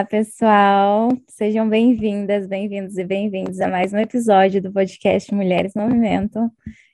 Olá, 0.00 0.06
pessoal! 0.06 1.10
Sejam 1.28 1.68
bem-vindas, 1.68 2.46
bem-vindos 2.46 2.96
e 2.96 3.04
bem-vindos 3.04 3.60
a 3.60 3.68
mais 3.68 3.92
um 3.92 3.98
episódio 3.98 4.62
do 4.62 4.72
podcast 4.72 5.34
Mulheres 5.34 5.74
Movimento. 5.76 6.50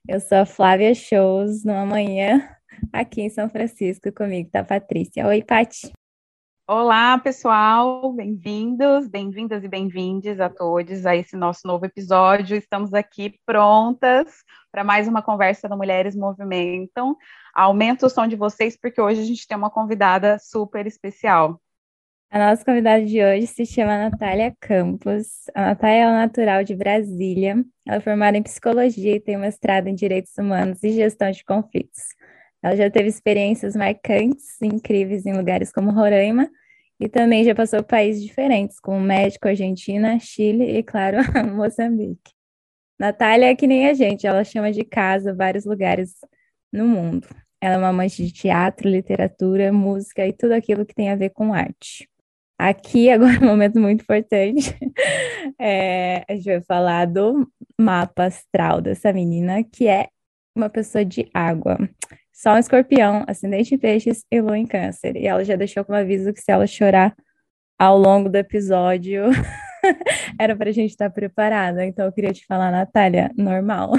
Eu 0.08 0.18
sou 0.18 0.38
a 0.38 0.44
Flávia 0.44 0.92
Shows, 0.92 1.62
numa 1.62 1.86
manhã 1.86 2.42
aqui 2.92 3.22
em 3.22 3.30
São 3.30 3.48
Francisco, 3.48 4.12
comigo 4.12 4.50
tá 4.50 4.58
a 4.58 4.64
Patrícia. 4.64 5.24
Oi, 5.24 5.40
Pati! 5.40 5.92
Olá, 6.68 7.16
pessoal! 7.18 8.12
Bem-vindos, 8.12 9.06
bem-vindas 9.06 9.62
e 9.62 9.68
bem-vindes 9.68 10.40
a 10.40 10.48
todos 10.50 11.06
a 11.06 11.14
esse 11.14 11.36
nosso 11.36 11.60
novo 11.64 11.86
episódio. 11.86 12.56
Estamos 12.56 12.92
aqui 12.92 13.38
prontas 13.46 14.42
para 14.72 14.82
mais 14.82 15.06
uma 15.06 15.22
conversa 15.22 15.68
do 15.68 15.76
Mulheres 15.76 16.16
Movimentam. 16.16 17.16
Aumenta 17.54 18.06
o 18.06 18.10
som 18.10 18.26
de 18.26 18.34
vocês, 18.34 18.76
porque 18.76 19.00
hoje 19.00 19.20
a 19.20 19.24
gente 19.24 19.46
tem 19.46 19.56
uma 19.56 19.70
convidada 19.70 20.40
super 20.40 20.88
especial. 20.88 21.60
A 22.30 22.38
nossa 22.38 22.64
convidada 22.64 23.04
de 23.04 23.22
hoje 23.22 23.46
se 23.46 23.64
chama 23.64 24.10
Natália 24.10 24.54
Campos. 24.60 25.48
A 25.54 25.66
Natália 25.66 26.02
é 26.02 26.10
natural 26.10 26.64
de 26.64 26.74
Brasília. 26.74 27.64
Ela 27.86 27.96
é 27.96 28.00
formada 28.00 28.36
em 28.36 28.42
psicologia 28.42 29.14
e 29.16 29.20
tem 29.20 29.36
mestrado 29.36 29.86
em 29.86 29.94
direitos 29.94 30.36
humanos 30.36 30.82
e 30.82 30.92
gestão 30.92 31.30
de 31.30 31.44
conflitos. 31.44 32.02
Ela 32.62 32.76
já 32.76 32.90
teve 32.90 33.08
experiências 33.08 33.76
marcantes 33.76 34.60
e 34.60 34.66
incríveis 34.66 35.24
em 35.24 35.34
lugares 35.34 35.72
como 35.72 35.92
Roraima 35.92 36.50
e 36.98 37.08
também 37.08 37.44
já 37.44 37.54
passou 37.54 37.82
por 37.82 37.90
países 37.90 38.22
diferentes, 38.22 38.80
como 38.80 39.00
México, 39.00 39.48
Argentina, 39.48 40.18
Chile 40.18 40.78
e, 40.78 40.82
claro, 40.82 41.18
Moçambique. 41.54 42.32
Natália 42.98 43.46
é 43.50 43.54
que 43.56 43.66
nem 43.66 43.88
a 43.88 43.94
gente, 43.94 44.26
ela 44.26 44.42
chama 44.44 44.72
de 44.72 44.84
casa 44.84 45.34
vários 45.34 45.64
lugares 45.64 46.14
no 46.72 46.86
mundo. 46.88 47.28
Ela 47.60 47.76
é 47.76 47.78
uma 47.78 47.88
amante 47.88 48.24
de 48.24 48.32
teatro, 48.32 48.88
literatura, 48.88 49.72
música 49.72 50.26
e 50.26 50.32
tudo 50.32 50.52
aquilo 50.52 50.84
que 50.84 50.94
tem 50.94 51.10
a 51.10 51.16
ver 51.16 51.30
com 51.30 51.54
arte. 51.54 52.08
Aqui, 52.58 53.08
agora, 53.10 53.38
um 53.42 53.46
momento 53.46 53.78
muito 53.78 54.02
importante, 54.02 54.74
é, 55.58 56.24
a 56.28 56.34
gente 56.34 56.44
vai 56.44 56.60
falar 56.62 57.06
do 57.06 57.46
mapa 57.78 58.24
astral 58.24 58.80
dessa 58.80 59.12
menina, 59.12 59.62
que 59.62 59.86
é 59.86 60.08
uma 60.54 60.70
pessoa 60.70 61.04
de 61.04 61.28
água. 61.34 61.78
Sol 62.32 62.56
em 62.56 62.60
escorpião, 62.60 63.24
ascendente 63.26 63.74
em 63.74 63.78
peixes 63.78 64.24
e 64.30 64.40
lua 64.40 64.58
em 64.58 64.66
câncer. 64.66 65.16
E 65.16 65.26
ela 65.26 65.44
já 65.44 65.56
deixou 65.56 65.84
como 65.84 65.98
aviso 65.98 66.32
que 66.32 66.40
se 66.40 66.50
ela 66.50 66.66
chorar 66.66 67.14
ao 67.78 67.98
longo 67.98 68.28
do 68.28 68.36
episódio, 68.36 69.24
era 70.40 70.56
para 70.56 70.70
a 70.70 70.72
gente 70.72 70.90
estar 70.90 71.10
preparada. 71.10 71.84
Então, 71.84 72.06
eu 72.06 72.12
queria 72.12 72.32
te 72.32 72.44
falar, 72.46 72.70
Natália, 72.70 73.30
normal. 73.36 73.92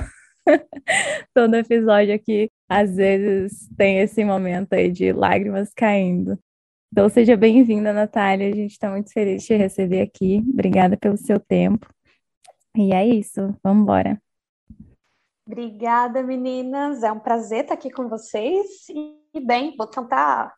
Todo 1.34 1.56
episódio 1.56 2.14
aqui, 2.14 2.50
às 2.70 2.96
vezes, 2.96 3.70
tem 3.78 4.00
esse 4.00 4.24
momento 4.24 4.74
aí 4.74 4.92
de 4.92 5.12
lágrimas 5.12 5.72
caindo. 5.76 6.38
Então, 6.92 7.10
seja 7.10 7.36
bem-vinda, 7.36 7.92
Natália. 7.92 8.48
A 8.48 8.56
gente 8.56 8.72
está 8.72 8.90
muito 8.90 9.12
feliz 9.12 9.42
de 9.42 9.48
te 9.48 9.56
receber 9.56 10.02
aqui. 10.02 10.44
Obrigada 10.52 10.98
pelo 10.98 11.18
seu 11.18 11.40
tempo. 11.40 11.88
E 12.76 12.94
é 12.94 13.06
isso, 13.06 13.56
vamos 13.64 13.84
embora. 13.84 14.22
Obrigada, 15.46 16.22
meninas. 16.24 17.04
É 17.04 17.12
um 17.12 17.20
prazer 17.20 17.62
estar 17.62 17.74
aqui 17.74 17.90
com 17.90 18.08
vocês. 18.08 18.88
E, 18.90 19.40
bem, 19.40 19.76
vou 19.78 19.88
tentar 19.88 20.54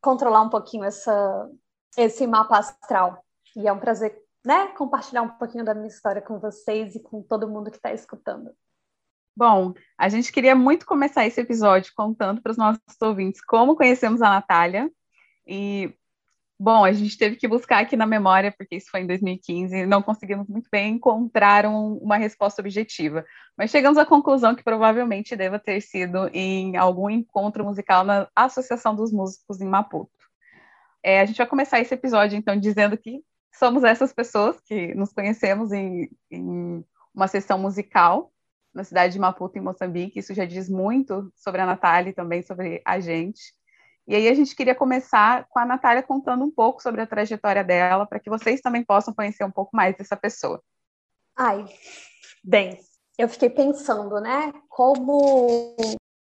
controlar 0.00 0.42
um 0.42 0.50
pouquinho 0.50 0.84
essa, 0.84 1.50
esse 1.96 2.26
mapa 2.26 2.58
astral. 2.58 3.24
E 3.56 3.68
é 3.68 3.72
um 3.72 3.78
prazer 3.78 4.20
né, 4.44 4.68
compartilhar 4.68 5.22
um 5.22 5.28
pouquinho 5.28 5.64
da 5.64 5.74
minha 5.74 5.86
história 5.86 6.20
com 6.20 6.38
vocês 6.38 6.94
e 6.94 7.00
com 7.00 7.22
todo 7.22 7.48
mundo 7.48 7.70
que 7.70 7.76
está 7.76 7.92
escutando. 7.92 8.50
Bom, 9.36 9.72
a 9.96 10.08
gente 10.08 10.32
queria 10.32 10.54
muito 10.54 10.84
começar 10.84 11.26
esse 11.26 11.40
episódio 11.40 11.92
contando 11.96 12.42
para 12.42 12.50
os 12.50 12.58
nossos 12.58 12.80
ouvintes 13.00 13.42
como 13.42 13.76
conhecemos 13.76 14.20
a 14.20 14.28
Natália, 14.28 14.90
e, 15.46 15.94
bom, 16.58 16.84
a 16.84 16.92
gente 16.92 17.16
teve 17.18 17.36
que 17.36 17.48
buscar 17.48 17.80
aqui 17.80 17.96
na 17.96 18.06
memória, 18.06 18.52
porque 18.56 18.76
isso 18.76 18.90
foi 18.90 19.00
em 19.00 19.06
2015, 19.06 19.76
e 19.76 19.86
não 19.86 20.02
conseguimos 20.02 20.48
muito 20.48 20.68
bem 20.70 20.94
encontrar 20.94 21.66
um, 21.66 21.94
uma 21.98 22.16
resposta 22.16 22.62
objetiva. 22.62 23.24
Mas 23.56 23.70
chegamos 23.70 23.98
à 23.98 24.06
conclusão 24.06 24.54
que 24.54 24.64
provavelmente 24.64 25.36
deva 25.36 25.58
ter 25.58 25.80
sido 25.80 26.28
em 26.32 26.76
algum 26.76 27.10
encontro 27.10 27.64
musical 27.64 28.04
na 28.04 28.28
Associação 28.34 28.94
dos 28.94 29.12
Músicos 29.12 29.60
em 29.60 29.68
Maputo. 29.68 30.10
É, 31.02 31.20
a 31.20 31.24
gente 31.24 31.38
vai 31.38 31.46
começar 31.46 31.80
esse 31.80 31.94
episódio, 31.94 32.38
então, 32.38 32.56
dizendo 32.58 32.96
que 32.96 33.22
somos 33.52 33.84
essas 33.84 34.12
pessoas 34.12 34.60
que 34.60 34.94
nos 34.94 35.12
conhecemos 35.12 35.72
em, 35.72 36.08
em 36.30 36.84
uma 37.14 37.28
sessão 37.28 37.58
musical 37.58 38.32
na 38.74 38.84
cidade 38.84 39.12
de 39.12 39.18
Maputo, 39.18 39.58
em 39.58 39.60
Moçambique. 39.60 40.18
Isso 40.18 40.32
já 40.32 40.44
diz 40.44 40.68
muito 40.68 41.30
sobre 41.36 41.60
a 41.60 41.66
Natália 41.66 42.10
e 42.10 42.14
também 42.14 42.42
sobre 42.42 42.80
a 42.84 42.98
gente. 43.00 43.54
E 44.06 44.16
aí 44.16 44.28
a 44.28 44.34
gente 44.34 44.56
queria 44.56 44.74
começar 44.74 45.46
com 45.48 45.58
a 45.58 45.64
Natália 45.64 46.02
contando 46.02 46.44
um 46.44 46.50
pouco 46.50 46.82
sobre 46.82 47.00
a 47.00 47.06
trajetória 47.06 47.62
dela, 47.62 48.06
para 48.06 48.18
que 48.18 48.28
vocês 48.28 48.60
também 48.60 48.84
possam 48.84 49.14
conhecer 49.14 49.44
um 49.44 49.50
pouco 49.50 49.74
mais 49.74 49.96
dessa 49.96 50.16
pessoa. 50.16 50.60
Ai, 51.36 51.64
bem, 52.42 52.80
eu 53.16 53.28
fiquei 53.28 53.48
pensando, 53.48 54.20
né, 54.20 54.52
como 54.68 55.76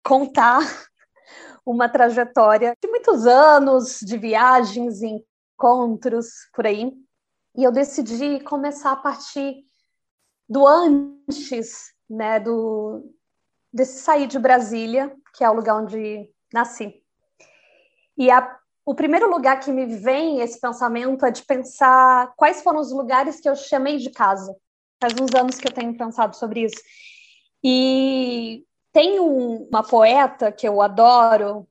contar 0.04 0.60
uma 1.66 1.88
trajetória 1.88 2.76
de 2.80 2.88
muitos 2.88 3.26
anos 3.26 3.98
de 4.00 4.16
viagens, 4.16 5.02
encontros 5.02 6.28
por 6.54 6.66
aí. 6.66 6.92
E 7.56 7.64
eu 7.64 7.72
decidi 7.72 8.40
começar 8.40 8.92
a 8.92 8.96
partir 8.96 9.64
do 10.48 10.66
antes, 10.66 11.92
né, 12.08 12.38
do 12.38 13.12
desse 13.72 13.98
sair 13.98 14.28
de 14.28 14.38
Brasília, 14.38 15.12
que 15.34 15.42
é 15.42 15.50
o 15.50 15.54
lugar 15.54 15.82
onde 15.82 16.30
nasci. 16.52 17.03
E 18.16 18.30
a, 18.30 18.58
o 18.84 18.94
primeiro 18.94 19.30
lugar 19.30 19.60
que 19.60 19.72
me 19.72 19.86
vem 19.86 20.40
esse 20.40 20.60
pensamento 20.60 21.24
é 21.24 21.30
de 21.30 21.42
pensar 21.44 22.32
quais 22.36 22.62
foram 22.62 22.80
os 22.80 22.92
lugares 22.92 23.40
que 23.40 23.48
eu 23.48 23.56
chamei 23.56 23.98
de 23.98 24.10
casa. 24.10 24.54
Faz 25.00 25.14
uns 25.14 25.34
anos 25.34 25.58
que 25.58 25.66
eu 25.66 25.72
tenho 25.72 25.96
pensado 25.96 26.36
sobre 26.36 26.64
isso. 26.64 26.80
E 27.62 28.64
tem 28.92 29.18
um, 29.18 29.66
uma 29.68 29.82
poeta 29.82 30.52
que 30.52 30.68
eu 30.68 30.80
adoro, 30.80 31.66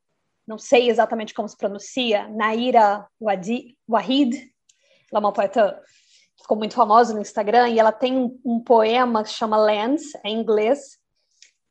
não 0.45 0.57
sei 0.57 0.89
exatamente 0.89 1.33
como 1.33 1.47
se 1.47 1.55
pronuncia, 1.55 2.27
Naira 2.27 3.07
Wahid. 3.21 4.35
Ela 5.11 5.13
é 5.13 5.19
uma 5.19 5.31
poeta 5.31 5.81
que 6.35 6.41
ficou 6.41 6.57
muito 6.57 6.75
famosa 6.75 7.13
no 7.13 7.21
Instagram 7.21 7.69
e 7.69 7.79
ela 7.79 7.91
tem 7.91 8.17
um, 8.17 8.39
um 8.43 8.59
poema 8.59 9.23
que 9.23 9.29
chama 9.29 9.55
Lands, 9.55 10.11
em 10.23 10.37
inglês, 10.37 10.97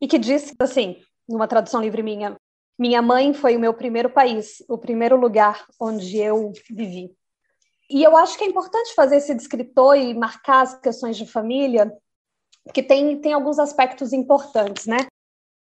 e 0.00 0.08
que 0.08 0.18
diz 0.18 0.54
assim: 0.58 0.96
numa 1.28 1.48
tradução 1.48 1.80
livre 1.80 2.02
minha. 2.02 2.36
Minha 2.78 3.02
mãe 3.02 3.32
foi 3.34 3.56
o 3.56 3.60
meu 3.60 3.74
primeiro 3.74 4.10
país, 4.10 4.62
o 4.68 4.78
primeiro 4.78 5.16
lugar 5.16 5.66
onde 5.80 6.18
eu 6.18 6.52
vivi. 6.70 7.14
E 7.90 8.02
eu 8.02 8.16
acho 8.16 8.38
que 8.38 8.44
é 8.44 8.46
importante 8.46 8.94
fazer 8.94 9.16
esse 9.16 9.34
descritor 9.34 9.96
e 9.96 10.14
marcar 10.14 10.62
as 10.62 10.80
questões 10.80 11.16
de 11.16 11.26
família, 11.26 11.92
porque 12.64 12.82
tem, 12.82 13.20
tem 13.20 13.32
alguns 13.32 13.58
aspectos 13.58 14.12
importantes, 14.12 14.86
né? 14.86 14.98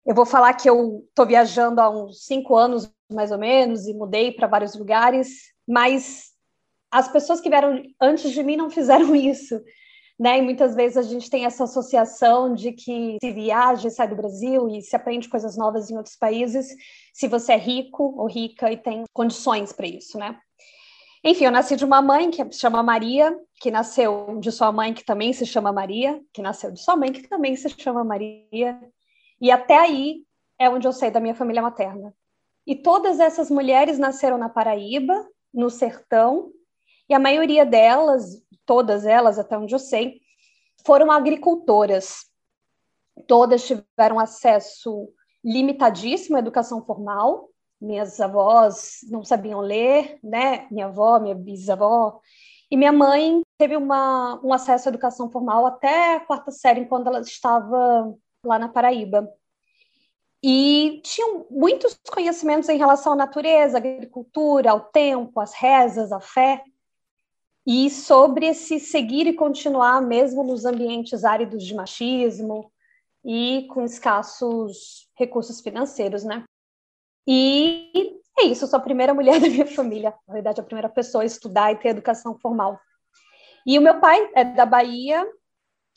Eu 0.06 0.14
vou 0.14 0.24
falar 0.24 0.54
que 0.54 0.68
eu 0.68 1.04
estou 1.08 1.26
viajando 1.26 1.80
há 1.80 1.90
uns 1.90 2.24
cinco 2.24 2.56
anos, 2.56 2.90
mais 3.12 3.32
ou 3.32 3.38
menos, 3.38 3.86
e 3.86 3.94
mudei 3.94 4.32
para 4.32 4.46
vários 4.46 4.74
lugares, 4.74 5.52
mas 5.66 6.30
as 6.90 7.08
pessoas 7.08 7.40
que 7.40 7.48
vieram 7.48 7.82
antes 8.00 8.30
de 8.30 8.42
mim 8.42 8.56
não 8.56 8.70
fizeram 8.70 9.14
isso. 9.16 9.60
Né? 10.20 10.38
E 10.38 10.42
muitas 10.42 10.74
vezes 10.74 10.98
a 10.98 11.02
gente 11.02 11.30
tem 11.30 11.46
essa 11.46 11.64
associação 11.64 12.52
de 12.52 12.72
que 12.72 13.16
se 13.22 13.32
viaja 13.32 13.88
e 13.88 13.90
sai 13.90 14.06
do 14.06 14.14
Brasil 14.14 14.68
e 14.68 14.82
se 14.82 14.94
aprende 14.94 15.30
coisas 15.30 15.56
novas 15.56 15.90
em 15.90 15.96
outros 15.96 16.14
países, 16.14 16.76
se 17.14 17.26
você 17.26 17.54
é 17.54 17.56
rico 17.56 18.02
ou 18.18 18.28
rica 18.28 18.70
e 18.70 18.76
tem 18.76 19.04
condições 19.14 19.72
para 19.72 19.86
isso, 19.86 20.18
né? 20.18 20.38
Enfim, 21.24 21.46
eu 21.46 21.50
nasci 21.50 21.74
de 21.74 21.86
uma 21.86 22.02
mãe 22.02 22.30
que 22.30 22.44
se 22.52 22.60
chama 22.60 22.82
Maria, 22.82 23.34
que 23.62 23.70
nasceu 23.70 24.38
de 24.38 24.52
sua 24.52 24.70
mãe 24.70 24.92
que 24.92 25.04
também 25.04 25.32
se 25.32 25.46
chama 25.46 25.72
Maria, 25.72 26.20
que 26.34 26.42
nasceu 26.42 26.70
de 26.70 26.82
sua 26.82 26.96
mãe 26.96 27.12
que 27.12 27.26
também 27.26 27.56
se 27.56 27.70
chama 27.70 28.04
Maria, 28.04 28.78
e 29.40 29.50
até 29.50 29.78
aí 29.78 30.22
é 30.58 30.68
onde 30.68 30.86
eu 30.86 30.92
sei 30.92 31.10
da 31.10 31.20
minha 31.20 31.34
família 31.34 31.62
materna. 31.62 32.14
E 32.66 32.76
todas 32.76 33.20
essas 33.20 33.50
mulheres 33.50 33.98
nasceram 33.98 34.36
na 34.36 34.50
Paraíba, 34.50 35.26
no 35.52 35.70
sertão, 35.70 36.52
e 37.10 37.14
a 37.14 37.18
maioria 37.18 37.66
delas, 37.66 38.40
todas 38.64 39.04
elas, 39.04 39.36
até 39.36 39.58
onde 39.58 39.74
eu 39.74 39.80
sei, 39.80 40.20
foram 40.86 41.10
agricultoras. 41.10 42.24
Todas 43.26 43.66
tiveram 43.66 44.20
acesso 44.20 45.12
limitadíssimo 45.44 46.36
à 46.36 46.38
educação 46.38 46.84
formal. 46.84 47.48
Minhas 47.80 48.20
avós 48.20 49.00
não 49.10 49.24
sabiam 49.24 49.58
ler, 49.58 50.20
né? 50.22 50.68
Minha 50.70 50.86
avó, 50.86 51.18
minha 51.18 51.34
bisavó. 51.34 52.20
E 52.70 52.76
minha 52.76 52.92
mãe 52.92 53.42
teve 53.58 53.76
uma, 53.76 54.40
um 54.44 54.52
acesso 54.52 54.88
à 54.88 54.90
educação 54.90 55.28
formal 55.32 55.66
até 55.66 56.14
a 56.14 56.20
quarta 56.20 56.52
série, 56.52 56.86
quando 56.86 57.08
ela 57.08 57.20
estava 57.22 58.14
lá 58.44 58.56
na 58.56 58.68
Paraíba. 58.68 59.28
E 60.40 61.00
tinham 61.02 61.44
muitos 61.50 61.98
conhecimentos 62.08 62.68
em 62.68 62.78
relação 62.78 63.14
à 63.14 63.16
natureza, 63.16 63.78
à 63.78 63.80
agricultura, 63.80 64.70
ao 64.70 64.80
tempo, 64.80 65.40
às 65.40 65.52
rezas, 65.52 66.12
à 66.12 66.20
fé, 66.20 66.62
e 67.72 67.88
sobre 67.88 68.46
esse 68.46 68.80
seguir 68.80 69.28
e 69.28 69.32
continuar 69.32 70.02
mesmo 70.02 70.42
nos 70.42 70.64
ambientes 70.64 71.24
áridos 71.24 71.64
de 71.64 71.72
machismo 71.72 72.68
e 73.24 73.68
com 73.70 73.84
escassos 73.84 75.08
recursos 75.16 75.60
financeiros, 75.60 76.24
né? 76.24 76.42
E 77.24 78.18
é 78.36 78.46
isso, 78.46 78.66
sou 78.66 78.76
a 78.76 78.82
primeira 78.82 79.14
mulher 79.14 79.38
da 79.40 79.48
minha 79.48 79.68
família, 79.68 80.12
na 80.26 80.34
verdade, 80.34 80.60
a 80.60 80.64
primeira 80.64 80.88
pessoa 80.88 81.22
a 81.22 81.26
estudar 81.26 81.70
e 81.70 81.76
ter 81.76 81.90
educação 81.90 82.36
formal. 82.40 82.76
E 83.64 83.78
o 83.78 83.82
meu 83.82 84.00
pai 84.00 84.18
é 84.34 84.44
da 84.44 84.66
Bahia, 84.66 85.24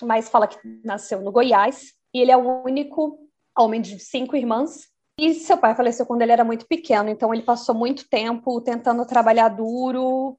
mas 0.03 0.29
fala 0.29 0.47
que 0.47 0.59
nasceu 0.85 1.21
no 1.21 1.31
Goiás, 1.31 1.91
e 2.13 2.19
ele 2.19 2.29
é 2.29 2.37
o 2.37 2.63
único 2.63 3.17
homem 3.57 3.81
de 3.81 3.97
cinco 3.97 4.35
irmãs. 4.35 4.89
E 5.19 5.33
seu 5.33 5.57
pai 5.57 5.73
faleceu 5.73 6.05
quando 6.05 6.21
ele 6.21 6.33
era 6.33 6.43
muito 6.43 6.67
pequeno, 6.67 7.09
então 7.09 7.33
ele 7.33 7.41
passou 7.41 7.73
muito 7.73 8.07
tempo 8.07 8.61
tentando 8.61 9.03
trabalhar 9.07 9.49
duro 9.49 10.37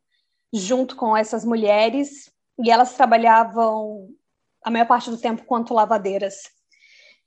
junto 0.59 0.95
com 0.95 1.17
essas 1.17 1.45
mulheres, 1.45 2.33
e 2.63 2.71
elas 2.71 2.95
trabalhavam 2.95 4.09
a 4.63 4.71
maior 4.71 4.87
parte 4.87 5.11
do 5.11 5.19
tempo 5.19 5.45
quanto 5.45 5.75
lavadeiras. 5.75 6.43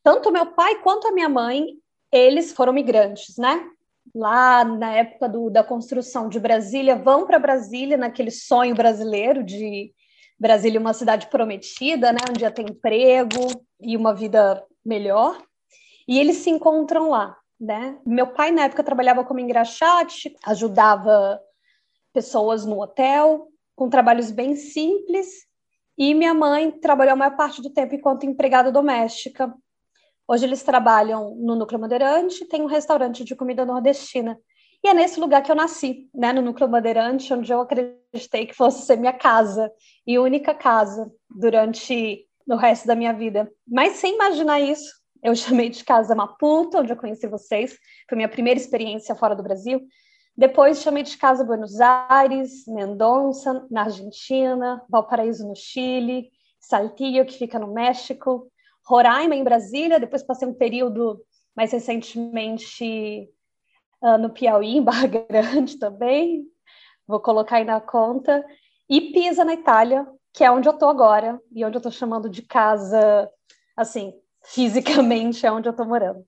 Tanto 0.02 0.32
meu 0.32 0.46
pai 0.54 0.82
quanto 0.82 1.08
a 1.08 1.12
minha 1.12 1.28
mãe, 1.28 1.66
eles 2.12 2.54
foram 2.54 2.72
migrantes, 2.72 3.38
né? 3.38 3.70
Lá 4.16 4.64
na 4.64 4.94
época 4.94 5.28
do, 5.28 5.50
da 5.50 5.64
construção 5.64 6.30
de 6.30 6.40
Brasília, 6.40 6.96
vão 6.96 7.28
para 7.28 7.38
Brasília 7.38 7.98
naquele 7.98 8.32
sonho 8.32 8.74
brasileiro 8.74 9.44
de 9.44 9.92
Brasília 10.40 10.80
uma 10.80 10.94
cidade 10.94 11.28
prometida, 11.28 12.14
né, 12.14 12.20
onde 12.30 12.42
já 12.42 12.52
tem 12.52 12.68
emprego 12.70 13.50
e 13.82 13.98
uma 13.98 14.14
vida 14.14 14.64
melhor. 14.86 15.38
E 16.08 16.18
eles 16.20 16.38
se 16.38 16.50
encontram 16.50 17.10
lá, 17.10 17.36
né? 17.60 18.00
Meu 18.06 18.28
pai 18.28 18.52
na 18.52 18.64
época 18.64 18.84
trabalhava 18.84 19.26
como 19.26 19.42
engraxate, 19.42 20.34
ajudava 20.46 21.40
pessoas 22.18 22.66
no 22.66 22.82
hotel, 22.82 23.48
com 23.76 23.92
trabalhos 23.92 24.32
bem 24.32 24.56
simples, 24.56 25.46
e 25.96 26.16
minha 26.16 26.34
mãe 26.34 26.72
trabalhou 26.72 27.14
a 27.14 27.16
maior 27.16 27.36
parte 27.38 27.62
do 27.62 27.70
tempo 27.70 27.94
enquanto 27.94 28.26
empregada 28.26 28.72
doméstica. 28.72 29.54
Hoje 30.28 30.44
eles 30.44 30.64
trabalham 30.64 31.36
no 31.36 31.54
Núcleo 31.54 31.80
Madeirante, 31.80 32.44
tem 32.46 32.64
um 32.64 32.66
restaurante 32.66 33.24
de 33.24 33.36
comida 33.36 33.64
nordestina. 33.64 34.36
E 34.84 34.88
é 34.88 34.96
nesse 34.96 35.20
lugar 35.20 35.44
que 35.44 35.52
eu 35.52 35.56
nasci, 35.56 36.10
né, 36.12 36.34
no 36.34 36.42
Núcleo 36.42 36.68
Madeirante, 36.68 37.32
onde 37.32 37.54
eu 37.54 37.62
acreditei 37.62 38.48
que 38.48 38.56
fosse 38.56 38.84
ser 38.84 38.98
minha 38.98 39.14
casa 39.14 39.72
e 40.08 40.18
única 40.18 40.56
casa 40.56 41.12
durante 41.30 42.26
o 42.48 42.56
resto 42.56 42.88
da 42.88 42.96
minha 42.96 43.14
vida. 43.14 43.48
Mas 43.68 43.98
sem 43.98 44.16
imaginar 44.16 44.60
isso, 44.60 44.92
eu 45.22 45.36
chamei 45.38 45.70
de 45.70 45.84
casa 45.84 46.16
Maputo, 46.16 46.80
onde 46.80 46.92
eu 46.92 46.98
conheci 46.98 47.28
vocês. 47.28 47.78
Foi 48.10 48.16
minha 48.16 48.30
primeira 48.30 48.60
experiência 48.60 49.14
fora 49.14 49.36
do 49.36 49.44
Brasil. 49.44 49.88
Depois 50.38 50.84
chamei 50.84 51.02
de 51.02 51.18
casa 51.18 51.44
Buenos 51.44 51.82
Aires, 51.82 52.68
Mendonça, 52.68 53.66
na 53.72 53.86
Argentina, 53.86 54.86
Valparaíso, 54.88 55.48
no 55.48 55.56
Chile, 55.56 56.30
Saltillo, 56.60 57.26
que 57.26 57.40
fica 57.40 57.58
no 57.58 57.74
México, 57.74 58.48
Roraima, 58.86 59.36
em 59.36 59.44
Brasília. 59.44 60.00
Depois 60.00 60.22
passei 60.22 60.48
um 60.48 60.54
período, 60.54 61.20
mais 61.56 61.72
recentemente, 61.72 63.28
uh, 64.00 64.20
no 64.20 64.30
Piauí, 64.30 64.78
em 64.78 64.84
Barra 64.84 65.08
Grande 65.08 65.80
também. 65.80 66.46
Vou 67.08 67.20
colocar 67.20 67.56
aí 67.56 67.66
na 67.66 67.82
conta. 67.82 68.46
E 68.88 69.12
Pisa, 69.12 69.44
na 69.44 69.56
Itália, 69.56 70.06
que 70.32 70.44
é 70.44 70.52
onde 70.52 70.70
eu 70.70 70.74
estou 70.74 70.88
agora 70.88 71.42
e 71.52 71.66
onde 71.66 71.78
eu 71.78 71.80
estou 71.80 71.92
chamando 71.92 72.30
de 72.30 72.44
casa, 72.44 73.28
assim, 73.76 74.14
fisicamente 74.44 75.48
é 75.48 75.52
onde 75.52 75.68
eu 75.68 75.72
estou 75.72 75.88
morando. 75.88 76.24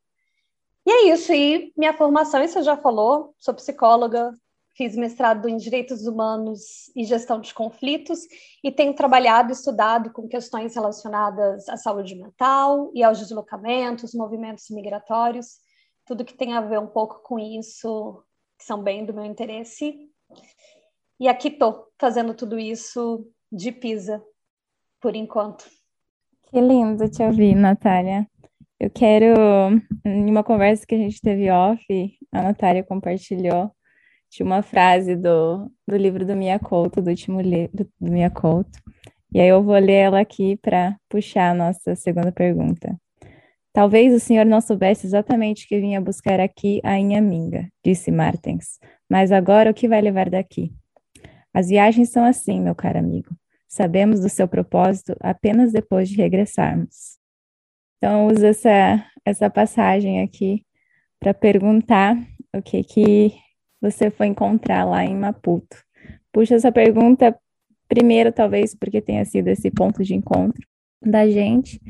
E 0.89 0.91
é 0.91 1.13
isso, 1.13 1.31
e 1.31 1.71
minha 1.77 1.93
formação, 1.93 2.43
isso 2.43 2.63
já 2.63 2.75
falou, 2.75 3.35
sou 3.37 3.53
psicóloga, 3.53 4.33
fiz 4.75 4.95
mestrado 4.95 5.47
em 5.47 5.55
Direitos 5.55 6.07
Humanos 6.07 6.89
e 6.95 7.03
Gestão 7.03 7.39
de 7.39 7.53
Conflitos 7.53 8.21
e 8.63 8.71
tenho 8.71 8.95
trabalhado 8.95 9.51
e 9.51 9.53
estudado 9.53 10.11
com 10.11 10.27
questões 10.27 10.73
relacionadas 10.73 11.69
à 11.69 11.77
saúde 11.77 12.15
mental 12.15 12.89
e 12.95 13.03
aos 13.03 13.19
deslocamentos, 13.19 14.15
movimentos 14.15 14.67
migratórios, 14.71 15.59
tudo 16.07 16.25
que 16.25 16.33
tem 16.33 16.53
a 16.53 16.61
ver 16.61 16.79
um 16.79 16.87
pouco 16.87 17.21
com 17.21 17.37
isso, 17.37 18.23
que 18.57 18.65
são 18.65 18.81
bem 18.81 19.05
do 19.05 19.13
meu 19.13 19.25
interesse. 19.25 20.09
E 21.19 21.27
aqui 21.27 21.49
estou 21.49 21.85
fazendo 21.99 22.33
tudo 22.33 22.57
isso 22.57 23.27
de 23.51 23.71
Pisa, 23.71 24.23
por 24.99 25.15
enquanto. 25.15 25.69
Que 26.49 26.59
lindo 26.59 27.07
te 27.07 27.21
ouvir, 27.21 27.53
Natália. 27.53 28.25
Eu 28.79 28.89
quero, 28.89 29.25
em 30.05 30.29
uma 30.29 30.41
conversa 30.41 30.85
que 30.87 30.95
a 30.95 30.97
gente 30.97 31.19
teve 31.19 31.51
off, 31.51 31.85
a 32.31 32.41
Natália 32.41 32.81
compartilhou 32.81 33.69
de 34.31 34.41
uma 34.41 34.61
frase 34.61 35.17
do, 35.17 35.69
do 35.85 35.97
livro 35.97 36.25
do 36.25 36.33
Mia 36.33 36.57
Couto, 36.57 37.01
do 37.01 37.09
último 37.09 37.41
livro 37.41 37.89
do 37.99 38.11
Mia 38.11 38.29
Couto. 38.29 38.79
E 39.33 39.41
aí 39.41 39.49
eu 39.49 39.61
vou 39.61 39.77
ler 39.77 39.93
ela 39.93 40.21
aqui 40.21 40.55
para 40.57 40.95
puxar 41.09 41.49
a 41.49 41.53
nossa 41.53 41.93
segunda 41.93 42.31
pergunta. 42.31 42.97
Talvez 43.73 44.13
o 44.13 44.19
senhor 44.19 44.45
não 44.45 44.61
soubesse 44.61 45.05
exatamente 45.05 45.67
que 45.67 45.79
vinha 45.79 45.99
buscar 45.99 46.39
aqui 46.39 46.79
a 46.81 46.97
Inhaminga, 46.97 47.67
disse 47.83 48.09
Martens. 48.11 48.79
Mas 49.09 49.31
agora 49.31 49.71
o 49.71 49.73
que 49.73 49.89
vai 49.89 49.99
levar 50.01 50.29
daqui? 50.29 50.71
As 51.53 51.67
viagens 51.67 52.11
são 52.11 52.23
assim, 52.23 52.61
meu 52.61 52.73
caro 52.73 52.99
amigo. 52.99 53.35
Sabemos 53.67 54.21
do 54.21 54.29
seu 54.29 54.47
propósito 54.47 55.15
apenas 55.19 55.73
depois 55.73 56.07
de 56.07 56.15
regressarmos. 56.15 57.18
Então, 57.99 58.27
uso 58.27 58.45
essa, 58.45 59.05
essa 59.25 59.49
passagem 59.49 60.21
aqui 60.21 60.65
para 61.19 61.33
perguntar 61.33 62.17
o 62.55 62.61
que, 62.61 62.81
que 62.81 63.33
você 63.81 64.09
foi 64.09 64.27
encontrar 64.27 64.85
lá 64.85 65.03
em 65.03 65.15
Maputo. 65.15 65.77
Puxa 66.31 66.55
essa 66.55 66.71
pergunta 66.71 67.37
primeiro, 67.89 68.31
talvez, 68.31 68.73
porque 68.73 69.01
tenha 69.01 69.25
sido 69.25 69.49
esse 69.49 69.69
ponto 69.69 70.01
de 70.01 70.15
encontro 70.15 70.65
da 71.01 71.27
gente, 71.27 71.81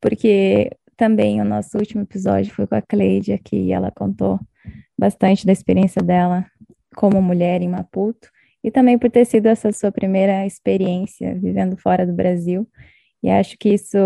porque 0.00 0.70
também 0.96 1.38
o 1.40 1.44
nosso 1.44 1.76
último 1.76 2.02
episódio 2.02 2.54
foi 2.54 2.66
com 2.66 2.74
a 2.74 2.82
Cleide 2.82 3.32
aqui, 3.34 3.56
e 3.56 3.72
ela 3.72 3.90
contou 3.90 4.40
bastante 4.98 5.44
da 5.44 5.52
experiência 5.52 6.02
dela 6.02 6.46
como 6.96 7.20
mulher 7.20 7.60
em 7.60 7.68
Maputo 7.68 8.30
e 8.64 8.70
também 8.70 8.98
por 8.98 9.10
ter 9.10 9.26
sido 9.26 9.46
essa 9.46 9.70
sua 9.70 9.92
primeira 9.92 10.46
experiência 10.46 11.34
vivendo 11.34 11.76
fora 11.76 12.06
do 12.06 12.12
Brasil. 12.12 12.66
E 13.22 13.28
acho 13.30 13.56
que 13.58 13.68
isso 13.70 13.98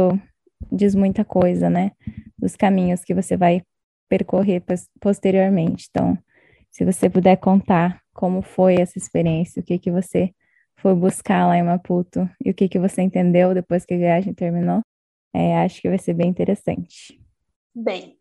diz 0.71 0.95
muita 0.95 1.25
coisa, 1.25 1.69
né? 1.69 1.93
Dos 2.39 2.57
caminhos 2.57 3.05
que 3.05 3.15
você 3.15 3.37
vai 3.37 3.63
percorrer 4.09 4.63
posteriormente. 5.01 5.87
Então, 5.91 6.19
se 6.71 6.85
você 6.85 7.09
puder 7.09 7.37
contar 7.37 8.01
como 8.13 8.43
foi 8.43 8.77
essa 8.77 8.99
experiência, 8.99 9.61
o 9.61 9.65
que 9.65 9.79
que 9.79 9.91
você 9.91 10.35
foi 10.77 10.95
buscar 10.95 11.47
lá 11.47 11.57
em 11.57 11.63
Maputo 11.63 12.29
e 12.45 12.51
o 12.51 12.55
que 12.55 12.69
que 12.69 12.79
você 12.79 13.03
entendeu 13.03 13.55
depois 13.55 13.85
que 13.85 13.95
a 13.95 13.99
viagem 13.99 14.35
terminou, 14.35 14.83
é, 15.33 15.63
acho 15.63 15.81
que 15.81 15.89
vai 15.89 15.99
ser 15.99 16.13
bem 16.13 16.29
interessante. 16.29 17.19
Bem, 17.75 18.19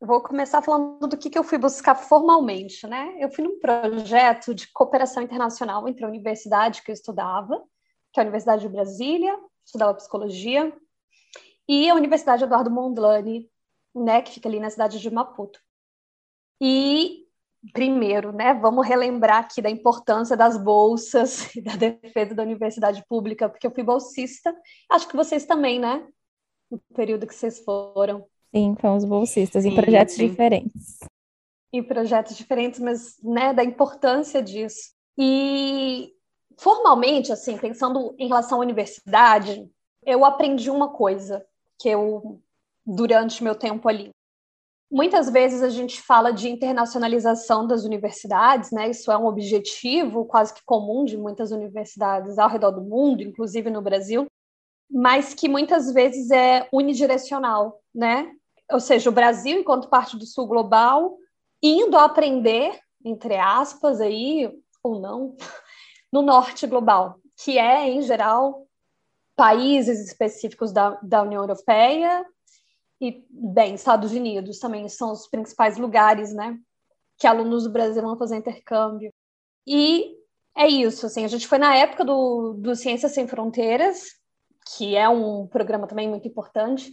vou 0.00 0.22
começar 0.22 0.62
falando 0.62 1.06
do 1.06 1.16
que, 1.16 1.30
que 1.30 1.38
eu 1.38 1.44
fui 1.44 1.58
buscar 1.58 1.94
formalmente, 1.94 2.86
né? 2.86 3.14
Eu 3.18 3.30
fui 3.30 3.44
num 3.44 3.60
projeto 3.60 4.54
de 4.54 4.66
cooperação 4.72 5.22
internacional 5.22 5.86
entre 5.88 6.04
a 6.04 6.08
universidade 6.08 6.82
que 6.82 6.90
eu 6.90 6.94
estudava, 6.94 7.62
que 8.12 8.18
é 8.18 8.22
a 8.22 8.24
Universidade 8.24 8.62
de 8.62 8.68
Brasília, 8.68 9.36
estudava 9.64 9.94
psicologia, 9.94 10.72
e 11.72 11.88
a 11.88 11.94
Universidade 11.94 12.42
Eduardo 12.42 12.68
Mondlane, 12.68 13.48
né, 13.94 14.20
que 14.22 14.32
fica 14.32 14.48
ali 14.48 14.58
na 14.58 14.70
cidade 14.70 14.98
de 14.98 15.08
Maputo. 15.08 15.60
E 16.60 17.28
primeiro, 17.72 18.32
né, 18.32 18.52
vamos 18.54 18.84
relembrar 18.84 19.44
aqui 19.44 19.62
da 19.62 19.70
importância 19.70 20.36
das 20.36 20.60
bolsas 20.60 21.46
e 21.54 21.62
da 21.62 21.76
defesa 21.76 22.34
da 22.34 22.42
universidade 22.42 23.04
pública, 23.08 23.48
porque 23.48 23.64
eu 23.64 23.70
fui 23.70 23.84
bolsista, 23.84 24.52
acho 24.90 25.06
que 25.06 25.14
vocês 25.14 25.46
também, 25.46 25.78
né? 25.78 26.04
No 26.68 26.80
período 26.92 27.24
que 27.24 27.34
vocês 27.34 27.60
foram. 27.60 28.26
Sim, 28.52 28.74
fomos 28.80 29.04
bolsistas 29.04 29.64
em 29.64 29.72
projetos 29.72 30.16
sim. 30.16 30.26
diferentes. 30.26 30.98
Em 31.72 31.84
projetos 31.84 32.36
diferentes, 32.36 32.80
mas 32.80 33.16
né, 33.22 33.54
da 33.54 33.62
importância 33.62 34.42
disso. 34.42 34.90
E 35.16 36.12
formalmente, 36.58 37.30
assim, 37.30 37.56
pensando 37.56 38.12
em 38.18 38.26
relação 38.26 38.58
à 38.58 38.60
universidade, 38.60 39.70
eu 40.04 40.24
aprendi 40.24 40.68
uma 40.68 40.88
coisa 40.88 41.46
que 41.80 41.88
eu 41.88 42.40
durante 42.86 43.42
meu 43.42 43.54
tempo 43.54 43.88
ali. 43.88 44.10
Muitas 44.92 45.30
vezes 45.30 45.62
a 45.62 45.68
gente 45.68 46.02
fala 46.02 46.32
de 46.32 46.48
internacionalização 46.48 47.66
das 47.66 47.84
universidades, 47.84 48.72
né? 48.72 48.90
Isso 48.90 49.10
é 49.10 49.16
um 49.16 49.26
objetivo 49.26 50.24
quase 50.24 50.52
que 50.52 50.64
comum 50.64 51.04
de 51.04 51.16
muitas 51.16 51.52
universidades 51.52 52.38
ao 52.38 52.48
redor 52.48 52.72
do 52.72 52.82
mundo, 52.82 53.22
inclusive 53.22 53.70
no 53.70 53.80
Brasil, 53.80 54.26
mas 54.90 55.32
que 55.32 55.48
muitas 55.48 55.92
vezes 55.92 56.30
é 56.30 56.68
unidirecional, 56.72 57.80
né? 57.94 58.32
ou 58.70 58.80
seja, 58.80 59.10
o 59.10 59.12
Brasil, 59.12 59.60
enquanto 59.60 59.88
parte 59.88 60.16
do 60.16 60.24
Sul 60.24 60.46
global, 60.46 61.18
indo 61.62 61.96
aprender, 61.96 62.78
entre 63.04 63.36
aspas, 63.36 64.00
aí, 64.00 64.50
ou 64.82 65.00
não, 65.00 65.36
no 66.12 66.22
Norte 66.22 66.66
global, 66.66 67.18
que 67.36 67.58
é, 67.58 67.88
em 67.88 68.02
geral, 68.02 68.66
países 69.40 70.06
específicos 70.06 70.70
da, 70.70 70.98
da 71.02 71.22
União 71.22 71.40
Europeia 71.40 72.26
e, 73.00 73.24
bem, 73.30 73.74
Estados 73.74 74.12
Unidos 74.12 74.58
também 74.58 74.86
são 74.86 75.12
os 75.12 75.26
principais 75.28 75.78
lugares, 75.78 76.30
né, 76.34 76.58
que 77.16 77.26
alunos 77.26 77.64
do 77.64 77.72
Brasil 77.72 78.02
vão 78.02 78.18
fazer 78.18 78.36
intercâmbio. 78.36 79.10
E 79.66 80.14
é 80.54 80.68
isso, 80.68 81.06
assim, 81.06 81.24
a 81.24 81.28
gente 81.28 81.48
foi 81.48 81.56
na 81.56 81.74
época 81.74 82.04
do, 82.04 82.52
do 82.52 82.76
Ciências 82.76 83.12
Sem 83.12 83.26
Fronteiras, 83.26 84.08
que 84.76 84.94
é 84.94 85.08
um 85.08 85.46
programa 85.46 85.86
também 85.86 86.06
muito 86.06 86.28
importante, 86.28 86.90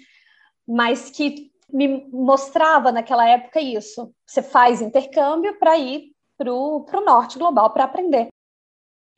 mas 0.66 1.10
que 1.10 1.52
me 1.70 2.10
mostrava 2.14 2.94
naquela 2.94 3.28
época 3.28 3.60
isso. 3.60 4.10
Você 4.26 4.42
faz 4.42 4.82
intercâmbio 4.82 5.60
para 5.60 5.78
ir 5.78 6.14
para 6.38 6.54
o 6.54 6.86
norte 7.06 7.38
global 7.38 7.74
para 7.74 7.84
aprender. 7.84 8.30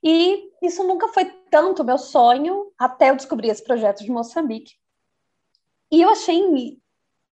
E 0.04 0.52
isso 0.62 0.84
nunca 0.84 1.08
foi 1.10 1.26
tanto 1.50 1.84
meu 1.84 1.98
sonho 1.98 2.72
até 2.78 3.10
eu 3.10 3.16
descobrir 3.16 3.50
esse 3.50 3.64
projeto 3.64 4.04
de 4.04 4.12
Moçambique. 4.12 4.74
E 5.92 6.02
eu 6.02 6.10
achei, 6.10 6.80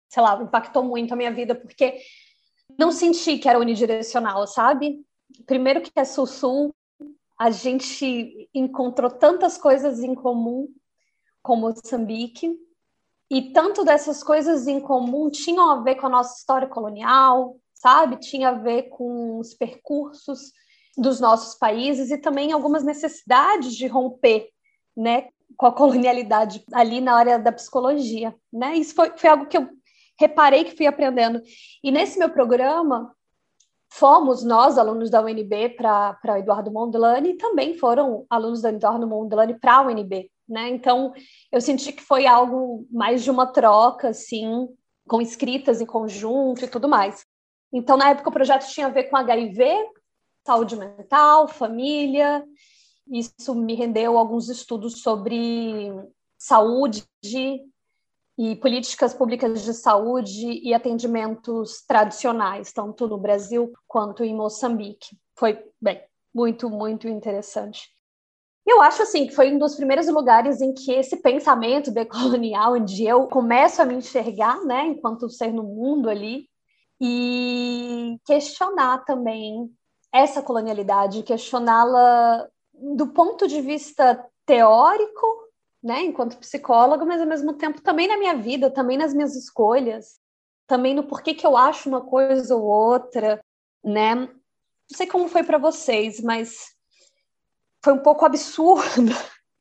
sei 0.08 0.22
lá, 0.22 0.40
impactou 0.42 0.84
muito 0.84 1.12
a 1.12 1.16
minha 1.16 1.32
vida, 1.32 1.54
porque 1.54 1.98
não 2.78 2.92
senti 2.92 3.38
que 3.38 3.48
era 3.48 3.58
unidirecional, 3.58 4.46
sabe? 4.46 5.04
Primeiro 5.46 5.80
que 5.80 5.90
é 5.96 6.04
sul-sul, 6.04 6.74
a 7.38 7.50
gente 7.50 8.48
encontrou 8.54 9.10
tantas 9.10 9.58
coisas 9.58 10.00
em 10.00 10.14
comum 10.14 10.68
com 11.42 11.56
Moçambique, 11.56 12.56
e 13.28 13.50
tanto 13.50 13.82
dessas 13.82 14.22
coisas 14.22 14.68
em 14.68 14.78
comum 14.78 15.30
tinham 15.30 15.70
a 15.70 15.80
ver 15.80 15.94
com 15.94 16.06
a 16.06 16.10
nossa 16.10 16.36
história 16.36 16.68
colonial, 16.68 17.56
sabe? 17.72 18.18
Tinha 18.18 18.50
a 18.50 18.58
ver 18.58 18.90
com 18.90 19.38
os 19.38 19.54
percursos 19.54 20.52
dos 20.96 21.20
nossos 21.20 21.54
países 21.54 22.10
e 22.10 22.18
também 22.18 22.52
algumas 22.52 22.84
necessidades 22.84 23.74
de 23.74 23.86
romper, 23.86 24.48
né, 24.96 25.28
com 25.56 25.66
a 25.66 25.72
colonialidade 25.72 26.64
ali 26.72 27.00
na 27.00 27.14
área 27.14 27.38
da 27.38 27.52
psicologia, 27.52 28.34
né? 28.52 28.76
Isso 28.76 28.94
foi, 28.94 29.12
foi 29.16 29.30
algo 29.30 29.46
que 29.46 29.56
eu 29.56 29.68
reparei 30.18 30.64
que 30.64 30.76
fui 30.76 30.86
aprendendo. 30.86 31.42
E 31.82 31.90
nesse 31.90 32.18
meu 32.18 32.30
programa, 32.30 33.14
fomos 33.90 34.42
nós, 34.42 34.78
alunos 34.78 35.10
da 35.10 35.20
UNB, 35.22 35.70
para 35.76 36.38
Eduardo 36.38 36.70
Mondlane, 36.70 37.30
e 37.30 37.36
também 37.36 37.76
foram 37.76 38.24
alunos 38.30 38.62
da 38.62 38.70
Eduardo 38.70 39.06
Mondlane 39.06 39.58
para 39.58 39.76
a 39.76 39.82
UNB, 39.82 40.30
né? 40.48 40.68
Então, 40.70 41.12
eu 41.50 41.60
senti 41.60 41.92
que 41.92 42.02
foi 42.02 42.26
algo 42.26 42.86
mais 42.90 43.22
de 43.22 43.30
uma 43.30 43.46
troca, 43.46 44.08
assim, 44.08 44.68
com 45.06 45.20
escritas 45.20 45.80
em 45.80 45.86
conjunto 45.86 46.64
e 46.64 46.68
tudo 46.68 46.88
mais. 46.88 47.24
Então, 47.72 47.96
na 47.96 48.10
época, 48.10 48.28
o 48.28 48.32
projeto 48.32 48.68
tinha 48.68 48.86
a 48.86 48.90
ver 48.90 49.04
com 49.04 49.16
HIV, 49.16 49.64
saúde 50.46 50.76
mental, 50.76 51.48
família. 51.48 52.44
Isso 53.10 53.54
me 53.54 53.74
rendeu 53.74 54.16
alguns 54.16 54.48
estudos 54.48 55.02
sobre 55.02 55.92
saúde 56.38 57.04
e 58.38 58.56
políticas 58.56 59.14
públicas 59.14 59.62
de 59.62 59.74
saúde 59.74 60.60
e 60.62 60.72
atendimentos 60.72 61.84
tradicionais, 61.86 62.72
tanto 62.72 63.06
no 63.06 63.18
Brasil 63.18 63.72
quanto 63.86 64.24
em 64.24 64.34
Moçambique. 64.34 65.16
Foi, 65.36 65.62
bem, 65.80 66.02
muito, 66.34 66.70
muito 66.70 67.08
interessante. 67.08 67.88
Eu 68.66 68.80
acho 68.80 69.02
assim 69.02 69.26
que 69.26 69.34
foi 69.34 69.52
um 69.52 69.58
dos 69.58 69.74
primeiros 69.74 70.06
lugares 70.08 70.60
em 70.60 70.72
que 70.72 70.92
esse 70.92 71.16
pensamento 71.16 71.90
decolonial, 71.90 72.74
onde 72.74 73.04
eu 73.04 73.26
começo 73.26 73.82
a 73.82 73.84
me 73.84 73.94
enxergar, 73.94 74.64
né, 74.64 74.86
enquanto 74.86 75.28
ser 75.28 75.52
no 75.52 75.64
mundo 75.64 76.08
ali, 76.08 76.48
e 77.00 78.16
questionar 78.24 79.04
também 79.04 79.68
essa 80.12 80.42
colonialidade, 80.42 81.22
questioná-la 81.22 82.46
do 82.74 83.08
ponto 83.08 83.48
de 83.48 83.60
vista 83.60 84.24
teórico, 84.44 85.26
né, 85.82 86.02
enquanto 86.02 86.38
psicóloga, 86.38 87.04
mas 87.04 87.20
ao 87.20 87.26
mesmo 87.26 87.54
tempo 87.54 87.80
também 87.80 88.06
na 88.06 88.18
minha 88.18 88.36
vida, 88.36 88.70
também 88.70 88.96
nas 88.98 89.14
minhas 89.14 89.34
escolhas, 89.34 90.20
também 90.66 90.94
no 90.94 91.04
porquê 91.04 91.34
que 91.34 91.46
eu 91.46 91.56
acho 91.56 91.88
uma 91.88 92.02
coisa 92.02 92.54
ou 92.54 92.62
outra, 92.62 93.42
né? 93.82 94.14
Não 94.14 94.30
sei 94.96 95.06
como 95.06 95.28
foi 95.28 95.42
para 95.42 95.58
vocês, 95.58 96.20
mas 96.20 96.74
foi 97.82 97.92
um 97.92 97.98
pouco 97.98 98.24
absurdo 98.24 99.12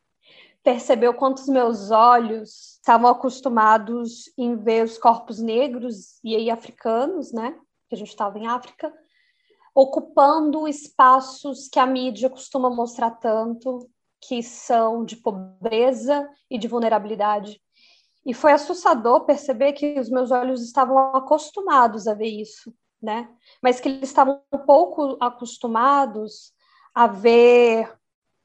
perceber 0.64 1.08
o 1.08 1.14
quanto 1.14 1.40
os 1.40 1.48
meus 1.48 1.90
olhos 1.90 2.76
estavam 2.76 3.10
acostumados 3.10 4.32
em 4.38 4.56
ver 4.56 4.84
os 4.84 4.98
corpos 4.98 5.40
negros 5.40 6.20
e 6.24 6.36
aí 6.36 6.50
africanos, 6.50 7.32
né? 7.32 7.58
Que 7.90 7.96
a 7.96 7.98
gente 7.98 8.10
estava 8.10 8.38
em 8.38 8.48
África, 8.48 8.94
ocupando 9.74 10.68
espaços 10.68 11.68
que 11.68 11.80
a 11.80 11.86
mídia 11.86 12.30
costuma 12.30 12.70
mostrar 12.70 13.12
tanto, 13.12 13.90
que 14.20 14.44
são 14.44 15.04
de 15.04 15.16
pobreza 15.16 16.30
e 16.50 16.58
de 16.58 16.68
vulnerabilidade. 16.68 17.62
E 18.26 18.34
foi 18.34 18.52
assustador 18.52 19.26
perceber 19.26 19.74
que 19.74 20.00
os 20.00 20.10
meus 20.10 20.30
olhos 20.30 20.62
estavam 20.62 20.98
acostumados 21.16 22.08
a 22.08 22.14
ver 22.14 22.28
isso, 22.28 22.74
né? 23.02 23.30
Mas 23.62 23.80
que 23.80 23.90
eles 23.90 24.10
estavam 24.10 24.42
um 24.52 24.60
pouco 24.60 25.18
acostumados 25.20 26.54
a 26.94 27.08
ver 27.08 27.92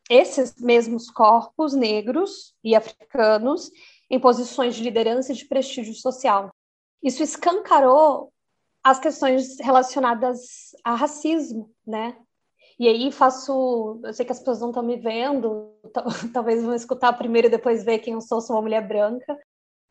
esses 0.08 0.54
mesmos 0.60 1.10
corpos 1.10 1.74
negros 1.74 2.54
e 2.64 2.74
africanos 2.74 3.70
em 4.08 4.20
posições 4.20 4.76
de 4.76 4.82
liderança 4.82 5.32
e 5.32 5.34
de 5.34 5.44
prestígio 5.44 5.94
social. 5.94 6.50
Isso 7.02 7.22
escancarou 7.22 8.32
as 8.86 9.00
questões 9.00 9.58
relacionadas 9.58 10.70
a 10.84 10.94
racismo, 10.94 11.74
né? 11.84 12.16
E 12.78 12.86
aí 12.86 13.10
faço, 13.10 14.00
eu 14.04 14.14
sei 14.14 14.24
que 14.24 14.30
as 14.30 14.38
pessoas 14.38 14.60
não 14.60 14.68
estão 14.68 14.82
me 14.84 14.96
vendo, 14.96 15.72
talvez 16.32 16.62
vão 16.62 16.72
escutar 16.72 17.12
primeiro 17.14 17.48
e 17.48 17.50
depois 17.50 17.82
ver 17.82 17.98
quem 17.98 18.14
eu 18.14 18.20
sou, 18.20 18.40
sou 18.40 18.54
uma 18.54 18.62
mulher 18.62 18.86
branca. 18.86 19.36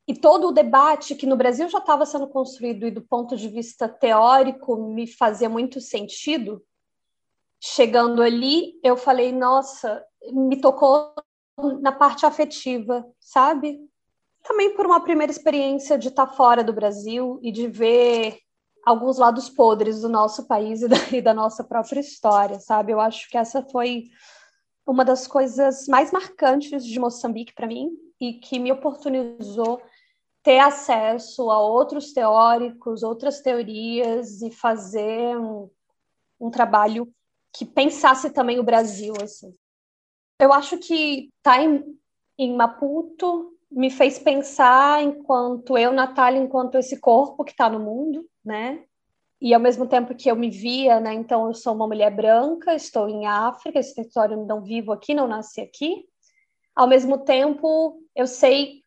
E 0.07 0.13
todo 0.13 0.47
o 0.47 0.51
debate 0.53 1.13
que 1.13 1.25
no 1.25 1.35
Brasil 1.35 1.67
já 1.67 1.79
estava 1.79 2.05
sendo 2.05 2.25
construído 2.29 2.87
e 2.87 2.91
do 2.91 3.01
ponto 3.01 3.35
de 3.35 3.49
vista 3.49 3.89
teórico 3.89 4.77
me 4.77 5.07
fazia 5.07 5.49
muito 5.49 5.81
sentido, 5.81 6.63
chegando 7.59 8.21
ali, 8.21 8.79
eu 8.81 8.95
falei, 8.95 9.33
nossa, 9.33 10.05
me 10.31 10.61
tocou 10.61 11.13
na 11.81 11.91
parte 11.91 12.25
afetiva, 12.25 13.05
sabe? 13.19 13.77
Também 14.41 14.73
por 14.73 14.85
uma 14.85 15.03
primeira 15.03 15.33
experiência 15.33 15.97
de 15.97 16.07
estar 16.07 16.27
fora 16.27 16.63
do 16.63 16.71
Brasil 16.71 17.41
e 17.43 17.51
de 17.51 17.67
ver 17.67 18.44
alguns 18.85 19.17
lados 19.17 19.49
podres 19.49 20.01
do 20.01 20.09
nosso 20.09 20.45
país 20.45 20.83
e 20.83 20.87
da, 20.87 20.95
e 21.11 21.21
da 21.21 21.33
nossa 21.33 21.63
própria 21.63 21.99
história, 21.99 22.59
sabe? 22.59 22.91
Eu 22.91 23.01
acho 23.01 23.27
que 23.29 23.37
essa 23.37 23.63
foi 23.63 24.03
uma 24.85 25.03
das 25.03 25.25
coisas 25.25 25.87
mais 25.87 26.11
marcantes 26.11 26.85
de 26.85 26.99
Moçambique 26.99 27.53
para 27.53 27.67
mim 27.67 27.89
e 28.21 28.33
que 28.33 28.59
me 28.59 28.71
oportunizou 28.71 29.81
ter 30.43 30.59
acesso 30.59 31.49
a 31.49 31.59
outros 31.59 32.13
teóricos, 32.13 33.01
outras 33.01 33.41
teorias 33.41 34.43
e 34.43 34.51
fazer 34.51 35.35
um, 35.35 35.67
um 36.39 36.51
trabalho 36.51 37.11
que 37.51 37.65
pensasse 37.65 38.29
também 38.29 38.59
o 38.59 38.63
Brasil, 38.63 39.13
assim. 39.23 39.51
Eu 40.39 40.53
acho 40.53 40.77
que 40.77 41.31
estar 41.37 41.57
tá 41.57 41.63
em, 41.63 41.97
em 42.37 42.55
Maputo 42.55 43.53
me 43.71 43.89
fez 43.89 44.19
pensar 44.19 45.01
enquanto 45.01 45.77
eu, 45.77 45.91
Natália, 45.91 46.39
enquanto 46.39 46.75
esse 46.75 46.99
corpo 46.99 47.43
que 47.43 47.51
está 47.51 47.67
no 47.67 47.79
mundo, 47.79 48.25
né? 48.45 48.83
E 49.41 49.53
ao 49.53 49.59
mesmo 49.59 49.87
tempo 49.87 50.15
que 50.15 50.29
eu 50.29 50.35
me 50.35 50.49
via, 50.49 50.99
né? 50.99 51.13
Então 51.13 51.47
eu 51.47 51.53
sou 51.53 51.73
uma 51.73 51.87
mulher 51.87 52.09
branca, 52.09 52.73
estou 52.73 53.09
em 53.09 53.25
África, 53.25 53.79
esse 53.79 53.95
território 53.95 54.45
não 54.45 54.61
vivo 54.61 54.91
aqui, 54.91 55.13
não 55.13 55.27
nasci 55.27 55.61
aqui. 55.61 56.05
Ao 56.75 56.87
mesmo 56.87 57.17
tempo, 57.19 58.01
eu 58.15 58.27
sei 58.27 58.83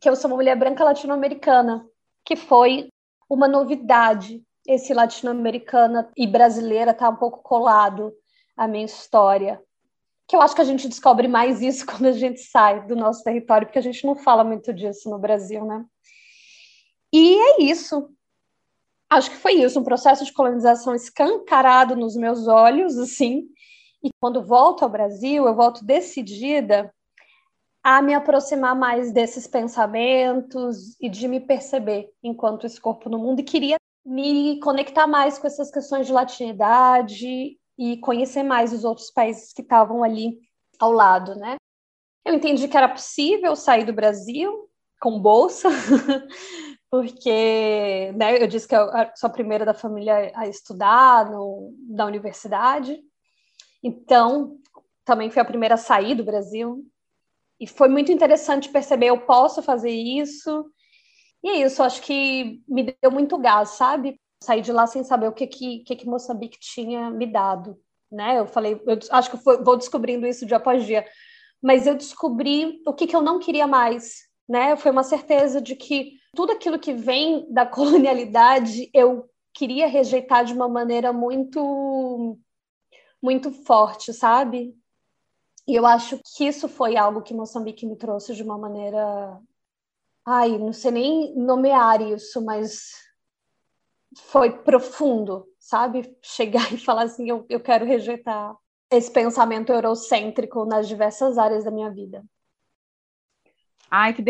que 0.00 0.08
eu 0.08 0.16
sou 0.16 0.30
uma 0.30 0.36
mulher 0.36 0.56
branca 0.56 0.84
latino-americana, 0.84 1.86
que 2.24 2.36
foi 2.36 2.88
uma 3.28 3.48
novidade. 3.48 4.42
Esse 4.66 4.94
latino-americana 4.94 6.10
e 6.16 6.26
brasileira 6.26 6.94
tá 6.94 7.08
um 7.08 7.16
pouco 7.16 7.42
colado 7.42 8.12
à 8.56 8.68
minha 8.68 8.84
história 8.84 9.60
que 10.32 10.36
eu 10.36 10.40
acho 10.40 10.54
que 10.54 10.62
a 10.62 10.64
gente 10.64 10.88
descobre 10.88 11.28
mais 11.28 11.60
isso 11.60 11.84
quando 11.86 12.06
a 12.06 12.12
gente 12.12 12.40
sai 12.40 12.86
do 12.86 12.96
nosso 12.96 13.22
território, 13.22 13.66
porque 13.66 13.78
a 13.78 13.82
gente 13.82 14.06
não 14.06 14.16
fala 14.16 14.42
muito 14.42 14.72
disso 14.72 15.10
no 15.10 15.18
Brasil, 15.18 15.62
né? 15.66 15.84
E 17.12 17.34
é 17.34 17.62
isso. 17.64 18.08
Acho 19.12 19.30
que 19.30 19.36
foi 19.36 19.52
isso, 19.52 19.78
um 19.78 19.84
processo 19.84 20.24
de 20.24 20.32
colonização 20.32 20.94
escancarado 20.94 21.94
nos 21.94 22.16
meus 22.16 22.48
olhos, 22.48 22.96
assim. 22.96 23.42
E 24.02 24.08
quando 24.18 24.42
volto 24.42 24.82
ao 24.82 24.88
Brasil, 24.88 25.46
eu 25.46 25.54
volto 25.54 25.84
decidida 25.84 26.90
a 27.84 28.00
me 28.00 28.14
aproximar 28.14 28.74
mais 28.74 29.12
desses 29.12 29.46
pensamentos 29.46 30.96
e 30.98 31.10
de 31.10 31.28
me 31.28 31.40
perceber 31.40 32.08
enquanto 32.22 32.64
esse 32.64 32.80
corpo 32.80 33.10
no 33.10 33.18
mundo 33.18 33.40
e 33.40 33.44
queria 33.44 33.76
me 34.02 34.58
conectar 34.60 35.06
mais 35.06 35.38
com 35.38 35.46
essas 35.46 35.70
questões 35.70 36.06
de 36.06 36.12
latinidade 36.12 37.58
e 37.78 37.98
conhecer 37.98 38.42
mais 38.42 38.72
os 38.72 38.82
outros 38.82 39.10
países 39.10 39.52
que 39.52 39.60
estavam 39.60 40.02
ali 40.02 40.38
ao 40.78 40.90
lado, 40.90 41.34
né? 41.34 41.56
Eu 42.24 42.32
entendi 42.32 42.66
que 42.66 42.78
era 42.78 42.88
possível 42.88 43.54
sair 43.56 43.84
do 43.84 43.92
Brasil 43.92 44.70
com 44.98 45.20
bolsa, 45.20 45.68
porque 46.92 48.12
né, 48.16 48.36
eu 48.42 48.46
disse 48.46 48.68
que 48.68 48.76
eu 48.76 48.86
sou 49.16 49.28
a 49.28 49.32
primeira 49.32 49.64
da 49.64 49.72
família 49.72 50.30
a 50.34 50.46
estudar 50.46 51.30
no, 51.30 51.74
na 51.88 52.04
universidade, 52.04 53.00
então 53.82 54.58
também 55.02 55.30
fui 55.30 55.40
a 55.40 55.46
primeira 55.46 55.76
a 55.76 55.78
sair 55.78 56.14
do 56.14 56.22
Brasil, 56.22 56.84
e 57.58 57.66
foi 57.66 57.88
muito 57.88 58.12
interessante 58.12 58.68
perceber, 58.68 59.06
eu 59.06 59.22
posso 59.22 59.62
fazer 59.62 59.90
isso, 59.90 60.70
e 61.42 61.48
é 61.48 61.64
isso, 61.64 61.82
acho 61.82 62.02
que 62.02 62.60
me 62.68 62.94
deu 63.00 63.10
muito 63.10 63.38
gás, 63.38 63.70
sabe? 63.70 64.20
saí 64.42 64.60
de 64.60 64.72
lá 64.72 64.86
sem 64.86 65.02
saber 65.02 65.28
o 65.28 65.32
que 65.32 65.46
que, 65.46 65.78
que, 65.84 65.96
que 65.96 66.06
Moçambique 66.06 66.58
tinha 66.60 67.10
me 67.10 67.26
dado, 67.26 67.78
né? 68.10 68.38
Eu 68.38 68.46
falei, 68.46 68.78
eu 68.86 68.98
acho 69.12 69.30
que 69.30 69.38
foi, 69.38 69.62
vou 69.62 69.78
descobrindo 69.78 70.26
isso 70.26 70.44
dia 70.44 70.58
após 70.58 70.84
dia, 70.84 71.06
mas 71.62 71.86
eu 71.86 71.94
descobri 71.94 72.82
o 72.84 72.92
que, 72.92 73.06
que 73.06 73.16
eu 73.16 73.22
não 73.22 73.38
queria 73.38 73.66
mais, 73.66 74.24
né? 74.46 74.76
Foi 74.76 74.90
uma 74.90 75.04
certeza 75.04 75.62
de 75.62 75.74
que 75.74 76.20
tudo 76.34 76.52
aquilo 76.52 76.78
que 76.78 76.92
vem 76.92 77.50
da 77.52 77.64
colonialidade 77.66 78.90
eu 78.92 79.28
queria 79.54 79.86
rejeitar 79.86 80.44
de 80.44 80.52
uma 80.52 80.68
maneira 80.68 81.12
muito 81.12 82.38
muito 83.22 83.52
forte, 83.64 84.12
sabe? 84.12 84.74
E 85.68 85.76
eu 85.76 85.86
acho 85.86 86.18
que 86.34 86.44
isso 86.44 86.68
foi 86.68 86.96
algo 86.96 87.22
que 87.22 87.32
Moçambique 87.32 87.86
me 87.86 87.96
trouxe 87.96 88.34
de 88.34 88.42
uma 88.42 88.58
maneira 88.58 89.40
ai, 90.24 90.58
não 90.58 90.72
sei 90.72 90.90
nem 90.90 91.34
nomear 91.36 92.00
isso, 92.00 92.44
mas 92.44 92.90
foi 94.16 94.62
profundo, 94.62 95.46
sabe? 95.58 96.16
Chegar 96.22 96.70
e 96.72 96.78
falar 96.78 97.04
assim, 97.04 97.28
eu, 97.28 97.46
eu 97.48 97.60
quero 97.60 97.84
rejeitar 97.84 98.56
esse 98.90 99.10
pensamento 99.10 99.72
eurocêntrico 99.72 100.64
nas 100.64 100.86
diversas 100.86 101.38
áreas 101.38 101.64
da 101.64 101.70
minha 101.70 101.90
vida. 101.90 102.24
Ai, 103.90 104.14
que 104.14 104.22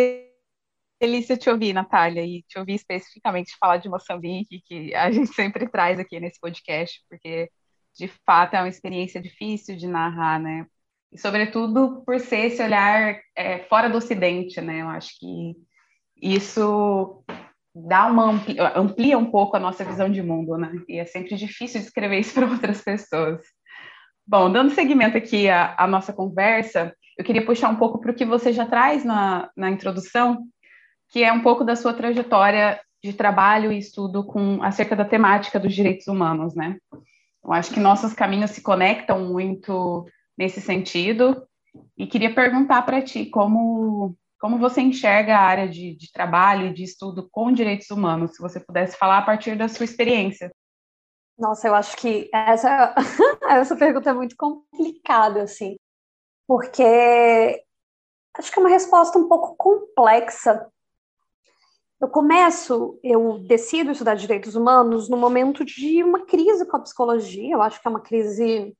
delícia 1.03 1.37
te 1.37 1.51
ouvir, 1.51 1.73
Natália, 1.73 2.25
e 2.25 2.45
te 2.45 2.59
ouvir 2.59 2.75
especificamente 2.75 3.57
falar 3.59 3.79
de 3.79 3.89
Moçambique, 3.89 4.63
que 4.65 4.95
a 4.95 5.11
gente 5.11 5.27
sempre 5.35 5.69
traz 5.69 5.99
aqui 5.99 6.21
nesse 6.21 6.39
podcast, 6.39 7.03
porque 7.09 7.51
de 7.99 8.09
fato 8.25 8.55
é 8.55 8.61
uma 8.61 8.69
experiência 8.69 9.21
difícil 9.21 9.77
de 9.77 9.89
narrar, 9.89 10.41
né? 10.41 10.65
E 11.11 11.19
sobretudo 11.19 12.03
por 12.07 12.21
ser 12.21 12.47
esse 12.47 12.63
olhar 12.63 13.21
é, 13.37 13.59
fora 13.65 13.91
do 13.91 13.99
Ocidente, 13.99 14.61
né? 14.61 14.81
Eu 14.81 14.89
acho 14.89 15.11
que 15.19 15.55
isso 16.17 17.25
dá 17.75 18.07
uma 18.07 18.31
amplia, 18.31 18.79
amplia 18.79 19.19
um 19.19 19.31
pouco 19.31 19.57
a 19.57 19.61
nossa 19.61 19.85
visão 19.85 20.09
de 20.09 20.23
mundo, 20.23 20.57
né? 20.57 20.73
E 20.89 20.99
é 20.99 21.05
sempre 21.05 21.35
difícil 21.35 21.81
descrever 21.81 22.21
isso 22.21 22.33
para 22.35 22.47
outras 22.47 22.81
pessoas. 22.81 23.43
Bom, 24.25 24.53
dando 24.53 24.71
seguimento 24.71 25.19
aqui 25.19 25.49
à, 25.51 25.75
à 25.77 25.87
nossa 25.89 26.13
conversa, 26.13 26.95
eu 27.19 27.25
queria 27.25 27.45
puxar 27.45 27.69
um 27.71 27.77
pouco 27.77 28.01
para 28.01 28.13
o 28.13 28.15
que 28.15 28.25
você 28.25 28.53
já 28.53 28.65
traz 28.65 29.05
na, 29.05 29.51
na 29.57 29.69
introdução, 29.69 30.47
que 31.13 31.23
é 31.23 31.33
um 31.33 31.43
pouco 31.43 31.63
da 31.63 31.77
sua 31.77 31.93
trajetória 31.93 32.81
de 33.03 33.13
trabalho 33.13 33.71
e 33.71 33.79
estudo 33.79 34.25
com 34.25 34.63
acerca 34.63 34.97
da 34.97 35.05
temática 35.05 35.61
dos 35.61 35.75
direitos 35.75 36.09
humanos, 36.09 36.55
né? 36.55 36.79
Eu 37.45 37.53
acho 37.53 37.73
que 37.73 37.79
nossos 37.79 38.15
caminhos 38.15 38.53
se 38.53 38.63
conectam 38.63 39.21
muito 39.27 40.07
nesse 40.39 40.61
sentido 40.61 41.47
e 41.99 42.07
queria 42.07 42.35
perguntar 42.35 42.83
para 42.83 43.03
ti 43.03 43.27
como 43.27 44.17
como 44.41 44.59
você 44.59 44.81
enxerga 44.81 45.37
a 45.37 45.43
área 45.43 45.69
de, 45.69 45.95
de 45.95 46.11
trabalho 46.11 46.67
e 46.67 46.75
de 46.75 46.83
estudo 46.83 47.29
com 47.31 47.53
direitos 47.53 47.89
humanos? 47.91 48.35
Se 48.35 48.43
você 48.43 48.59
pudesse 48.59 48.97
falar 48.97 49.19
a 49.19 49.23
partir 49.23 49.57
da 49.57 49.69
sua 49.69 49.85
experiência. 49.85 50.51
Nossa, 51.39 51.69
eu 51.69 51.75
acho 51.77 51.97
que 51.97 52.29
essa, 52.35 52.93
essa 53.49 53.77
pergunta 53.77 54.11
é 54.11 54.13
muito 54.13 54.35
complicada, 54.37 55.45
assim, 55.45 55.77
porque 56.47 56.83
acho 58.37 58.51
que 58.51 58.59
é 58.59 58.63
uma 58.63 58.69
resposta 58.69 59.17
um 59.17 59.29
pouco 59.29 59.55
complexa. 59.57 60.69
Eu 62.03 62.09
começo, 62.09 62.99
eu 63.01 63.39
decido 63.47 63.93
estudar 63.93 64.17
direitos 64.17 64.57
humanos 64.57 65.09
no 65.09 65.17
momento 65.17 65.65
de 65.65 66.03
uma 66.03 66.27
crise 66.27 66.67
com 66.67 66.77
a 66.77 66.81
psicologia. 66.81 67.55
Eu 67.55 67.63
acho 67.63 67.81
que 67.81 67.87
é 67.87 67.91
uma 67.91 68.01
crise 68.01 68.77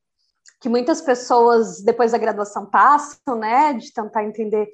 que 0.61 0.69
muitas 0.69 1.01
pessoas, 1.01 1.81
depois 1.83 2.11
da 2.11 2.19
graduação, 2.19 2.67
passam, 2.67 3.39
né, 3.39 3.75
de 3.75 3.93
tentar 3.93 4.25
entender 4.25 4.67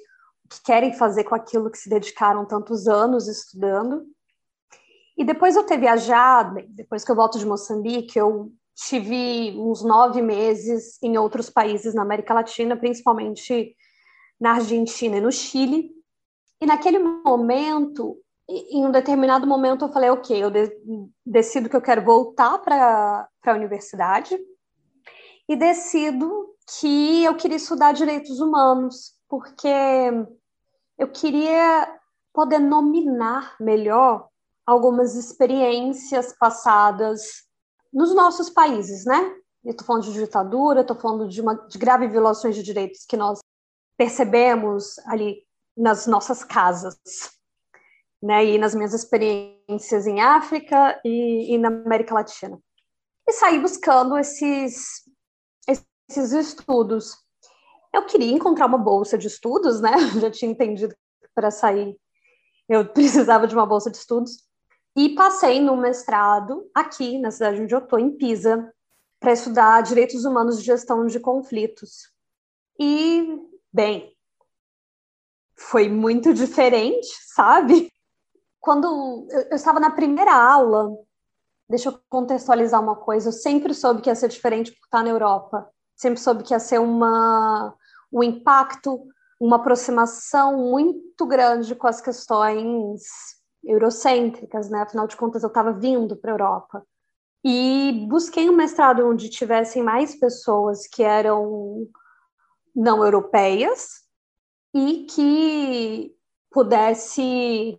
que 0.49 0.63
querem 0.63 0.93
fazer 0.93 1.25
com 1.25 1.35
aquilo 1.35 1.69
que 1.69 1.77
se 1.77 1.87
dedicaram 1.87 2.43
tantos 2.43 2.87
anos 2.87 3.27
estudando. 3.27 4.07
E 5.15 5.23
depois 5.23 5.55
eu 5.55 5.63
ter 5.63 5.77
viajado, 5.77 6.55
depois 6.69 7.05
que 7.05 7.11
eu 7.11 7.15
volto 7.15 7.37
de 7.37 7.45
Moçambique, 7.45 8.17
eu 8.17 8.51
tive 8.73 9.53
uns 9.59 9.83
nove 9.83 10.23
meses 10.23 10.97
em 11.03 11.19
outros 11.19 11.51
países 11.51 11.93
na 11.93 12.01
América 12.01 12.33
Latina, 12.33 12.75
principalmente 12.75 13.75
na 14.41 14.53
Argentina 14.53 15.17
e 15.17 15.21
no 15.21 15.31
Chile. 15.31 15.91
E 16.59 16.65
naquele 16.65 16.97
momento, 16.97 18.17
em 18.49 18.85
um 18.85 18.91
determinado 18.91 19.45
momento, 19.45 19.85
eu 19.85 19.89
falei: 19.91 20.09
ok, 20.09 20.43
eu 20.43 20.49
de 20.49 20.71
decido 21.25 21.69
que 21.69 21.75
eu 21.75 21.81
quero 21.81 22.03
voltar 22.03 22.57
para 22.59 23.29
a 23.45 23.53
universidade 23.53 24.37
e 25.47 25.55
decido 25.55 26.49
que 26.79 27.23
eu 27.23 27.35
queria 27.35 27.57
estudar 27.57 27.93
direitos 27.93 28.39
humanos, 28.39 29.13
porque 29.27 29.67
eu 30.97 31.07
queria 31.11 31.87
poder 32.33 32.59
nominar 32.59 33.55
melhor 33.59 34.27
algumas 34.65 35.15
experiências 35.15 36.35
passadas 36.37 37.21
nos 37.91 38.13
nossos 38.13 38.49
países, 38.49 39.05
né? 39.05 39.35
Eu 39.63 39.71
estou 39.71 39.85
falando 39.85 40.03
de 40.03 40.13
ditadura, 40.13 40.81
estou 40.81 40.95
falando 40.95 41.27
de, 41.27 41.41
uma, 41.41 41.55
de 41.55 41.77
graves 41.77 42.11
violações 42.11 42.55
de 42.55 42.63
direitos 42.63 43.05
que 43.05 43.17
nós 43.17 43.39
percebemos 43.97 44.97
ali 45.05 45.43
nas 45.75 46.07
nossas 46.07 46.43
casas, 46.43 46.97
né? 48.21 48.45
E 48.45 48.57
nas 48.57 48.75
minhas 48.75 48.93
experiências 48.93 50.05
em 50.05 50.21
África 50.21 50.99
e, 51.05 51.53
e 51.53 51.57
na 51.57 51.69
América 51.69 52.13
Latina. 52.13 52.59
E 53.27 53.33
saí 53.33 53.59
buscando 53.59 54.17
esses, 54.17 55.03
esses 55.67 56.31
estudos. 56.31 57.15
Eu 57.93 58.05
queria 58.05 58.31
encontrar 58.31 58.65
uma 58.65 58.77
bolsa 58.77 59.17
de 59.17 59.27
estudos, 59.27 59.81
né? 59.81 59.91
Já 60.19 60.29
tinha 60.29 60.51
entendido 60.51 60.95
para 61.33 61.51
sair. 61.51 61.95
Eu 62.67 62.85
precisava 62.93 63.47
de 63.47 63.55
uma 63.55 63.65
bolsa 63.65 63.89
de 63.89 63.97
estudos. 63.97 64.47
E 64.97 65.15
passei 65.15 65.61
no 65.61 65.77
mestrado 65.77 66.69
aqui 66.73 67.19
na 67.19 67.31
cidade 67.31 67.61
onde 67.61 67.73
eu 67.73 67.79
estou, 67.79 67.99
em 67.99 68.11
Pisa, 68.11 68.73
para 69.19 69.33
estudar 69.33 69.81
direitos 69.81 70.25
humanos 70.25 70.59
e 70.59 70.63
gestão 70.63 71.05
de 71.05 71.19
conflitos. 71.19 72.11
E, 72.79 73.37
bem, 73.71 74.15
foi 75.55 75.89
muito 75.89 76.33
diferente, 76.33 77.07
sabe? 77.27 77.88
Quando 78.69 79.25
eu, 79.31 79.41
eu 79.49 79.55
estava 79.55 79.79
na 79.79 79.89
primeira 79.89 80.31
aula, 80.31 80.95
deixa 81.67 81.89
eu 81.89 81.99
contextualizar 82.07 82.79
uma 82.79 82.95
coisa, 82.95 83.29
eu 83.29 83.33
sempre 83.33 83.73
soube 83.73 83.99
que 83.99 84.11
ia 84.11 84.13
ser 84.13 84.27
diferente 84.27 84.71
por 84.71 84.85
estar 84.85 85.01
na 85.01 85.09
Europa. 85.09 85.67
Sempre 85.95 86.19
soube 86.19 86.43
que 86.43 86.53
ia 86.53 86.59
ser 86.59 86.79
uma, 86.79 87.75
um 88.13 88.21
impacto, 88.21 89.07
uma 89.41 89.55
aproximação 89.55 90.55
muito 90.55 91.25
grande 91.25 91.73
com 91.73 91.87
as 91.87 91.99
questões 91.99 93.01
eurocêntricas, 93.63 94.69
né? 94.69 94.81
Afinal 94.81 95.07
de 95.07 95.17
contas, 95.17 95.41
eu 95.41 95.47
estava 95.47 95.73
vindo 95.73 96.15
para 96.15 96.29
a 96.29 96.35
Europa. 96.35 96.85
E 97.43 98.05
busquei 98.07 98.51
um 98.51 98.55
mestrado 98.55 99.03
onde 99.03 99.31
tivessem 99.31 99.81
mais 99.81 100.13
pessoas 100.13 100.85
que 100.85 101.01
eram 101.01 101.87
não 102.75 103.03
europeias 103.03 104.03
e 104.75 105.07
que 105.09 106.15
pudesse 106.51 107.75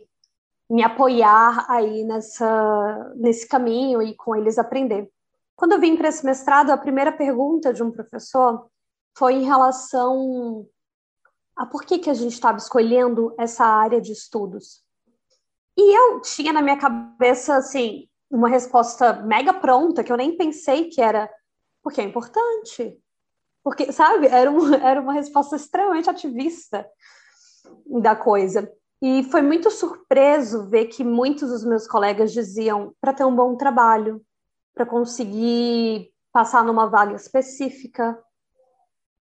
me 0.70 0.84
apoiar 0.84 1.66
aí 1.68 2.04
nessa, 2.04 3.12
nesse 3.16 3.48
caminho 3.48 4.00
e 4.00 4.14
com 4.14 4.36
eles 4.36 4.56
aprender. 4.56 5.10
Quando 5.56 5.72
eu 5.72 5.80
vim 5.80 5.96
para 5.96 6.08
esse 6.08 6.24
mestrado, 6.24 6.70
a 6.70 6.78
primeira 6.78 7.10
pergunta 7.10 7.74
de 7.74 7.82
um 7.82 7.90
professor 7.90 8.70
foi 9.18 9.34
em 9.34 9.44
relação 9.44 10.66
a 11.56 11.66
por 11.66 11.82
que, 11.84 11.98
que 11.98 12.08
a 12.08 12.14
gente 12.14 12.32
estava 12.32 12.56
escolhendo 12.56 13.34
essa 13.38 13.64
área 13.64 14.00
de 14.00 14.12
estudos. 14.12 14.82
E 15.76 15.96
eu 15.96 16.20
tinha 16.20 16.52
na 16.52 16.62
minha 16.62 16.78
cabeça, 16.78 17.56
assim, 17.56 18.08
uma 18.30 18.48
resposta 18.48 19.14
mega 19.24 19.52
pronta, 19.52 20.04
que 20.04 20.12
eu 20.12 20.16
nem 20.16 20.36
pensei 20.36 20.88
que 20.88 21.02
era 21.02 21.28
porque 21.82 22.00
é 22.00 22.04
importante. 22.04 22.96
Porque, 23.62 23.92
sabe, 23.92 24.28
era, 24.28 24.50
um, 24.50 24.72
era 24.74 25.00
uma 25.00 25.12
resposta 25.12 25.56
extremamente 25.56 26.08
ativista 26.08 26.86
da 27.86 28.14
coisa. 28.14 28.72
E 29.02 29.24
foi 29.24 29.40
muito 29.40 29.70
surpreso 29.70 30.68
ver 30.68 30.86
que 30.86 31.02
muitos 31.02 31.48
dos 31.48 31.64
meus 31.64 31.86
colegas 31.86 32.32
diziam 32.32 32.94
para 33.00 33.14
ter 33.14 33.24
um 33.24 33.34
bom 33.34 33.56
trabalho, 33.56 34.22
para 34.74 34.84
conseguir 34.84 36.10
passar 36.32 36.62
numa 36.64 36.86
vaga 36.86 37.14
específica, 37.14 38.18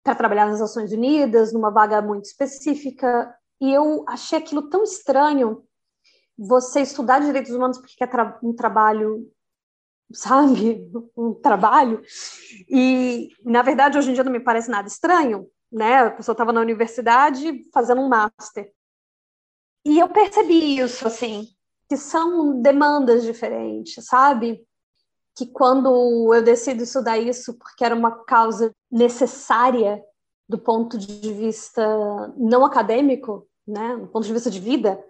para 0.01 0.15
trabalhar 0.15 0.45
nas 0.45 0.59
Nações 0.59 0.91
Unidas, 0.93 1.51
numa 1.51 1.71
vaga 1.71 2.01
muito 2.01 2.25
específica. 2.25 3.35
E 3.59 3.73
eu 3.73 4.05
achei 4.07 4.39
aquilo 4.39 4.69
tão 4.69 4.83
estranho, 4.83 5.63
você 6.38 6.81
estudar 6.81 7.19
direitos 7.19 7.51
humanos 7.51 7.77
porque 7.77 7.95
quer 7.97 8.07
tra 8.07 8.39
um 8.43 8.53
trabalho, 8.53 9.29
sabe, 10.13 10.89
um 11.17 11.33
trabalho. 11.33 12.01
E, 12.69 13.29
na 13.43 13.61
verdade, 13.61 13.97
hoje 13.97 14.11
em 14.11 14.13
dia 14.13 14.23
não 14.23 14.31
me 14.31 14.39
parece 14.39 14.69
nada 14.69 14.88
estranho, 14.88 15.47
né? 15.71 15.99
A 15.99 16.11
pessoa 16.11 16.33
estava 16.33 16.53
na 16.53 16.61
universidade 16.61 17.61
fazendo 17.73 18.01
um 18.01 18.07
master. 18.09 18.71
E 19.86 20.00
eu 20.00 20.10
percebi 20.10 20.80
isso, 20.80 21.06
assim, 21.06 21.48
que 21.88 21.95
são 21.95 22.60
demandas 22.62 23.24
diferentes, 23.24 24.04
sabe? 24.06 24.65
Que 25.38 25.45
quando 25.45 26.34
eu 26.34 26.43
decido 26.43 26.84
estudar 26.84 27.19
isso 27.19 27.58
porque 27.58 27.86
era 27.86 27.95
uma 27.95 28.24
causa 28.26 28.71
necessária 28.91 30.02
do 30.50 30.58
ponto 30.58 30.98
de 30.98 31.34
vista 31.34 31.84
não 32.36 32.65
acadêmico, 32.65 33.48
né, 33.67 33.95
do 33.98 34.08
ponto 34.08 34.26
de 34.26 34.34
vista 34.34 34.50
de 34.50 34.60
vida, 34.60 35.04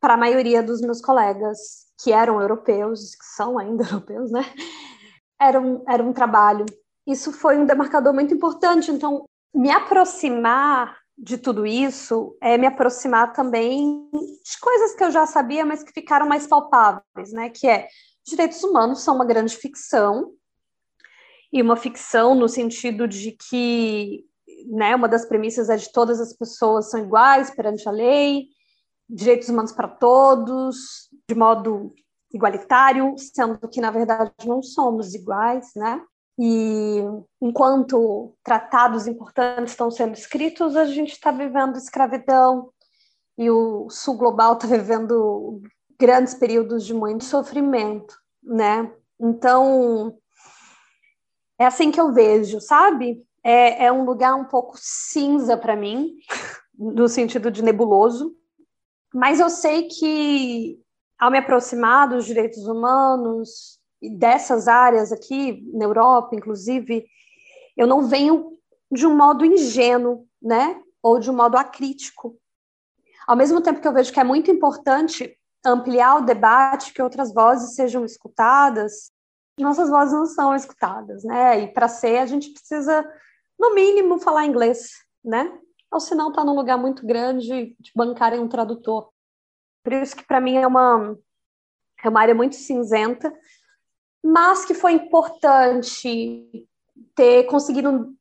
para 0.00 0.14
a 0.14 0.18
maioria 0.18 0.62
dos 0.62 0.80
meus 0.80 1.00
colegas 1.00 1.86
que 2.02 2.12
eram 2.12 2.40
europeus, 2.40 3.14
que 3.14 3.24
são 3.24 3.58
ainda 3.58 3.84
europeus, 3.90 4.30
né, 4.30 4.44
era 5.40 5.60
um, 5.60 5.84
era 5.88 6.02
um 6.02 6.12
trabalho. 6.12 6.66
Isso 7.06 7.32
foi 7.32 7.56
um 7.58 7.66
demarcador 7.66 8.12
muito 8.12 8.34
importante. 8.34 8.90
Então, 8.90 9.24
me 9.54 9.70
aproximar 9.70 10.96
de 11.16 11.38
tudo 11.38 11.66
isso 11.66 12.36
é 12.42 12.58
me 12.58 12.66
aproximar 12.66 13.32
também 13.32 14.08
de 14.12 14.60
coisas 14.60 14.94
que 14.94 15.02
eu 15.02 15.10
já 15.10 15.26
sabia, 15.26 15.64
mas 15.64 15.82
que 15.82 15.92
ficaram 15.92 16.28
mais 16.28 16.46
palpáveis, 16.46 17.32
né? 17.32 17.48
Que 17.48 17.66
é 17.66 17.88
direitos 18.24 18.62
humanos 18.62 19.02
são 19.02 19.14
uma 19.14 19.24
grande 19.24 19.56
ficção 19.56 20.32
e 21.52 21.62
uma 21.62 21.76
ficção 21.76 22.34
no 22.34 22.48
sentido 22.48 23.08
de 23.08 23.32
que, 23.32 24.24
né? 24.66 24.94
Uma 24.94 25.08
das 25.08 25.24
premissas 25.24 25.70
é 25.70 25.76
de 25.76 25.90
todas 25.90 26.20
as 26.20 26.34
pessoas 26.34 26.90
são 26.90 27.00
iguais 27.00 27.50
perante 27.50 27.88
a 27.88 27.92
lei, 27.92 28.48
direitos 29.08 29.48
humanos 29.48 29.72
para 29.72 29.88
todos, 29.88 31.08
de 31.28 31.34
modo 31.34 31.94
igualitário, 32.32 33.14
sendo 33.16 33.68
que 33.68 33.80
na 33.80 33.90
verdade 33.90 34.32
não 34.44 34.62
somos 34.62 35.14
iguais, 35.14 35.70
né? 35.74 36.02
E 36.38 37.00
enquanto 37.40 38.34
tratados 38.42 39.06
importantes 39.06 39.72
estão 39.72 39.90
sendo 39.90 40.14
escritos, 40.14 40.76
a 40.76 40.84
gente 40.84 41.12
está 41.12 41.30
vivendo 41.30 41.76
escravidão 41.76 42.70
e 43.38 43.50
o 43.50 43.88
sul 43.90 44.16
global 44.16 44.54
está 44.54 44.66
vivendo 44.66 45.62
grandes 45.98 46.34
períodos 46.34 46.84
de 46.84 46.92
muito 46.92 47.24
sofrimento, 47.24 48.16
né? 48.42 48.92
Então, 49.18 50.18
é 51.58 51.64
assim 51.66 51.90
que 51.90 52.00
eu 52.00 52.12
vejo, 52.12 52.60
sabe? 52.60 53.24
É, 53.42 53.86
é 53.86 53.92
um 53.92 54.04
lugar 54.04 54.34
um 54.34 54.44
pouco 54.44 54.74
cinza 54.76 55.56
para 55.56 55.74
mim, 55.74 56.16
no 56.78 57.08
sentido 57.08 57.50
de 57.50 57.62
nebuloso, 57.62 58.36
mas 59.14 59.40
eu 59.40 59.48
sei 59.48 59.88
que 59.88 60.78
ao 61.18 61.30
me 61.30 61.38
aproximar 61.38 62.08
dos 62.08 62.26
direitos 62.26 62.66
humanos, 62.66 63.75
dessas 64.00 64.68
áreas 64.68 65.12
aqui, 65.12 65.62
na 65.72 65.84
Europa, 65.84 66.36
inclusive, 66.36 67.06
eu 67.76 67.86
não 67.86 68.02
venho 68.02 68.56
de 68.90 69.06
um 69.06 69.16
modo 69.16 69.44
ingênuo, 69.44 70.26
né? 70.40 70.80
Ou 71.02 71.18
de 71.18 71.30
um 71.30 71.36
modo 71.36 71.56
acrítico. 71.56 72.38
Ao 73.26 73.36
mesmo 73.36 73.60
tempo 73.60 73.80
que 73.80 73.88
eu 73.88 73.92
vejo 73.92 74.12
que 74.12 74.20
é 74.20 74.24
muito 74.24 74.50
importante 74.50 75.36
ampliar 75.64 76.16
o 76.16 76.24
debate, 76.24 76.92
que 76.92 77.02
outras 77.02 77.32
vozes 77.34 77.74
sejam 77.74 78.04
escutadas, 78.04 79.10
nossas 79.58 79.88
vozes 79.88 80.12
não 80.12 80.26
são 80.26 80.54
escutadas, 80.54 81.24
né? 81.24 81.60
E 81.60 81.72
para 81.72 81.88
ser, 81.88 82.18
a 82.18 82.26
gente 82.26 82.52
precisa, 82.52 83.04
no 83.58 83.74
mínimo, 83.74 84.18
falar 84.18 84.44
inglês, 84.44 84.90
né? 85.24 85.50
Ou 85.90 85.98
senão 85.98 86.28
está 86.28 86.44
num 86.44 86.54
lugar 86.54 86.76
muito 86.76 87.06
grande 87.06 87.74
de 87.80 87.92
bancarem 87.94 88.38
um 88.38 88.48
tradutor. 88.48 89.10
Por 89.82 89.92
isso 89.92 90.14
que 90.14 90.26
para 90.26 90.40
mim 90.40 90.56
é 90.56 90.66
uma, 90.66 91.16
é 92.04 92.08
uma 92.08 92.20
área 92.20 92.34
muito 92.34 92.56
cinzenta, 92.56 93.32
mas 94.24 94.64
que 94.64 94.74
foi 94.74 94.92
importante 94.92 96.66
ter 97.14 97.44
conseguido 97.44 98.14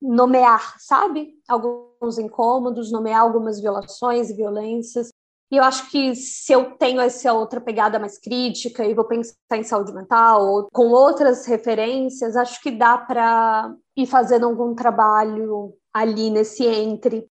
nomear, 0.00 0.76
sabe? 0.78 1.34
Alguns 1.48 2.18
incômodos, 2.18 2.90
nomear 2.90 3.20
algumas 3.20 3.60
violações 3.60 4.30
e 4.30 4.34
violências. 4.34 5.10
E 5.50 5.56
eu 5.56 5.62
acho 5.62 5.90
que 5.90 6.14
se 6.16 6.52
eu 6.52 6.76
tenho 6.78 7.00
essa 7.00 7.32
outra 7.32 7.60
pegada 7.60 7.98
mais 7.98 8.18
crítica 8.18 8.84
e 8.84 8.94
vou 8.94 9.04
pensar 9.04 9.36
em 9.52 9.62
saúde 9.62 9.92
mental 9.92 10.46
ou 10.46 10.68
com 10.72 10.88
outras 10.88 11.46
referências, 11.46 12.36
acho 12.36 12.60
que 12.62 12.70
dá 12.70 12.96
para 12.96 13.72
ir 13.96 14.06
fazendo 14.06 14.46
algum 14.46 14.74
trabalho 14.74 15.74
ali 15.92 16.30
nesse 16.30 16.64
entre. 16.64 17.28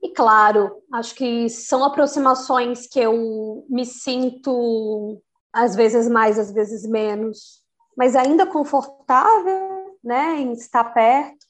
E 0.00 0.12
claro, 0.12 0.70
acho 0.92 1.14
que 1.16 1.48
são 1.48 1.82
aproximações 1.82 2.86
que 2.86 3.00
eu 3.00 3.66
me 3.68 3.84
sinto 3.84 5.20
às 5.56 5.74
vezes 5.74 6.06
mais, 6.06 6.38
às 6.38 6.52
vezes 6.52 6.86
menos, 6.86 7.62
mas 7.96 8.14
ainda 8.14 8.46
confortável, 8.46 9.96
né, 10.04 10.38
em 10.38 10.52
estar 10.52 10.84
perto. 10.84 11.46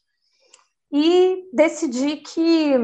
E 0.92 1.50
decidi 1.52 2.18
que 2.18 2.74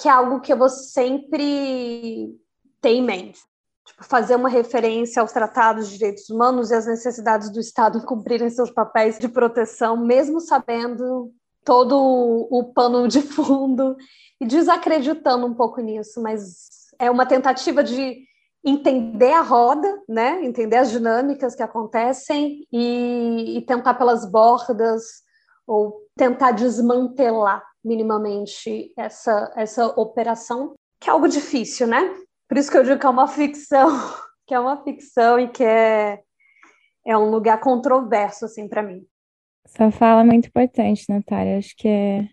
que 0.00 0.08
é 0.08 0.10
algo 0.10 0.40
que 0.40 0.52
eu 0.52 0.56
vou 0.56 0.68
sempre 0.68 2.34
ter 2.80 2.88
em 2.88 3.02
mente. 3.04 3.38
Tipo, 3.86 4.04
fazer 4.04 4.34
uma 4.34 4.48
referência 4.48 5.22
aos 5.22 5.30
tratados 5.30 5.88
de 5.88 5.98
direitos 5.98 6.28
humanos 6.28 6.70
e 6.70 6.74
às 6.74 6.86
necessidades 6.86 7.50
do 7.50 7.60
Estado 7.60 8.02
cumprirem 8.06 8.50
seus 8.50 8.70
papéis 8.70 9.18
de 9.18 9.28
proteção, 9.28 9.96
mesmo 9.96 10.40
sabendo 10.40 11.30
todo 11.64 11.94
o 12.50 12.72
pano 12.72 13.06
de 13.06 13.20
fundo 13.22 13.96
e 14.40 14.46
desacreditando 14.46 15.46
um 15.46 15.54
pouco 15.54 15.80
nisso, 15.80 16.20
mas 16.22 16.66
é 16.98 17.10
uma 17.10 17.26
tentativa 17.26 17.84
de 17.84 18.26
entender 18.66 19.32
a 19.32 19.42
roda, 19.42 20.02
né? 20.08 20.44
Entender 20.44 20.76
as 20.76 20.90
dinâmicas 20.90 21.54
que 21.54 21.62
acontecem 21.62 22.66
e, 22.72 23.58
e 23.58 23.62
tentar 23.62 23.94
pelas 23.94 24.28
bordas 24.28 25.02
ou 25.64 26.00
tentar 26.16 26.50
desmantelar 26.50 27.62
minimamente 27.84 28.92
essa 28.96 29.52
essa 29.56 29.86
operação, 29.86 30.74
que 31.00 31.08
é 31.08 31.12
algo 31.12 31.28
difícil, 31.28 31.86
né? 31.86 32.12
Por 32.48 32.58
isso 32.58 32.70
que 32.70 32.76
eu 32.76 32.82
digo 32.82 32.98
que 32.98 33.06
é 33.06 33.10
uma 33.10 33.28
ficção, 33.28 33.86
que 34.44 34.54
é 34.54 34.58
uma 34.58 34.82
ficção 34.82 35.38
e 35.38 35.48
que 35.48 35.62
é 35.62 36.20
é 37.06 37.16
um 37.16 37.30
lugar 37.30 37.60
controverso 37.60 38.46
assim 38.46 38.68
para 38.68 38.82
mim. 38.82 39.06
Sua 39.68 39.92
fala 39.92 40.22
é 40.22 40.24
muito 40.24 40.48
importante, 40.48 41.04
Natália. 41.08 41.58
Acho 41.58 41.74
que 41.76 41.86
é 41.86 42.28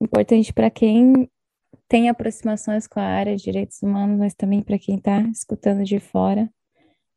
importante 0.00 0.52
para 0.52 0.68
quem 0.68 1.30
tem 1.88 2.08
aproximações 2.08 2.86
com 2.86 3.00
a 3.00 3.04
área 3.04 3.34
de 3.36 3.42
direitos 3.42 3.82
humanos, 3.82 4.18
mas 4.18 4.34
também 4.34 4.62
para 4.62 4.78
quem 4.78 4.96
está 4.96 5.20
escutando 5.22 5.84
de 5.84 5.98
fora. 5.98 6.50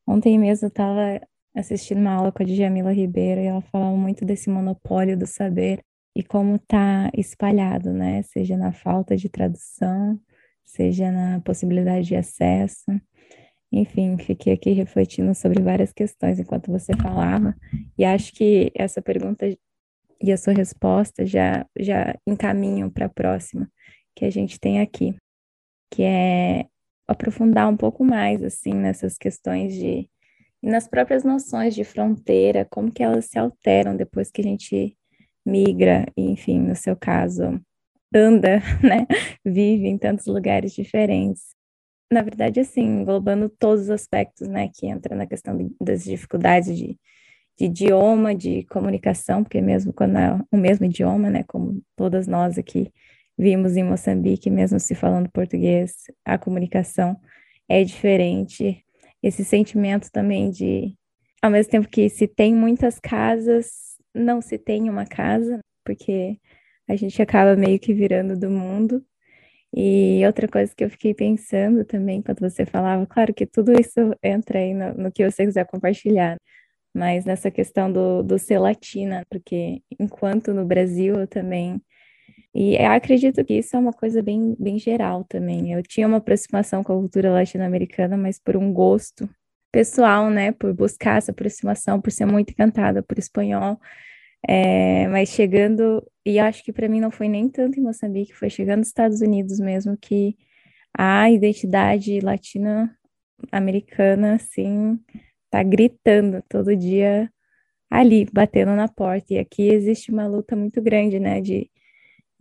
Ontem 0.07 0.39
mesmo 0.39 0.65
eu 0.65 0.69
estava 0.69 1.21
assistindo 1.55 1.99
uma 1.99 2.13
aula 2.13 2.31
com 2.31 2.41
a 2.41 2.45
Djamila 2.45 2.93
Ribeiro 2.93 3.41
e 3.41 3.45
ela 3.45 3.61
falava 3.61 3.95
muito 3.95 4.23
desse 4.25 4.49
monopólio 4.49 5.17
do 5.17 5.27
saber 5.27 5.81
e 6.15 6.23
como 6.23 6.55
está 6.55 7.09
espalhado, 7.15 7.91
né? 7.91 8.21
Seja 8.23 8.57
na 8.57 8.71
falta 8.71 9.15
de 9.15 9.29
tradução, 9.29 10.19
seja 10.63 11.11
na 11.11 11.41
possibilidade 11.41 12.07
de 12.07 12.15
acesso. 12.15 12.85
Enfim, 13.71 14.17
fiquei 14.17 14.53
aqui 14.53 14.71
refletindo 14.71 15.33
sobre 15.35 15.61
várias 15.61 15.93
questões 15.93 16.39
enquanto 16.39 16.71
você 16.71 16.93
falava 16.95 17.55
e 17.97 18.03
acho 18.03 18.33
que 18.33 18.71
essa 18.75 19.01
pergunta 19.01 19.47
e 20.21 20.31
a 20.31 20.37
sua 20.37 20.53
resposta 20.53 21.25
já 21.25 21.65
já 21.79 22.15
encaminham 22.27 22.89
para 22.89 23.05
a 23.05 23.09
próxima, 23.09 23.69
que 24.15 24.25
a 24.25 24.29
gente 24.29 24.59
tem 24.59 24.81
aqui, 24.81 25.15
que 25.91 26.03
é 26.03 26.65
aprofundar 27.07 27.69
um 27.69 27.77
pouco 27.77 28.03
mais 28.03 28.43
assim 28.43 28.73
nessas 28.73 29.17
questões 29.17 29.73
de 29.73 30.09
e 30.63 30.69
nas 30.69 30.87
próprias 30.87 31.23
noções 31.23 31.73
de 31.73 31.83
fronteira, 31.83 32.67
como 32.69 32.91
que 32.91 33.01
elas 33.01 33.25
se 33.25 33.39
alteram 33.39 33.95
depois 33.95 34.29
que 34.29 34.41
a 34.41 34.43
gente 34.43 34.95
migra, 35.45 36.05
e, 36.15 36.21
enfim, 36.31 36.59
no 36.59 36.75
seu 36.75 36.95
caso, 36.95 37.59
anda, 38.13 38.59
né? 38.83 39.07
Vive 39.43 39.87
em 39.87 39.97
tantos 39.97 40.27
lugares 40.27 40.73
diferentes. 40.73 41.55
Na 42.11 42.21
verdade, 42.21 42.59
assim, 42.59 42.81
englobando 42.81 43.49
todos 43.49 43.85
os 43.85 43.89
aspectos, 43.89 44.47
né, 44.47 44.69
que 44.73 44.85
entra 44.85 45.15
na 45.15 45.25
questão 45.25 45.57
de, 45.57 45.73
das 45.81 46.03
dificuldades 46.03 46.77
de, 46.77 46.99
de 47.57 47.65
idioma, 47.65 48.35
de 48.35 48.63
comunicação, 48.65 49.43
porque 49.43 49.61
mesmo 49.61 49.93
quando 49.93 50.17
é 50.17 50.39
o 50.51 50.57
mesmo 50.57 50.85
idioma, 50.85 51.29
né, 51.29 51.43
como 51.47 51.81
todas 51.95 52.27
nós 52.27 52.57
aqui 52.57 52.91
vimos 53.41 53.75
em 53.75 53.83
Moçambique, 53.83 54.51
mesmo 54.51 54.79
se 54.79 54.93
falando 54.93 55.27
português, 55.31 55.95
a 56.23 56.37
comunicação 56.37 57.19
é 57.67 57.83
diferente. 57.83 58.85
Esse 59.23 59.43
sentimento 59.43 60.11
também 60.11 60.51
de, 60.51 60.95
ao 61.41 61.49
mesmo 61.49 61.71
tempo 61.71 61.89
que 61.89 62.07
se 62.07 62.27
tem 62.27 62.53
muitas 62.53 62.99
casas, 62.99 63.97
não 64.13 64.41
se 64.41 64.59
tem 64.59 64.87
uma 64.91 65.07
casa, 65.07 65.59
porque 65.83 66.37
a 66.87 66.95
gente 66.95 67.19
acaba 67.19 67.55
meio 67.55 67.79
que 67.79 67.95
virando 67.95 68.37
do 68.37 68.47
mundo. 68.47 69.03
E 69.73 70.23
outra 70.23 70.47
coisa 70.47 70.71
que 70.75 70.83
eu 70.83 70.89
fiquei 70.91 71.15
pensando 71.15 71.83
também, 71.83 72.19
enquanto 72.19 72.41
você 72.41 72.63
falava, 72.63 73.07
claro 73.07 73.33
que 73.33 73.47
tudo 73.47 73.71
isso 73.73 74.15
entra 74.21 74.59
aí 74.59 74.73
no, 74.73 74.93
no 74.93 75.11
que 75.11 75.27
você 75.27 75.45
quiser 75.45 75.65
compartilhar, 75.65 76.37
mas 76.93 77.25
nessa 77.25 77.49
questão 77.49 77.91
do, 77.91 78.21
do 78.21 78.37
ser 78.37 78.59
latina, 78.59 79.23
porque 79.31 79.81
enquanto 79.99 80.53
no 80.53 80.63
Brasil 80.63 81.15
eu 81.15 81.27
também. 81.27 81.81
E 82.53 82.75
eu 82.75 82.91
acredito 82.91 83.43
que 83.45 83.53
isso 83.55 83.75
é 83.75 83.79
uma 83.79 83.93
coisa 83.93 84.21
bem, 84.21 84.55
bem 84.59 84.77
geral 84.77 85.23
também. 85.23 85.71
Eu 85.73 85.81
tinha 85.83 86.07
uma 86.07 86.17
aproximação 86.17 86.83
com 86.83 86.93
a 86.93 86.97
cultura 86.97 87.31
latino-americana, 87.31 88.17
mas 88.17 88.39
por 88.39 88.57
um 88.57 88.73
gosto 88.73 89.29
pessoal, 89.71 90.29
né? 90.29 90.51
Por 90.51 90.73
buscar 90.73 91.17
essa 91.17 91.31
aproximação, 91.31 92.01
por 92.01 92.11
ser 92.11 92.25
muito 92.25 92.51
encantada 92.51 93.01
por 93.03 93.17
espanhol. 93.17 93.79
É, 94.47 95.07
mas 95.09 95.29
chegando, 95.29 96.03
e 96.25 96.39
acho 96.39 96.63
que 96.63 96.73
para 96.73 96.87
mim 96.89 96.99
não 96.99 97.11
foi 97.11 97.29
nem 97.29 97.47
tanto 97.49 97.79
em 97.79 97.83
Moçambique, 97.83 98.33
foi 98.33 98.49
chegando 98.49 98.79
nos 98.79 98.87
Estados 98.89 99.21
Unidos 99.21 99.59
mesmo 99.59 99.97
que 99.97 100.35
a 100.97 101.29
identidade 101.31 102.19
latino-americana, 102.21 104.35
assim, 104.35 104.99
tá 105.49 105.63
gritando 105.63 106.43
todo 106.49 106.75
dia 106.75 107.31
ali, 107.89 108.25
batendo 108.33 108.75
na 108.75 108.87
porta. 108.89 109.33
E 109.35 109.39
aqui 109.39 109.69
existe 109.69 110.11
uma 110.11 110.27
luta 110.27 110.55
muito 110.55 110.81
grande, 110.81 111.19
né, 111.19 111.41
de, 111.41 111.70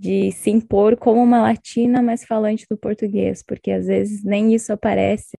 de 0.00 0.32
se 0.32 0.50
impor 0.50 0.96
como 0.96 1.22
uma 1.22 1.42
latina, 1.42 2.00
mas 2.00 2.24
falante 2.24 2.66
do 2.70 2.76
português, 2.76 3.42
porque 3.46 3.70
às 3.70 3.86
vezes 3.86 4.24
nem 4.24 4.54
isso 4.54 4.72
aparece, 4.72 5.36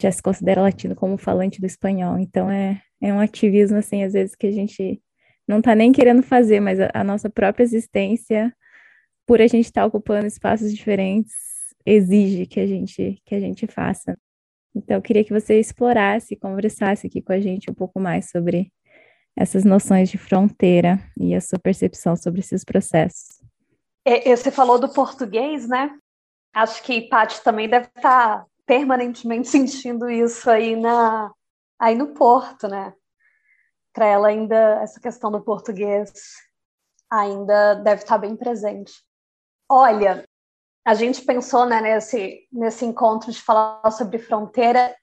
já 0.00 0.10
se 0.10 0.22
considera 0.22 0.62
latino 0.62 0.96
como 0.96 1.18
falante 1.18 1.60
do 1.60 1.66
espanhol. 1.66 2.18
Então 2.18 2.50
é, 2.50 2.80
é 3.02 3.12
um 3.12 3.20
ativismo, 3.20 3.76
assim, 3.76 4.02
às 4.02 4.14
vezes 4.14 4.34
que 4.34 4.46
a 4.46 4.50
gente 4.50 5.02
não 5.46 5.58
está 5.58 5.74
nem 5.74 5.92
querendo 5.92 6.22
fazer, 6.22 6.60
mas 6.60 6.80
a, 6.80 6.90
a, 6.94 7.04
nossa 7.04 7.28
própria 7.28 7.62
existência, 7.62 8.54
por 9.26 9.40
a 9.42 9.46
gente 9.46 9.66
estar 9.66 9.82
tá 9.82 9.86
ocupando 9.86 10.26
espaços 10.26 10.74
diferentes, 10.74 11.34
exige 11.84 12.46
que 12.46 12.58
a 12.60 12.66
gente 12.66 13.20
que 13.26 13.34
a 13.34 13.40
gente 13.40 13.66
faça. 13.66 14.16
Então, 14.74 14.96
eu 14.96 15.02
queria 15.02 15.24
que 15.24 15.32
você 15.32 15.60
explorasse, 15.60 16.36
conversasse 16.36 17.06
aqui 17.06 17.20
com 17.20 17.32
a 17.32 17.40
gente 17.40 17.70
um 17.70 17.74
pouco 17.74 18.00
mais 18.00 18.30
sobre 18.30 18.72
essas 19.36 19.64
noções 19.64 20.08
de 20.10 20.18
fronteira 20.18 20.98
e 21.18 21.34
a 21.34 21.40
sua 21.40 21.58
percepção 21.58 22.16
sobre 22.16 22.40
esses 22.40 22.64
processos. 22.64 23.39
É, 24.04 24.34
você 24.34 24.50
falou 24.50 24.78
do 24.78 24.88
português, 24.88 25.68
né? 25.68 25.96
Acho 26.54 26.82
que 26.82 27.08
Paty 27.08 27.42
também 27.42 27.68
deve 27.68 27.86
estar 27.96 28.38
tá 28.40 28.46
permanentemente 28.66 29.48
sentindo 29.50 30.08
isso 30.08 30.50
aí 30.50 30.76
na 30.76 31.32
aí 31.78 31.94
no 31.94 32.08
Porto, 32.14 32.68
né? 32.68 32.92
para 33.92 34.06
ela 34.06 34.28
ainda 34.28 34.80
essa 34.82 35.00
questão 35.00 35.30
do 35.30 35.40
português 35.40 36.12
ainda 37.10 37.74
deve 37.74 38.02
estar 38.02 38.18
bem 38.18 38.36
presente. 38.36 38.92
Olha, 39.68 40.24
a 40.84 40.94
gente 40.94 41.22
pensou 41.22 41.66
né, 41.66 41.80
nesse, 41.80 42.46
nesse 42.52 42.84
encontro 42.84 43.32
de 43.32 43.40
falar 43.42 43.90
sobre 43.90 44.18
fronteira 44.18 44.96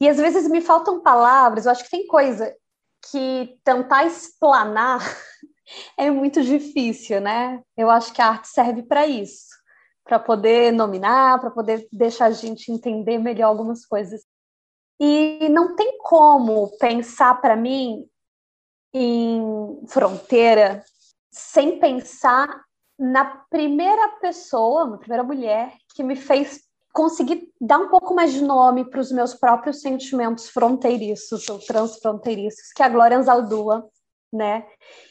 e 0.00 0.08
às 0.08 0.16
vezes 0.16 0.48
me 0.48 0.60
faltam 0.60 1.02
palavras, 1.02 1.66
eu 1.66 1.72
acho 1.72 1.84
que 1.84 1.90
tem 1.90 2.06
coisa 2.06 2.54
que 3.10 3.58
tentar 3.64 4.04
explanar 4.04 5.00
é 5.96 6.10
muito 6.10 6.42
difícil, 6.42 7.20
né? 7.20 7.62
Eu 7.76 7.90
acho 7.90 8.12
que 8.12 8.20
a 8.20 8.28
arte 8.28 8.48
serve 8.48 8.82
para 8.82 9.06
isso, 9.06 9.48
para 10.04 10.18
poder 10.18 10.72
nominar, 10.72 11.40
para 11.40 11.50
poder 11.50 11.88
deixar 11.92 12.26
a 12.26 12.32
gente 12.32 12.70
entender 12.70 13.18
melhor 13.18 13.48
algumas 13.48 13.84
coisas. 13.86 14.22
E 15.00 15.48
não 15.48 15.74
tem 15.74 15.98
como 15.98 16.76
pensar 16.78 17.40
para 17.40 17.56
mim 17.56 18.06
em 18.92 19.82
fronteira 19.88 20.84
sem 21.30 21.80
pensar 21.80 22.48
na 22.96 23.24
primeira 23.50 24.08
pessoa, 24.20 24.86
na 24.86 24.98
primeira 24.98 25.24
mulher 25.24 25.74
que 25.94 26.02
me 26.02 26.14
fez 26.14 26.62
conseguir 26.92 27.52
dar 27.60 27.78
um 27.78 27.88
pouco 27.88 28.14
mais 28.14 28.32
de 28.32 28.40
nome 28.40 28.88
para 28.88 29.00
os 29.00 29.10
meus 29.10 29.34
próprios 29.34 29.80
sentimentos 29.80 30.48
fronteiriços 30.48 31.48
ou 31.48 31.58
transfronteiriços, 31.58 32.72
que 32.72 32.82
é 32.82 32.86
a 32.86 32.88
Glória 32.88 33.18
Anzaldúa, 33.18 33.84
né? 34.34 34.66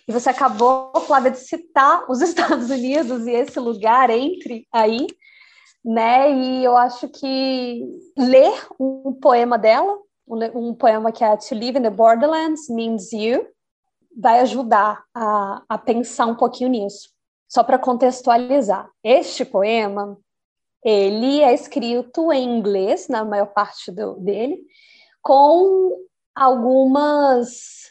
E 0.08 0.12
você 0.12 0.30
acabou, 0.30 0.92
Flávia, 1.08 1.32
de 1.32 1.40
citar 1.40 2.06
os 2.10 2.22
Estados 2.22 2.70
Unidos 2.70 3.26
e 3.26 3.32
esse 3.32 3.60
lugar 3.60 4.10
entre 4.10 4.68
aí, 4.72 5.08
né? 5.84 6.32
E 6.32 6.64
eu 6.64 6.76
acho 6.78 7.08
que 7.10 7.84
ler 8.18 8.54
um 8.80 9.14
poema 9.14 9.58
dela, 9.58 9.98
um 10.28 10.74
poema 10.74 11.12
que 11.12 11.24
é 11.24 11.36
To 11.36 11.56
Live 11.56 11.78
in 11.78 11.84
the 11.84 11.90
Borderlands 11.90 12.70
Means 12.70 13.12
You, 13.12 13.48
vai 14.16 14.40
ajudar 14.42 15.04
a, 15.14 15.64
a 15.68 15.78
pensar 15.78 16.28
um 16.28 16.36
pouquinho 16.36 16.70
nisso. 16.70 17.10
Só 17.48 17.64
para 17.64 17.80
contextualizar, 17.80 18.90
este 19.04 19.46
poema 19.46 20.18
ele 20.84 21.42
é 21.42 21.54
escrito 21.54 22.32
em 22.32 22.58
inglês, 22.58 23.08
na 23.08 23.24
maior 23.24 23.48
parte 23.48 23.92
do, 23.92 24.16
dele, 24.16 24.60
com 25.22 25.98
algumas 26.36 27.90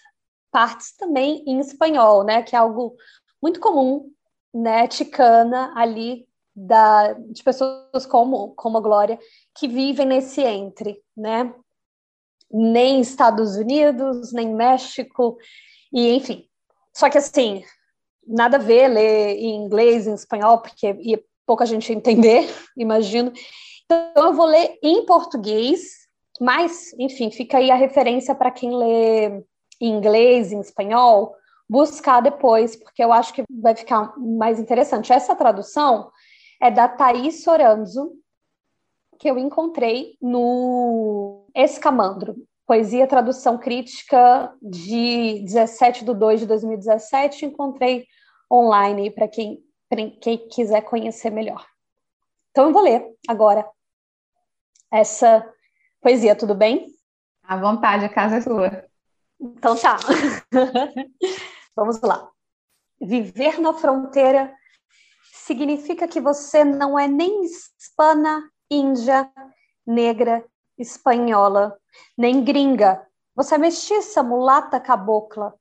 partes 0.53 0.95
também 0.97 1.43
em 1.47 1.59
espanhol, 1.59 2.23
né? 2.23 2.43
Que 2.43 2.55
é 2.55 2.59
algo 2.59 2.95
muito 3.43 3.59
comum, 3.59 4.13
né? 4.55 4.87
Ticana 4.87 5.73
ali 5.75 6.29
da, 6.55 7.15
de 7.15 7.43
pessoas 7.43 8.07
como, 8.07 8.55
como 8.55 8.79
a 8.79 8.81
Glória 8.81 9.19
que 9.55 9.67
vivem 9.67 10.07
nesse 10.07 10.43
entre, 10.43 11.03
né? 11.17 11.53
Nem 12.51 13.01
Estados 13.01 13.57
Unidos, 13.57 14.33
nem 14.33 14.55
México, 14.55 15.39
e, 15.91 16.15
enfim. 16.15 16.47
Só 16.95 17.09
que, 17.09 17.17
assim, 17.17 17.65
nada 18.27 18.59
a 18.59 18.61
ver 18.61 18.89
ler 18.89 19.37
em 19.39 19.57
inglês, 19.57 20.07
em 20.07 20.13
espanhol, 20.13 20.59
porque 20.59 20.95
ia 21.01 21.23
pouca 21.47 21.65
gente 21.65 21.93
entender, 21.93 22.47
imagino. 22.77 23.33
Então, 23.85 24.27
eu 24.27 24.35
vou 24.35 24.47
ler 24.47 24.79
em 24.83 25.07
português, 25.07 26.07
mas, 26.39 26.93
enfim, 26.99 27.31
fica 27.31 27.57
aí 27.57 27.71
a 27.71 27.75
referência 27.75 28.35
para 28.35 28.51
quem 28.51 28.77
lê 28.77 29.43
em 29.83 29.93
inglês, 29.93 30.53
em 30.53 30.61
espanhol, 30.61 31.35
buscar 31.69 32.21
depois, 32.21 32.77
porque 32.77 33.03
eu 33.03 33.13
acho 33.13 33.35
que 33.35 33.43
vai 33.51 33.75
ficar 33.75 34.17
mais 34.17 34.61
interessante. 34.61 35.13
Essa 35.13 35.35
tradução 35.35 36.11
é 36.61 36.71
da 36.71 36.87
Thaís 36.87 37.43
Soranzo, 37.43 38.13
que 39.19 39.29
eu 39.29 39.37
encontrei 39.37 40.17
no 40.23 41.47
Escamandro. 41.55 42.37
Poesia, 42.65 43.09
tradução 43.09 43.59
crítica 43.59 44.55
de 44.63 45.41
17 45.45 46.05
de 46.05 46.15
2 46.15 46.41
de 46.41 46.47
2017. 46.47 47.47
Encontrei 47.47 48.07
online 48.51 49.11
para 49.11 49.27
quem, 49.27 49.59
quem 50.21 50.49
quiser 50.49 50.83
conhecer 50.83 51.31
melhor. 51.31 51.67
Então 52.53 52.69
eu 52.69 52.73
vou 52.73 52.83
ler 52.83 53.05
agora 53.29 53.69
essa 54.93 55.45
poesia, 56.01 56.37
tudo 56.37 56.55
bem? 56.55 56.87
À 57.43 57.57
vontade, 57.57 58.05
a 58.05 58.09
casa 58.09 58.37
é 58.37 58.41
sua. 58.41 58.92
Então 59.43 59.77
tá. 59.77 59.97
Vamos 61.75 62.01
lá. 62.01 62.31
Viver 63.01 63.61
na 63.61 63.73
fronteira 63.73 64.55
significa 65.33 66.07
que 66.07 66.21
você 66.21 66.65
não 66.65 66.97
é 66.97 67.09
nem 67.09 67.45
hispana, 67.45 68.49
índia, 68.71 69.29
negra, 69.85 70.45
espanhola, 70.79 71.77
nem 72.17 72.45
gringa. 72.45 73.05
Você 73.35 73.57
é 73.57 73.59
mestiça, 73.59 74.23
mulata, 74.23 74.79
cabocla, 74.79 75.55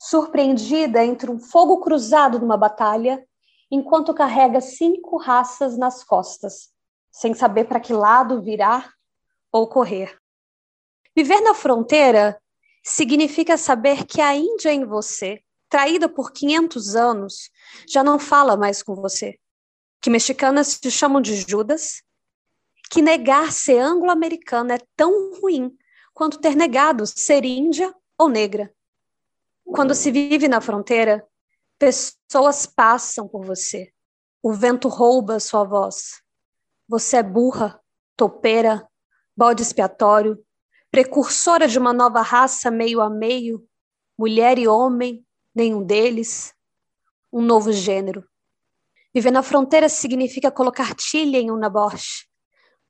surpreendida 0.00 1.04
entre 1.04 1.30
um 1.30 1.38
fogo 1.38 1.78
cruzado 1.78 2.40
numa 2.40 2.56
batalha, 2.56 3.24
enquanto 3.70 4.12
carrega 4.12 4.60
cinco 4.60 5.16
raças 5.16 5.78
nas 5.78 6.02
costas, 6.02 6.72
sem 7.12 7.34
saber 7.34 7.66
para 7.66 7.78
que 7.78 7.92
lado 7.92 8.42
virar 8.42 8.92
ou 9.52 9.68
correr. 9.68 10.18
Viver 11.14 11.40
na 11.42 11.54
fronteira 11.54 12.41
significa 12.82 13.56
saber 13.56 14.04
que 14.04 14.20
a 14.20 14.34
Índia 14.34 14.72
em 14.72 14.84
você, 14.84 15.42
traída 15.68 16.08
por 16.08 16.32
500 16.32 16.96
anos, 16.96 17.50
já 17.88 18.02
não 18.02 18.18
fala 18.18 18.56
mais 18.56 18.82
com 18.82 18.94
você. 18.94 19.38
Que 20.00 20.10
mexicanas 20.10 20.78
te 20.78 20.90
chamam 20.90 21.20
de 21.20 21.36
Judas 21.36 22.02
que 22.92 23.00
negar 23.00 23.50
ser 23.50 23.78
anglo-americano 23.78 24.70
é 24.70 24.78
tão 24.94 25.40
ruim 25.40 25.74
quanto 26.12 26.38
ter 26.38 26.54
negado 26.54 27.06
ser 27.06 27.42
índia 27.42 27.94
ou 28.18 28.28
negra. 28.28 28.70
Quando 29.64 29.94
se 29.94 30.10
vive 30.10 30.46
na 30.46 30.60
fronteira, 30.60 31.26
pessoas 31.78 32.66
passam 32.66 33.26
por 33.26 33.46
você, 33.46 33.90
O 34.42 34.52
vento 34.52 34.88
rouba 34.88 35.40
sua 35.40 35.64
voz. 35.64 36.20
Você 36.86 37.16
é 37.16 37.22
burra, 37.22 37.80
topeira, 38.14 38.86
bode 39.34 39.62
expiatório, 39.62 40.44
precursora 40.92 41.66
de 41.66 41.78
uma 41.78 41.90
nova 41.90 42.20
raça 42.20 42.70
meio 42.70 43.00
a 43.00 43.08
meio, 43.08 43.66
mulher 44.16 44.58
e 44.58 44.68
homem, 44.68 45.26
nenhum 45.54 45.82
deles, 45.82 46.54
um 47.32 47.40
novo 47.40 47.72
gênero. 47.72 48.22
Viver 49.14 49.30
na 49.30 49.42
fronteira 49.42 49.88
significa 49.88 50.50
colocar 50.50 50.94
tilha 50.94 51.38
em 51.38 51.50
um 51.50 51.56
naboche, 51.56 52.26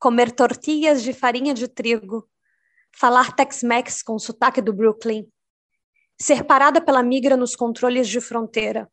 comer 0.01 0.33
tortilhas 0.33 1.01
de 1.01 1.13
farinha 1.13 1.55
de 1.55 1.69
trigo, 1.69 2.29
falar 2.91 3.37
Tex-Mex 3.37 4.03
com 4.03 4.17
o 4.17 4.19
sotaque 4.19 4.61
do 4.61 4.73
Brooklyn, 4.73 5.25
ser 6.21 6.43
parada 6.43 6.81
pela 6.81 7.05
migra 7.05 7.37
nos 7.37 7.55
controles 7.55 8.09
de 8.09 8.21
fronteira. 8.21 8.91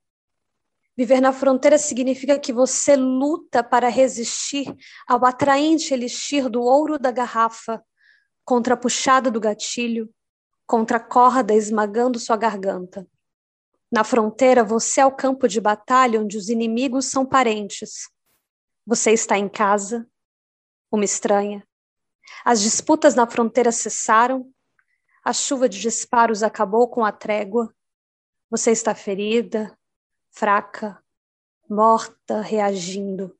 Viver 0.95 1.19
na 1.19 1.33
fronteira 1.33 1.79
significa 1.79 2.37
que 2.37 2.53
você 2.53 2.95
luta 2.95 3.63
para 3.63 3.89
resistir 3.89 4.71
ao 5.07 5.25
atraente 5.25 5.95
elixir 5.95 6.47
do 6.47 6.61
ouro 6.61 6.99
da 6.99 7.09
garrafa, 7.09 7.83
contra 8.49 8.73
a 8.73 8.77
puxada 8.77 9.29
do 9.29 9.39
gatilho, 9.39 10.11
contra 10.65 10.97
a 10.97 10.99
corda 10.99 11.53
esmagando 11.53 12.17
sua 12.17 12.35
garganta. 12.35 13.07
Na 13.91 14.03
fronteira, 14.03 14.63
você 14.63 15.01
é 15.01 15.05
o 15.05 15.11
campo 15.11 15.47
de 15.47 15.61
batalha 15.61 16.19
onde 16.19 16.35
os 16.35 16.49
inimigos 16.49 17.05
são 17.05 17.23
parentes. 17.23 18.09
Você 18.87 19.11
está 19.11 19.37
em 19.37 19.47
casa, 19.47 20.09
uma 20.91 21.05
estranha, 21.05 21.63
as 22.43 22.59
disputas 22.59 23.13
na 23.13 23.27
fronteira 23.27 23.71
cessaram, 23.71 24.51
a 25.23 25.31
chuva 25.31 25.69
de 25.69 25.79
disparos 25.79 26.41
acabou 26.41 26.87
com 26.87 27.05
a 27.05 27.11
trégua. 27.11 27.71
Você 28.49 28.71
está 28.71 28.95
ferida, 28.95 29.77
fraca, 30.31 30.97
morta, 31.69 32.41
reagindo. 32.41 33.37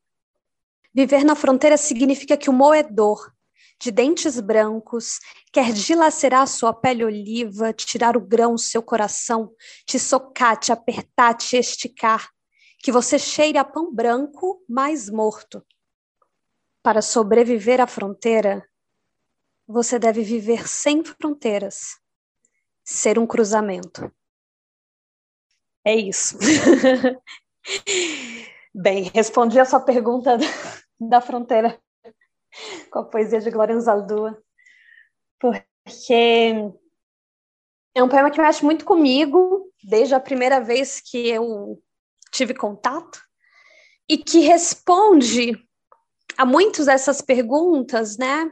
Viver 0.94 1.24
na 1.24 1.34
fronteira 1.34 1.76
significa 1.76 2.36
que 2.36 2.48
o 2.48 2.52
moedor, 2.52 3.32
de 3.80 3.90
dentes 3.90 4.38
brancos, 4.38 5.18
quer 5.50 5.72
dilacerar 5.72 6.46
sua 6.46 6.74
pele 6.74 7.02
oliva, 7.02 7.72
tirar 7.72 8.14
o 8.14 8.20
grão 8.20 8.58
seu 8.58 8.82
coração, 8.82 9.54
te 9.86 9.98
socar, 9.98 10.58
te 10.58 10.70
apertar, 10.70 11.34
te 11.34 11.56
esticar, 11.56 12.28
que 12.78 12.92
você 12.92 13.18
cheire 13.18 13.56
a 13.56 13.64
pão 13.64 13.92
branco, 13.92 14.62
mais 14.68 15.08
morto. 15.08 15.64
Para 16.82 17.00
sobreviver 17.00 17.80
à 17.80 17.86
fronteira, 17.86 18.68
você 19.66 19.98
deve 19.98 20.22
viver 20.22 20.68
sem 20.68 21.02
fronteiras, 21.02 21.98
ser 22.84 23.18
um 23.18 23.26
cruzamento. 23.26 24.12
É 25.82 25.94
isso. 25.94 26.36
Bem, 28.74 29.04
respondi 29.14 29.58
a 29.58 29.64
sua 29.64 29.80
pergunta 29.80 30.36
da 31.00 31.22
fronteira 31.22 31.80
com 32.90 33.00
a 33.00 33.04
poesia 33.04 33.40
de 33.40 33.50
Glória 33.50 33.78
Zaldúa, 33.80 34.40
porque 35.38 36.52
é 37.94 38.02
um 38.02 38.08
poema 38.08 38.30
que 38.30 38.40
mexe 38.40 38.64
muito 38.64 38.84
comigo 38.84 39.70
desde 39.82 40.14
a 40.14 40.20
primeira 40.20 40.60
vez 40.60 41.00
que 41.00 41.28
eu 41.28 41.82
tive 42.30 42.54
contato 42.54 43.20
e 44.08 44.18
que 44.18 44.40
responde 44.40 45.52
a 46.36 46.44
muitas 46.44 46.86
dessas 46.86 47.20
perguntas, 47.20 48.16
né? 48.16 48.50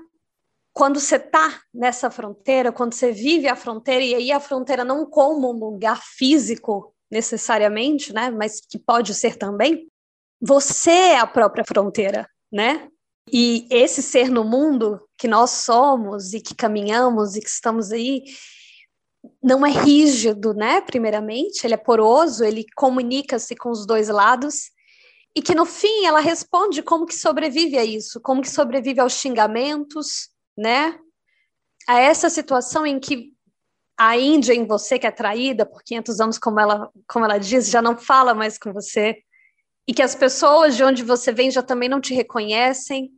quando 0.79 1.01
você 1.01 1.17
está 1.17 1.61
nessa 1.75 2.09
fronteira, 2.09 2.71
quando 2.71 2.95
você 2.95 3.11
vive 3.11 3.49
a 3.49 3.57
fronteira, 3.57 4.05
e 4.05 4.15
aí 4.15 4.31
a 4.31 4.39
fronteira 4.39 4.85
não 4.85 5.05
como 5.05 5.51
um 5.51 5.59
lugar 5.59 6.01
físico 6.01 6.95
necessariamente, 7.11 8.13
né, 8.13 8.31
mas 8.31 8.61
que 8.61 8.79
pode 8.79 9.13
ser 9.13 9.35
também, 9.35 9.89
você 10.41 10.93
é 10.93 11.19
a 11.19 11.27
própria 11.27 11.65
fronteira, 11.65 12.31
né? 12.53 12.89
E 13.33 13.67
esse 13.71 14.03
ser 14.03 14.31
no 14.31 14.45
mundo 14.45 15.01
que 15.17 15.29
nós 15.29 15.51
somos 15.51 16.33
e 16.33 16.41
que 16.41 16.55
caminhamos 16.55 17.37
e 17.37 17.41
que 17.41 17.49
estamos 17.49 17.93
aí 17.93 18.25
não 19.43 19.67
é 19.67 19.71
rígido, 19.71 20.55
né? 20.55 20.81
Primeiramente, 20.81 21.65
ele 21.65 21.75
é 21.75 21.79
poroso, 21.79 22.45
ele 22.45 22.65
comunica-se 22.77 23.57
com 23.57 23.71
os 23.71 23.87
dois 23.87 24.09
lados 24.09 24.71
e 25.37 25.43
que 25.43 25.55
no 25.55 25.65
fim 25.65 26.05
ela 26.05 26.21
responde 26.21 26.83
como 26.83 27.07
que 27.07 27.15
sobrevive 27.15 27.79
a 27.79 27.85
isso, 27.85 28.21
como 28.21 28.43
que 28.43 28.51
sobrevive 28.51 29.01
aos 29.01 29.13
xingamentos, 29.13 30.31
né? 30.57 30.99
A 31.87 32.01
essa 32.01 32.29
situação 32.31 32.87
em 32.87 32.99
que 32.99 33.33
a 33.99 34.17
Índia 34.17 34.55
em 34.55 34.67
você, 34.67 34.99
que 34.99 35.07
é 35.07 35.11
traída 35.11 35.67
por 35.67 35.83
500 35.83 36.21
anos, 36.21 36.39
como 36.39 36.61
ela, 36.61 36.91
como 37.09 37.25
ela 37.25 37.39
diz, 37.39 37.69
já 37.69 37.83
não 37.83 37.97
fala 37.97 38.33
mais 38.33 38.57
com 38.57 38.73
você, 38.73 39.19
e 39.89 39.95
que 39.95 40.03
as 40.03 40.15
pessoas 40.15 40.77
de 40.77 40.85
onde 40.85 41.03
você 41.03 41.33
vem 41.33 41.51
já 41.51 41.63
também 41.63 41.89
não 41.89 42.01
te 42.01 42.15
reconhecem, 42.15 43.11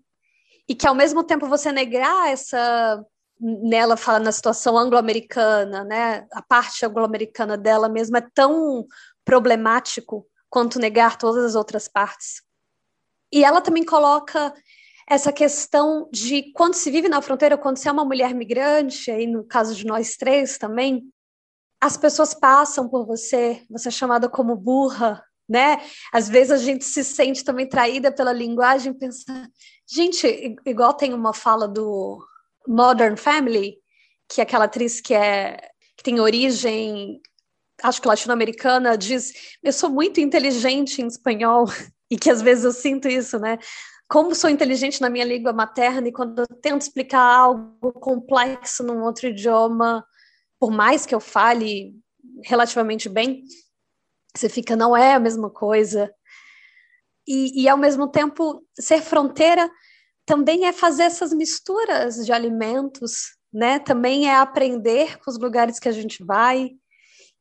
e 0.69 0.75
que 0.75 0.87
ao 0.87 0.95
mesmo 0.95 1.25
tempo 1.25 1.47
você 1.47 1.73
negar 1.73 2.29
essa 2.29 3.05
nela 3.41 3.97
fala 3.97 4.19
na 4.19 4.33
situação 4.33 4.77
anglo-americana, 4.77 5.83
né? 5.83 6.27
A 6.33 6.43
parte 6.43 6.85
anglo-americana 6.85 7.57
dela 7.57 7.89
mesma 7.89 8.19
é 8.19 8.29
tão 8.35 8.87
problemático 9.25 10.27
quanto 10.51 10.79
negar 10.79 11.17
todas 11.17 11.45
as 11.45 11.55
outras 11.55 11.89
partes. 11.89 12.43
E 13.33 13.43
ela 13.43 13.61
também 13.63 13.85
coloca 13.85 14.53
essa 15.09 15.33
questão 15.33 16.09
de 16.13 16.53
quando 16.53 16.75
se 16.75 16.91
vive 16.91 17.09
na 17.09 17.23
fronteira, 17.23 17.57
quando 17.57 17.79
você 17.79 17.89
é 17.89 17.93
uma 17.93 18.05
mulher 18.05 18.35
migrante, 18.35 19.11
aí 19.11 19.27
no 19.27 19.45
caso 19.45 19.75
de 19.75 19.87
nós 19.87 20.17
três 20.17 20.59
também, 20.59 21.11
as 21.81 21.97
pessoas 21.97 22.35
passam 22.35 22.89
por 22.89 23.07
você, 23.07 23.65
você 23.71 23.89
é 23.89 23.93
chamada 23.93 24.29
como 24.29 24.55
burra, 24.55 25.25
né? 25.49 25.81
Às 26.13 26.29
vezes 26.29 26.53
a 26.53 26.57
gente 26.59 26.85
se 26.85 27.03
sente 27.03 27.43
também 27.43 27.69
traída 27.69 28.13
pela 28.13 28.33
linguagem, 28.33 28.93
pensa, 28.93 29.25
gente, 29.93 30.57
igual 30.67 30.95
tem 30.95 31.13
uma 31.13 31.33
fala 31.33 31.67
do 31.67 32.25
Modern 32.67 33.17
Family, 33.17 33.77
que 34.29 34.41
é 34.41 34.45
aquela 34.45 34.65
atriz 34.65 35.01
que 35.01 35.15
é 35.15 35.59
que 35.97 36.05
tem 36.05 36.19
origem, 36.19 37.21
acho 37.83 38.01
que 38.01 38.09
latino-americana, 38.09 38.97
diz, 38.97 39.35
eu 39.63 39.73
sou 39.73 39.91
muito 39.91 40.19
inteligente 40.19 41.03
em 41.03 41.07
espanhol, 41.07 41.67
e 42.11 42.17
que 42.17 42.31
às 42.31 42.41
vezes 42.41 42.65
eu 42.65 42.73
sinto 42.73 43.07
isso, 43.07 43.39
né? 43.39 43.59
como 44.11 44.35
sou 44.35 44.51
inteligente 44.51 45.01
na 45.01 45.09
minha 45.09 45.25
língua 45.25 45.53
materna 45.53 46.09
e 46.09 46.13
quando 46.13 46.41
eu 46.41 46.47
tento 46.61 46.83
explicar 46.83 47.23
algo 47.23 47.93
complexo 47.93 48.83
num 48.83 49.05
outro 49.05 49.29
idioma, 49.29 50.05
por 50.59 50.73
mais 50.73 51.07
que 51.07 51.15
eu 51.15 51.21
fale 51.21 51.95
relativamente 52.45 53.09
bem, 53.09 53.45
você 54.37 54.49
fica, 54.49 54.75
não 54.75 54.97
é 54.97 55.15
a 55.15 55.21
mesma 55.21 55.49
coisa. 55.49 56.13
E, 57.31 57.63
e 57.63 57.69
ao 57.69 57.79
mesmo 57.79 58.09
tempo, 58.09 58.65
ser 58.79 59.03
fronteira 59.03 59.71
também 60.27 60.67
é 60.67 60.73
fazer 60.73 61.05
essas 61.05 61.33
misturas 61.33 62.25
de 62.25 62.33
alimentos, 62.33 63.37
né? 63.53 63.79
Também 63.79 64.29
é 64.29 64.35
aprender 64.35 65.19
com 65.19 65.31
os 65.31 65.39
lugares 65.39 65.79
que 65.79 65.89
a 65.89 65.93
gente 65.93 66.25
vai 66.25 66.71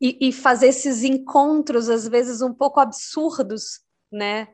e, 0.02 0.30
e 0.30 0.32
fazer 0.32 0.68
esses 0.68 1.04
encontros, 1.04 1.90
às 1.90 2.08
vezes 2.08 2.42
um 2.42 2.54
pouco 2.54 2.80
absurdos, 2.80 3.82
né? 4.12 4.48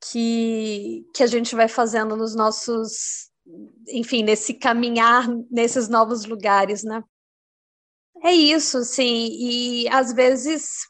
que, 0.00 1.06
que 1.14 1.22
a 1.22 1.26
gente 1.26 1.54
vai 1.54 1.68
fazendo 1.68 2.16
nos 2.16 2.34
nossos, 2.34 3.30
enfim, 3.88 4.22
nesse 4.22 4.54
caminhar 4.54 5.28
nesses 5.50 5.88
novos 5.88 6.24
lugares, 6.24 6.82
né? 6.82 7.02
É 8.22 8.32
isso, 8.32 8.82
sim, 8.84 9.28
e 9.30 9.88
às 9.88 10.12
vezes 10.12 10.86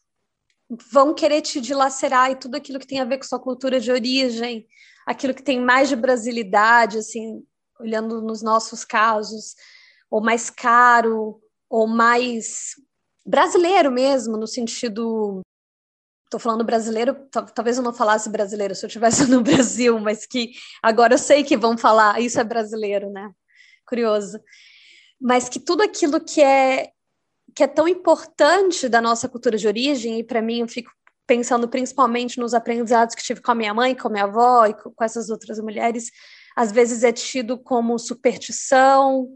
vão 0.68 1.14
querer 1.14 1.42
te 1.42 1.60
dilacerar 1.60 2.30
e 2.30 2.36
tudo 2.36 2.56
aquilo 2.56 2.78
que 2.78 2.86
tem 2.86 3.00
a 3.00 3.04
ver 3.04 3.18
com 3.18 3.24
sua 3.24 3.38
cultura 3.38 3.80
de 3.80 3.90
origem, 3.90 4.66
aquilo 5.06 5.34
que 5.34 5.42
tem 5.42 5.60
mais 5.60 5.88
de 5.88 5.96
brasilidade, 5.96 6.98
assim, 6.98 7.44
olhando 7.78 8.20
nos 8.20 8.42
nossos 8.42 8.84
casos, 8.84 9.54
ou 10.10 10.20
mais 10.20 10.50
caro, 10.50 11.40
ou 11.68 11.86
mais 11.86 12.74
brasileiro 13.24 13.90
mesmo, 13.90 14.36
no 14.36 14.46
sentido 14.46 15.42
Estou 16.26 16.40
falando 16.40 16.64
brasileiro, 16.64 17.14
talvez 17.54 17.78
eu 17.78 17.84
não 17.84 17.94
falasse 17.94 18.28
brasileiro 18.28 18.74
se 18.74 18.84
eu 18.84 18.88
estivesse 18.88 19.26
no 19.30 19.42
Brasil, 19.42 20.00
mas 20.00 20.26
que 20.26 20.50
agora 20.82 21.14
eu 21.14 21.18
sei 21.18 21.44
que 21.44 21.56
vão 21.56 21.78
falar, 21.78 22.20
isso 22.20 22.40
é 22.40 22.44
brasileiro, 22.44 23.10
né? 23.10 23.30
Curioso. 23.86 24.40
Mas 25.20 25.48
que 25.48 25.60
tudo 25.60 25.82
aquilo 25.82 26.20
que 26.20 26.42
é 26.42 26.90
que 27.56 27.62
é 27.62 27.66
tão 27.66 27.88
importante 27.88 28.86
da 28.86 29.00
nossa 29.00 29.26
cultura 29.30 29.56
de 29.56 29.66
origem, 29.66 30.18
e 30.18 30.24
para 30.24 30.42
mim 30.42 30.60
eu 30.60 30.68
fico 30.68 30.92
pensando 31.26 31.66
principalmente 31.66 32.38
nos 32.38 32.52
aprendizados 32.52 33.14
que 33.14 33.22
tive 33.22 33.40
com 33.40 33.50
a 33.50 33.54
minha 33.54 33.72
mãe, 33.72 33.94
com 33.94 34.08
a 34.08 34.10
minha 34.10 34.24
avó 34.24 34.66
e 34.66 34.74
com, 34.74 34.92
essas 35.02 35.30
outras 35.30 35.58
mulheres, 35.58 36.10
às 36.54 36.70
vezes 36.70 37.02
é 37.02 37.10
tido 37.10 37.58
como 37.58 37.98
superstição, 37.98 39.26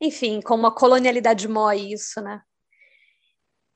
enfim, 0.00 0.40
como 0.40 0.62
uma 0.62 0.72
colonialidade 0.72 1.48
mó 1.48 1.72
isso, 1.72 2.20
né? 2.20 2.40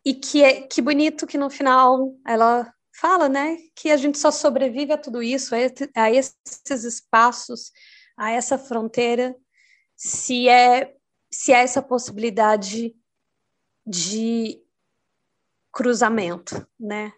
E 0.06 0.14
que, 0.14 0.44
é, 0.44 0.62
que 0.62 0.80
bonito 0.80 1.26
que 1.26 1.36
no 1.36 1.50
final 1.50 2.14
ela 2.24 2.72
fala, 2.96 3.28
né, 3.28 3.58
que 3.74 3.90
a 3.90 3.96
gente 3.96 4.18
só 4.18 4.30
sobrevive 4.30 4.92
a 4.92 4.98
tudo 4.98 5.20
isso, 5.20 5.52
a 5.96 6.10
esses 6.12 6.84
espaços, 6.84 7.72
a 8.16 8.30
essa 8.30 8.56
fronteira, 8.56 9.34
se 9.96 10.48
é 10.48 10.94
se 11.28 11.52
é 11.52 11.56
essa 11.56 11.82
possibilidade 11.82 12.94
de 13.86 14.60
cruzamento, 15.72 16.66
né? 16.78 17.12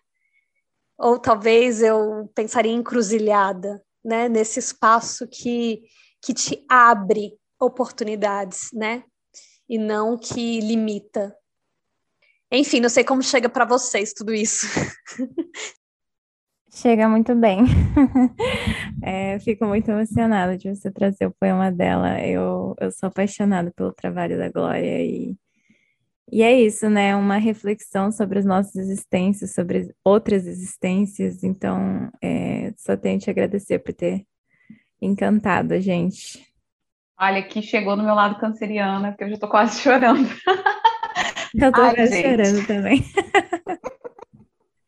ou 0.99 1.19
talvez 1.19 1.83
eu 1.83 2.31
pensaria 2.35 2.73
em 2.73 2.77
encruzilhada, 2.77 3.83
né? 4.05 4.29
Nesse 4.29 4.59
espaço 4.59 5.27
que, 5.29 5.83
que 6.23 6.33
te 6.33 6.65
abre 6.69 7.33
oportunidades, 7.61 8.71
né? 8.73 9.05
E 9.69 9.79
não 9.79 10.17
que 10.17 10.61
limita. 10.61 11.35
Enfim, 12.51 12.81
não 12.81 12.89
sei 12.89 13.05
como 13.05 13.23
chega 13.23 13.49
para 13.49 13.65
vocês 13.65 14.13
tudo 14.13 14.33
isso. 14.33 14.67
Chega 16.73 17.09
muito 17.09 17.35
bem. 17.35 17.61
é, 19.03 19.39
fico 19.39 19.65
muito 19.65 19.91
emocionada 19.91 20.59
de 20.59 20.69
você 20.69 20.91
trazer 20.91 21.25
o 21.25 21.35
poema 21.41 21.73
dela. 21.73 22.21
Eu, 22.21 22.75
eu 22.79 22.93
sou 22.93 23.07
apaixonada 23.07 23.73
pelo 23.75 23.95
trabalho 23.95 24.37
da 24.37 24.51
Glória 24.51 25.03
e, 25.03 25.35
e 26.31 26.43
é 26.43 26.61
isso, 26.61 26.91
né? 26.91 27.15
Uma 27.15 27.37
reflexão 27.37 28.11
sobre 28.11 28.39
as 28.39 28.45
nossas 28.45 28.75
existências, 28.77 29.55
sobre 29.55 29.95
outras 30.05 30.47
existências. 30.47 31.45
Então, 31.45 32.11
é, 32.23 32.73
só 32.77 32.97
tenho 32.97 33.19
te 33.19 33.31
agradecer 33.31 33.79
por 33.79 33.95
ter 33.95 34.27
encantado 35.01 35.75
a 35.75 35.81
gente. 35.81 36.45
Olha, 37.19 37.39
aqui 37.39 37.63
chegou 37.63 37.97
no 37.97 38.03
meu 38.03 38.15
lado 38.15 38.39
canceriana, 38.39 39.13
porque 39.13 39.25
eu 39.25 39.31
já 39.31 39.39
tô 39.39 39.49
quase 39.49 39.81
chorando. 39.83 40.29
Eu 41.55 41.73
tô 41.73 41.81
Ai, 41.81 41.95
quase 41.95 42.15
gente. 42.15 42.29
chorando 42.29 42.67
também. 42.67 43.05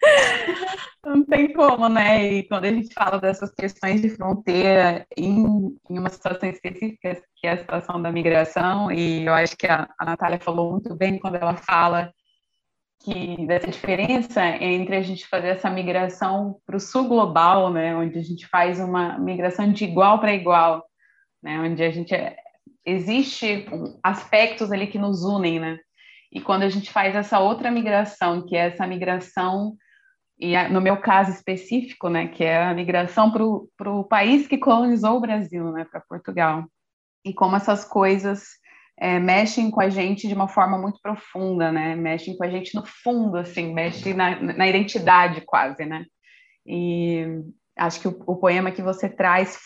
Não 1.04 1.24
tem 1.24 1.52
como, 1.52 1.88
né? 1.88 2.32
E 2.32 2.42
quando 2.48 2.64
a 2.64 2.72
gente 2.72 2.92
fala 2.92 3.20
dessas 3.20 3.52
questões 3.52 4.02
de 4.02 4.10
fronteira 4.10 5.06
em, 5.16 5.76
em, 5.88 5.98
uma 5.98 6.08
situação 6.08 6.48
específica, 6.48 7.22
que 7.36 7.46
é 7.46 7.52
a 7.52 7.58
situação 7.58 8.02
da 8.02 8.10
migração, 8.10 8.90
e 8.90 9.24
eu 9.24 9.32
acho 9.32 9.56
que 9.56 9.66
a, 9.66 9.88
a 9.98 10.04
Natália 10.04 10.40
falou 10.40 10.72
muito 10.72 10.94
bem 10.96 11.18
quando 11.18 11.36
ela 11.36 11.56
fala 11.56 12.12
que 13.00 13.46
dessa 13.46 13.68
diferença 13.68 14.44
entre 14.44 14.96
a 14.96 15.02
gente 15.02 15.26
fazer 15.28 15.48
essa 15.48 15.70
migração 15.70 16.58
para 16.66 16.76
o 16.76 16.80
sul 16.80 17.06
global, 17.06 17.72
né, 17.72 17.94
onde 17.94 18.18
a 18.18 18.22
gente 18.22 18.46
faz 18.48 18.80
uma 18.80 19.16
migração 19.18 19.70
de 19.72 19.84
igual 19.84 20.18
para 20.18 20.34
igual, 20.34 20.84
né, 21.40 21.60
onde 21.60 21.82
a 21.82 21.90
gente 21.90 22.12
é, 22.12 22.36
existe 22.84 23.66
aspectos 24.02 24.72
ali 24.72 24.88
que 24.88 24.98
nos 24.98 25.22
unem, 25.22 25.60
né, 25.60 25.78
e 26.32 26.40
quando 26.40 26.64
a 26.64 26.68
gente 26.68 26.90
faz 26.90 27.14
essa 27.14 27.38
outra 27.38 27.70
migração, 27.70 28.44
que 28.44 28.56
é 28.56 28.66
essa 28.66 28.86
migração 28.86 29.76
e 30.38 30.56
no 30.68 30.80
meu 30.80 30.96
caso 30.98 31.32
específico, 31.32 32.08
né, 32.08 32.28
que 32.28 32.44
é 32.44 32.62
a 32.62 32.74
migração 32.74 33.30
para 33.30 33.90
o 33.90 34.04
país 34.04 34.46
que 34.46 34.56
colonizou 34.56 35.16
o 35.16 35.20
Brasil, 35.20 35.72
né, 35.72 35.84
para 35.90 36.00
Portugal, 36.00 36.64
e 37.24 37.34
como 37.34 37.56
essas 37.56 37.84
coisas 37.84 38.44
é, 38.96 39.18
mexem 39.18 39.70
com 39.70 39.80
a 39.80 39.88
gente 39.88 40.28
de 40.28 40.34
uma 40.34 40.46
forma 40.46 40.78
muito 40.78 41.00
profunda, 41.02 41.72
né, 41.72 41.96
mexem 41.96 42.36
com 42.36 42.44
a 42.44 42.48
gente 42.48 42.74
no 42.74 42.84
fundo, 42.86 43.36
assim, 43.36 43.74
mexem 43.74 44.14
na, 44.14 44.40
na 44.40 44.68
identidade 44.68 45.40
quase, 45.40 45.84
né, 45.84 46.04
e 46.64 47.42
acho 47.76 48.00
que 48.00 48.08
o, 48.08 48.22
o 48.26 48.36
poema 48.36 48.70
que 48.70 48.82
você 48.82 49.08
traz 49.08 49.58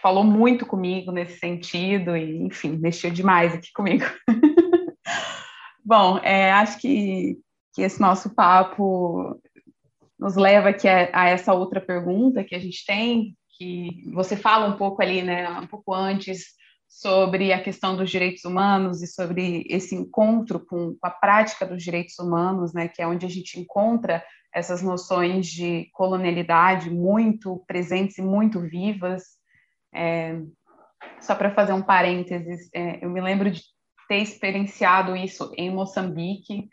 falou 0.00 0.24
muito 0.24 0.66
comigo 0.66 1.10
nesse 1.12 1.38
sentido 1.38 2.16
e, 2.16 2.42
enfim, 2.42 2.76
mexeu 2.76 3.10
demais 3.10 3.54
aqui 3.54 3.72
comigo. 3.72 4.04
Bom, 5.84 6.18
é, 6.18 6.52
acho 6.52 6.78
que, 6.78 7.38
que 7.74 7.82
esse 7.82 8.00
nosso 8.00 8.34
papo 8.34 9.40
nos 10.18 10.36
leva 10.36 10.70
aqui 10.70 10.88
a, 10.88 11.10
a, 11.12 11.28
essa 11.28 11.52
outra 11.52 11.80
pergunta 11.80 12.44
que 12.44 12.54
a 12.54 12.58
gente 12.58 12.84
tem, 12.86 13.36
que 13.56 14.10
você 14.12 14.36
fala 14.36 14.66
um 14.66 14.76
pouco 14.76 15.02
ali, 15.02 15.22
né, 15.22 15.48
um 15.58 15.66
pouco 15.66 15.92
antes, 15.94 16.54
sobre 16.88 17.52
a 17.52 17.62
questão 17.62 17.96
dos 17.96 18.10
direitos 18.10 18.44
humanos 18.44 19.02
e 19.02 19.06
sobre 19.06 19.66
esse 19.68 19.94
encontro 19.94 20.64
com, 20.64 20.94
com 20.94 21.06
a 21.06 21.10
prática 21.10 21.66
dos 21.66 21.82
direitos 21.82 22.18
humanos, 22.18 22.72
né, 22.72 22.88
que 22.88 23.02
é 23.02 23.06
onde 23.06 23.26
a 23.26 23.28
gente 23.28 23.58
encontra 23.58 24.24
essas 24.54 24.80
noções 24.80 25.48
de 25.48 25.88
colonialidade 25.92 26.88
muito 26.88 27.64
presentes 27.66 28.18
e 28.18 28.22
muito 28.22 28.60
vivas. 28.60 29.24
É, 29.92 30.40
só 31.20 31.34
para 31.34 31.52
fazer 31.52 31.72
um 31.72 31.82
parênteses, 31.82 32.70
é, 32.72 33.04
eu 33.04 33.10
me 33.10 33.20
lembro 33.20 33.50
de 33.50 33.62
ter 34.08 34.18
experienciado 34.18 35.16
isso 35.16 35.52
em 35.56 35.70
Moçambique, 35.70 36.68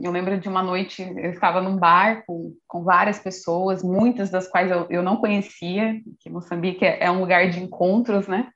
eu 0.00 0.12
lembro 0.12 0.38
de 0.38 0.48
uma 0.48 0.62
noite, 0.62 1.02
eu 1.02 1.32
estava 1.32 1.60
num 1.60 1.76
bar 1.76 2.24
com, 2.24 2.54
com 2.68 2.84
várias 2.84 3.18
pessoas, 3.18 3.82
muitas 3.82 4.30
das 4.30 4.46
quais 4.48 4.70
eu, 4.70 4.86
eu 4.88 5.02
não 5.02 5.16
conhecia, 5.16 6.00
que 6.20 6.30
Moçambique 6.30 6.84
é, 6.84 7.04
é 7.04 7.10
um 7.10 7.18
lugar 7.18 7.50
de 7.50 7.60
encontros, 7.60 8.28
né? 8.28 8.48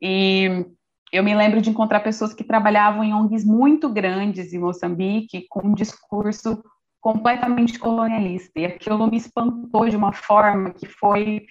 E 0.00 0.64
eu 1.12 1.22
me 1.22 1.34
lembro 1.34 1.60
de 1.60 1.68
encontrar 1.68 2.00
pessoas 2.00 2.32
que 2.32 2.42
trabalhavam 2.42 3.04
em 3.04 3.12
ONGs 3.12 3.44
muito 3.44 3.90
grandes 3.90 4.54
em 4.54 4.58
Moçambique, 4.58 5.46
com 5.50 5.68
um 5.68 5.74
discurso 5.74 6.64
completamente 7.02 7.78
colonialista. 7.78 8.58
E 8.58 8.64
aquilo 8.64 9.06
me 9.06 9.18
espantou 9.18 9.86
de 9.90 9.96
uma 9.96 10.12
forma 10.12 10.72
que 10.72 10.86
foi 10.86 11.44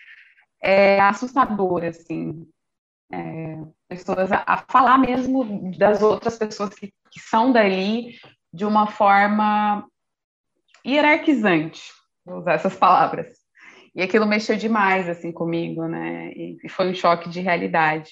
é, 0.59 0.99
assustadora, 0.99 1.89
assim. 1.89 2.47
É, 3.13 3.59
pessoas 3.87 4.31
a, 4.31 4.43
a, 4.47 4.57
falar 4.57 4.97
mesmo 4.97 5.71
das 5.77 6.01
outras 6.01 6.37
pessoas 6.37 6.73
que, 6.73 6.93
que 7.11 7.19
são 7.19 7.51
dali 7.51 8.15
de 8.53 8.65
uma 8.65 8.87
forma 8.87 9.85
hierarquizante, 10.85 11.81
vou 12.25 12.39
usar 12.39 12.53
essas 12.53 12.75
palavras. 12.75 13.27
E 13.95 14.01
aquilo 14.01 14.25
mexeu 14.25 14.55
demais 14.55 15.07
assim 15.09 15.31
comigo, 15.31 15.85
né? 15.87 16.31
E, 16.33 16.69
foi 16.69 16.89
um 16.89 16.93
choque 16.93 17.29
de 17.29 17.41
realidade. 17.41 18.11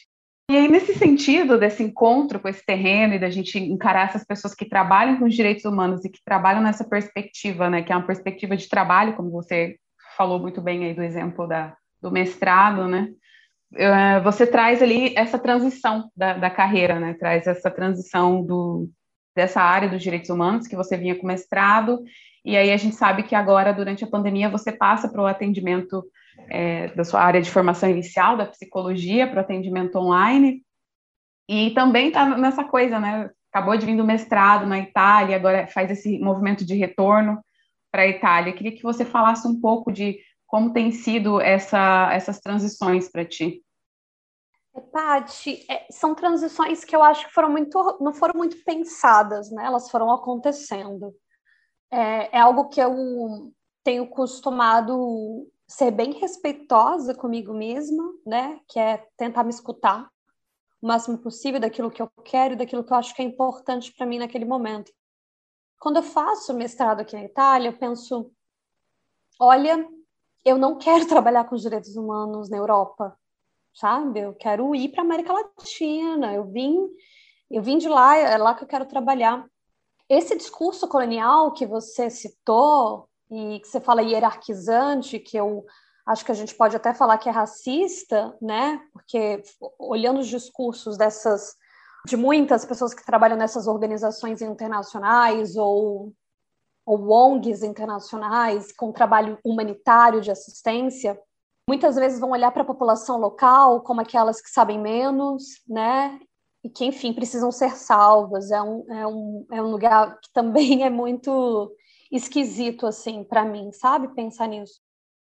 E 0.50 0.58
aí, 0.58 0.68
nesse 0.68 0.96
sentido, 0.96 1.60
desse 1.60 1.84
encontro 1.84 2.40
com 2.40 2.48
esse 2.48 2.66
terreno 2.66 3.14
e 3.14 3.20
da 3.20 3.30
gente 3.30 3.60
encarar 3.60 4.10
essas 4.10 4.26
pessoas 4.26 4.56
que 4.56 4.66
trabalham 4.66 5.20
com 5.20 5.26
os 5.26 5.36
direitos 5.36 5.64
humanos 5.64 6.04
e 6.04 6.10
que 6.10 6.20
trabalham 6.26 6.62
nessa 6.62 6.84
perspectiva, 6.84 7.70
né, 7.70 7.84
que 7.84 7.94
é 7.94 7.96
uma 7.96 8.06
perspectiva 8.06 8.58
de 8.58 8.68
trabalho, 8.68 9.16
como 9.16 9.30
você 9.30 9.78
falou 10.18 10.40
muito 10.40 10.60
bem 10.60 10.86
aí 10.86 10.94
do 10.96 11.04
exemplo 11.04 11.48
da, 11.48 11.78
do 12.02 12.12
mestrado, 12.12 12.88
né, 12.88 13.10
eh, 13.76 14.20
você 14.22 14.48
traz 14.48 14.82
ali 14.82 15.14
essa 15.16 15.38
transição 15.38 16.10
da, 16.18 16.34
da 16.34 16.50
carreira, 16.50 17.00
né, 17.00 17.14
traz 17.14 17.46
essa 17.46 17.70
transição 17.70 18.44
do, 18.44 18.90
dessa 19.40 19.62
área 19.62 19.88
dos 19.88 20.04
direitos 20.04 20.30
humanos, 20.30 20.68
que 20.68 20.76
você 20.76 20.98
vinha 20.98 21.16
com 21.16 21.26
mestrado, 21.26 22.04
e 22.44 22.58
aí 22.58 22.74
a 22.74 22.78
gente 22.78 22.96
sabe 22.96 23.24
que 23.24 23.34
agora, 23.34 23.72
durante 23.72 24.04
a 24.04 24.08
pandemia, 24.08 24.50
você 24.50 24.70
passa 24.70 25.08
para 25.08 25.22
o 25.22 25.26
atendimento 25.26 26.04
é, 26.50 26.90
da 26.90 27.06
sua 27.06 27.22
área 27.22 27.42
de 27.42 27.50
formação 27.50 27.90
inicial, 27.90 28.36
da 28.36 28.46
psicologia, 28.46 29.28
para 29.28 29.38
o 29.38 29.40
atendimento 29.40 29.98
online, 29.98 30.62
e 31.48 31.72
também 31.72 32.10
está 32.10 32.38
nessa 32.38 32.66
coisa, 32.66 33.00
né? 33.00 33.30
Acabou 33.52 33.78
de 33.78 33.86
vir 33.86 33.96
do 33.96 34.06
mestrado 34.06 34.68
na 34.68 34.78
Itália, 34.78 35.38
agora 35.38 35.68
faz 35.68 35.90
esse 35.90 36.20
movimento 36.20 36.66
de 36.66 36.76
retorno 36.76 37.40
para 37.92 38.04
a 38.04 38.08
Itália. 38.08 38.54
queria 38.54 38.76
que 38.76 38.84
você 38.84 39.06
falasse 39.06 39.48
um 39.48 39.60
pouco 39.60 39.90
de 39.92 40.20
como 40.46 40.74
tem 40.74 40.92
sido 40.92 41.40
essa, 41.40 42.10
essas 42.12 42.40
transições 42.40 43.10
para 43.10 43.24
ti. 43.24 43.62
Paty, 44.82 45.66
é, 45.70 45.88
são 45.92 46.16
transições 46.16 46.84
que 46.84 46.96
eu 46.96 47.04
acho 47.04 47.28
que 47.28 47.34
foram 47.34 47.50
muito, 47.50 47.98
não 48.00 48.14
foram 48.14 48.34
muito 48.38 48.64
pensadas, 48.64 49.52
né? 49.52 49.66
Elas 49.66 49.90
foram 49.90 50.12
acontecendo. 50.12 51.14
É, 51.92 52.38
é 52.38 52.40
algo 52.40 52.70
que 52.70 52.80
eu 52.80 53.52
tenho 53.84 54.08
costumado 54.08 55.48
ser 55.68 55.92
bem 55.92 56.14
respeitosa 56.14 57.14
comigo 57.14 57.54
mesma, 57.54 58.04
né? 58.26 58.60
Que 58.68 58.80
é 58.80 59.06
tentar 59.18 59.44
me 59.44 59.50
escutar 59.50 60.10
o 60.82 60.88
máximo 60.88 61.18
possível 61.18 61.60
daquilo 61.60 61.92
que 61.92 62.02
eu 62.02 62.10
quero 62.24 62.54
e 62.54 62.58
daquilo 62.58 62.84
que 62.84 62.94
eu 62.94 62.98
acho 62.98 63.14
que 63.14 63.22
é 63.22 63.26
importante 63.26 63.94
para 63.94 64.06
mim 64.06 64.20
naquele 64.20 64.46
momento. 64.46 64.92
Quando 65.80 65.98
eu 65.98 66.04
faço 66.04 66.54
mestrado 66.54 67.02
aqui 67.02 67.16
na 67.16 67.26
Itália, 67.26 67.70
eu 67.70 67.78
penso, 67.78 68.32
olha, 69.40 69.88
eu 70.46 70.58
não 70.58 70.78
quero 70.78 71.06
trabalhar 71.08 71.46
com 71.46 71.56
os 71.56 71.62
direitos 71.62 71.96
humanos 71.96 72.50
na 72.50 72.58
Europa 72.58 73.19
sabe? 73.80 74.20
Eu 74.20 74.34
quero 74.34 74.76
ir 74.76 74.90
para 74.90 75.02
América 75.02 75.34
Latina. 75.34 76.34
Eu 76.34 76.46
vim, 76.46 76.88
eu 77.50 77.62
vim 77.62 77.78
de 77.78 77.88
lá, 77.88 78.18
é 78.18 78.38
lá 78.38 78.54
que 78.54 78.64
eu 78.64 78.68
quero 78.68 78.86
trabalhar. 78.86 79.46
Esse 80.10 80.36
discurso 80.36 80.88
colonial 80.88 81.54
que 81.54 81.66
você 81.66 82.10
citou 82.10 83.08
e 83.32 83.60
que 83.60 83.68
você 83.68 83.80
fala 83.80 84.02
hierarquizante, 84.02 85.20
que 85.20 85.38
eu 85.38 85.66
acho 86.06 86.26
que 86.26 86.32
a 86.32 86.36
gente 86.36 86.56
pode 86.56 86.76
até 86.76 86.94
falar 86.94 87.18
que 87.20 87.30
é 87.30 87.32
racista, 87.32 88.36
né? 88.42 88.82
Porque 88.92 89.44
olhando 89.78 90.20
os 90.20 90.28
discursos 90.28 90.98
dessas 90.98 91.56
de 92.08 92.18
muitas 92.18 92.66
pessoas 92.66 92.94
que 92.94 93.06
trabalham 93.06 93.38
nessas 93.38 93.68
organizações 93.68 94.42
internacionais 94.42 95.56
ou 95.56 96.14
ou 96.86 97.12
ONGs 97.12 97.62
internacionais 97.62 98.72
com 98.72 98.92
trabalho 98.92 99.38
humanitário 99.46 100.22
de 100.22 100.32
assistência, 100.32 101.20
muitas 101.70 101.96
vezes 101.96 102.20
vão 102.20 102.32
olhar 102.32 102.52
para 102.52 102.64
a 102.64 102.66
população 102.66 103.20
local 103.20 103.82
como 103.82 104.02
aquelas 104.02 104.42
que 104.42 104.50
sabem 104.50 104.80
menos, 104.80 105.44
né? 105.68 106.20
E 106.64 106.70
que, 106.70 106.84
enfim, 106.84 107.14
precisam 107.14 107.52
ser 107.52 107.76
salvas. 107.76 108.50
É 108.50 108.60
um, 108.60 108.92
é 108.92 109.06
um, 109.06 109.46
é 109.52 109.62
um 109.62 109.70
lugar 109.70 110.20
que 110.20 110.34
também 110.34 110.82
é 110.84 110.90
muito 110.90 111.72
esquisito, 112.12 112.88
assim, 112.88 113.24
para 113.24 113.46
mim, 113.46 113.72
sabe? 113.72 114.08
Pensar 114.16 114.48
nisso. 114.48 114.82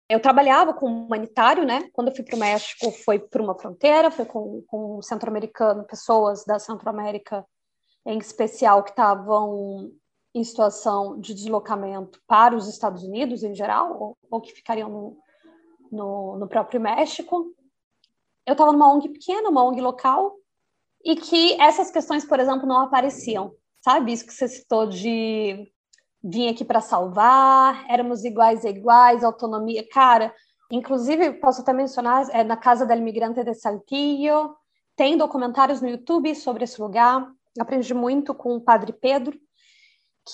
Eu 0.09 0.21
trabalhava 0.21 0.73
com 0.73 0.87
humanitário, 0.87 1.65
né? 1.65 1.91
Quando 1.93 2.09
eu 2.09 2.15
fui 2.15 2.25
para 2.25 2.37
o 2.37 2.39
México, 2.39 2.93
foi 2.93 3.19
por 3.19 3.41
uma 3.41 3.59
fronteira, 3.59 4.09
foi 4.09 4.25
com, 4.25 4.63
com 4.69 4.99
um 4.99 5.03
centro-americano, 5.03 5.85
pessoas 5.85 6.45
da 6.45 6.61
Centro-América 6.61 7.45
em 8.07 8.19
especial 8.19 8.85
que 8.85 8.91
estavam 8.91 9.91
em 10.33 10.45
situação 10.45 11.19
de 11.19 11.35
deslocamento 11.35 12.21
para 12.25 12.55
os 12.55 12.69
Estados 12.69 13.03
Unidos 13.03 13.43
em 13.43 13.53
geral, 13.53 14.01
ou, 14.01 14.19
ou 14.31 14.41
que 14.41 14.53
ficariam 14.53 14.89
no, 14.89 15.19
no, 15.91 16.37
no 16.39 16.49
próprio 16.49 16.81
México. 16.81 17.47
Eu 18.47 18.53
estava 18.53 18.73
numa 18.73 18.93
ONG 18.93 19.09
pequena, 19.09 19.49
uma 19.49 19.65
ONG 19.65 19.81
local, 19.81 20.35
e 21.05 21.17
que 21.17 21.61
essas 21.61 21.91
questões, 21.91 22.25
por 22.25 22.41
exemplo, 22.41 22.67
não 22.67 22.81
apareciam. 22.81 23.53
Sabe 23.83 24.13
isso 24.13 24.27
que 24.27 24.33
você 24.33 24.49
citou 24.49 24.87
de 24.87 25.71
vir 26.23 26.49
aqui 26.49 26.65
para 26.65 26.81
salvar, 26.81 27.85
éramos 27.89 28.25
iguais 28.25 28.65
a 28.65 28.69
iguais, 28.69 29.23
autonomia. 29.23 29.87
Cara, 29.89 30.35
inclusive, 30.71 31.35
posso 31.35 31.61
até 31.61 31.73
mencionar, 31.73 32.29
é 32.31 32.43
na 32.43 32.57
Casa 32.57 32.85
del 32.85 33.01
Migrante 33.01 33.45
de 33.45 33.55
Saltillo, 33.55 34.57
tem 34.97 35.17
documentários 35.17 35.81
no 35.81 35.89
YouTube 35.89 36.35
sobre 36.35 36.65
esse 36.65 36.81
lugar. 36.81 37.31
Aprendi 37.61 37.95
muito 37.95 38.35
com 38.35 38.57
o 38.57 38.61
Padre 38.61 38.93
Pedro, 38.93 39.39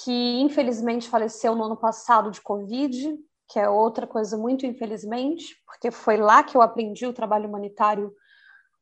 que 0.02 0.40
infelizmente 0.40 1.08
faleceu 1.08 1.54
no 1.54 1.64
ano 1.64 1.76
passado 1.76 2.30
de 2.30 2.40
Covid, 2.40 3.14
que 3.52 3.58
é 3.58 3.68
outra 3.68 4.06
coisa 4.06 4.38
muito 4.38 4.64
infelizmente, 4.64 5.54
porque 5.66 5.90
foi 5.90 6.16
lá 6.16 6.42
que 6.42 6.56
eu 6.56 6.62
aprendi 6.62 7.06
o 7.06 7.12
trabalho 7.12 7.46
humanitário 7.46 8.10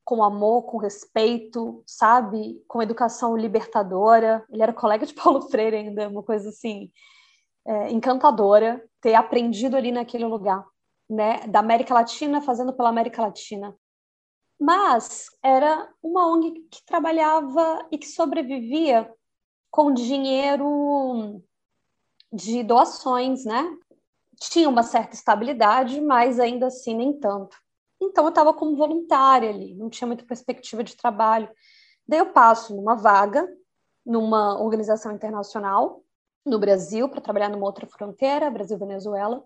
com 0.04 0.22
amor, 0.22 0.62
com 0.62 0.78
respeito, 0.78 1.82
sabe? 1.84 2.62
Com 2.68 2.80
educação 2.80 3.36
libertadora. 3.36 4.44
Ele 4.48 4.62
era 4.62 4.72
colega 4.72 5.04
de 5.04 5.12
Paulo 5.14 5.42
Freire 5.42 5.74
ainda, 5.74 6.08
uma 6.08 6.22
coisa 6.22 6.50
assim 6.50 6.88
é, 7.66 7.90
encantadora 7.90 8.80
ter 9.00 9.14
aprendido 9.14 9.76
ali 9.76 9.90
naquele 9.90 10.24
lugar, 10.24 10.64
né? 11.08 11.40
Da 11.48 11.58
América 11.58 11.92
Latina, 11.92 12.40
fazendo 12.40 12.72
pela 12.72 12.90
América 12.90 13.22
Latina. 13.22 13.76
Mas 14.56 15.26
era 15.42 15.92
uma 16.00 16.30
ONG 16.32 16.60
que 16.70 16.86
trabalhava 16.86 17.88
e 17.90 17.98
que 17.98 18.06
sobrevivia 18.06 19.12
com 19.68 19.92
dinheiro 19.92 21.42
de 22.32 22.62
doações, 22.62 23.44
né? 23.44 23.68
Tinha 24.40 24.68
uma 24.68 24.82
certa 24.82 25.14
estabilidade, 25.14 26.00
mas 26.00 26.40
ainda 26.40 26.66
assim 26.66 26.94
nem 26.94 27.12
tanto. 27.12 27.56
Então 28.00 28.24
eu 28.24 28.30
estava 28.30 28.54
como 28.54 28.76
voluntária 28.76 29.50
ali, 29.50 29.74
não 29.74 29.90
tinha 29.90 30.08
muita 30.08 30.24
perspectiva 30.24 30.82
de 30.82 30.96
trabalho. 30.96 31.50
Daí 32.08 32.18
eu 32.18 32.32
passo 32.32 32.74
numa 32.74 32.96
vaga 32.96 33.46
numa 34.04 34.60
organização 34.60 35.12
internacional 35.12 36.02
no 36.44 36.58
Brasil 36.58 37.08
para 37.08 37.20
trabalhar 37.20 37.48
numa 37.48 37.66
outra 37.66 37.86
fronteira, 37.86 38.50
Brasil-Venezuela. 38.50 39.44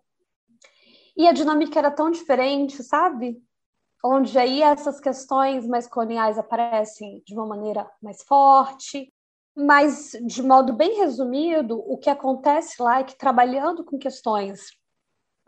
E 1.16 1.28
a 1.28 1.32
dinâmica 1.32 1.78
era 1.78 1.90
tão 1.90 2.10
diferente, 2.10 2.82
sabe? 2.82 3.42
Onde 4.04 4.38
aí 4.38 4.62
essas 4.62 5.00
questões 5.00 5.66
mais 5.66 5.86
coloniais 5.86 6.38
aparecem 6.38 7.22
de 7.26 7.34
uma 7.34 7.46
maneira 7.46 7.90
mais 8.02 8.22
forte, 8.22 9.12
mas 9.56 10.12
de 10.24 10.42
modo 10.42 10.72
bem 10.72 10.96
resumido, 10.96 11.78
o 11.78 11.96
que 11.96 12.10
acontece 12.10 12.82
lá 12.82 13.00
é 13.00 13.04
que 13.04 13.16
trabalhando 13.16 13.84
com 13.84 13.98
questões 13.98 14.70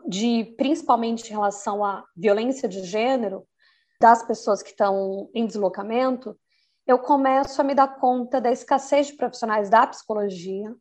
de 0.07 0.45
principalmente 0.57 1.27
em 1.27 1.33
relação 1.33 1.83
à 1.83 2.03
violência 2.15 2.67
de 2.67 2.83
gênero 2.83 3.45
das 3.99 4.23
pessoas 4.23 4.63
que 4.63 4.69
estão 4.69 5.29
em 5.33 5.45
deslocamento, 5.45 6.37
eu 6.85 6.97
começo 6.99 7.59
a 7.59 7.63
me 7.63 7.75
dar 7.75 7.99
conta 7.99 8.39
da 8.39 8.51
escassez 8.51 9.07
de 9.07 9.13
profissionais 9.13 9.69
da 9.69 9.85
psicologia 9.85 10.73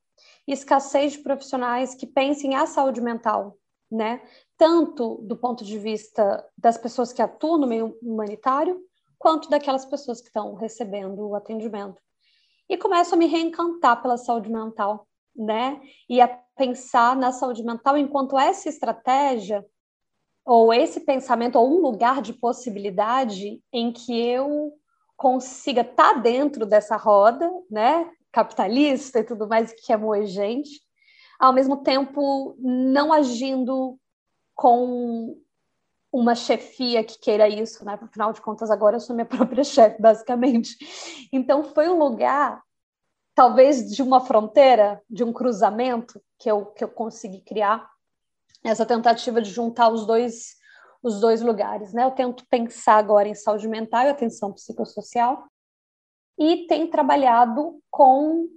escassez 0.47 1.13
de 1.13 1.19
profissionais 1.19 1.95
que 1.95 2.07
pensem 2.07 2.55
a 2.55 2.67
saúde 2.67 3.01
mental, 3.01 3.59
né? 3.91 4.23
Tanto 4.57 5.17
do 5.23 5.37
ponto 5.37 5.65
de 5.65 5.79
vista 5.79 6.45
das 6.57 6.79
pessoas 6.79 7.13
que 7.13 7.21
atuam 7.21 7.59
no 7.59 7.67
meio 7.67 7.97
humanitário, 8.01 8.81
quanto 9.19 9.49
daquelas 9.49 9.85
pessoas 9.85 10.21
que 10.21 10.29
estão 10.29 10.55
recebendo 10.55 11.27
o 11.27 11.35
atendimento. 11.35 12.01
E 12.69 12.77
começo 12.77 13.15
a 13.15 13.19
me 13.19 13.27
reencantar 13.27 14.01
pela 14.01 14.17
saúde 14.17 14.51
mental, 14.51 15.07
né? 15.37 15.81
E 16.09 16.21
a 16.21 16.29
pensar 16.57 17.17
na 17.17 17.33
saúde 17.33 17.63
mental 17.63 17.97
enquanto 17.97 18.39
essa 18.39 18.69
estratégia 18.69 19.65
ou 20.45 20.73
esse 20.73 21.01
pensamento 21.01 21.57
ou 21.57 21.69
um 21.69 21.83
lugar 21.83 22.23
de 22.23 22.33
possibilidade 22.33 23.61
em 23.73 23.93
que 23.93 24.19
eu 24.19 24.73
consiga 25.17 25.81
estar 25.81 26.15
tá 26.15 26.21
dentro 26.21 26.65
dessa 26.65 26.97
roda, 26.97 27.51
né, 27.71 28.11
capitalista 28.31 29.19
e 29.19 29.25
tudo 29.25 29.49
mais 29.49 29.73
que 29.73 29.93
é 29.93 29.97
moer 29.97 30.27
gente, 30.27 30.81
ao 31.39 31.53
mesmo 31.53 31.79
tempo 31.79 32.57
não 32.59 33.13
agindo 33.13 33.99
com 34.55 35.37
uma 36.13 36.35
chefia 36.35 37.05
que 37.05 37.19
queira 37.19 37.49
isso, 37.49 37.85
né? 37.85 37.99
Afinal 38.01 38.33
de 38.33 38.41
contas, 38.41 38.71
agora 38.71 38.97
eu 38.97 39.01
sou 39.01 39.15
minha 39.15 39.27
própria 39.27 39.63
chefe, 39.63 40.01
basicamente. 40.01 40.77
Então, 41.31 41.63
foi 41.63 41.89
um 41.89 41.99
lugar 41.99 42.63
talvez 43.37 43.93
de 43.95 44.03
uma 44.03 44.19
fronteira, 44.19 45.01
de 45.11 45.23
um 45.23 45.31
cruzamento 45.31 46.21
que 46.39 46.51
eu, 46.51 46.65
que 46.73 46.83
eu 46.83 46.89
consegui 46.89 47.43
criar, 47.43 47.87
essa 48.65 48.87
tentativa 48.87 49.43
de 49.43 49.51
juntar 49.51 49.91
os 49.91 50.07
dois, 50.07 50.57
os 51.03 51.21
dois 51.21 51.43
lugares. 51.43 51.93
Né? 51.93 52.03
Eu 52.03 52.11
tento 52.13 52.47
pensar 52.49 52.97
agora 52.97 53.29
em 53.29 53.35
saúde 53.35 53.69
mental 53.69 54.05
e 54.05 54.09
atenção 54.09 54.55
psicossocial, 54.55 55.47
e 56.39 56.67
tenho 56.67 56.89
trabalhado 56.89 57.79
com 57.91 58.49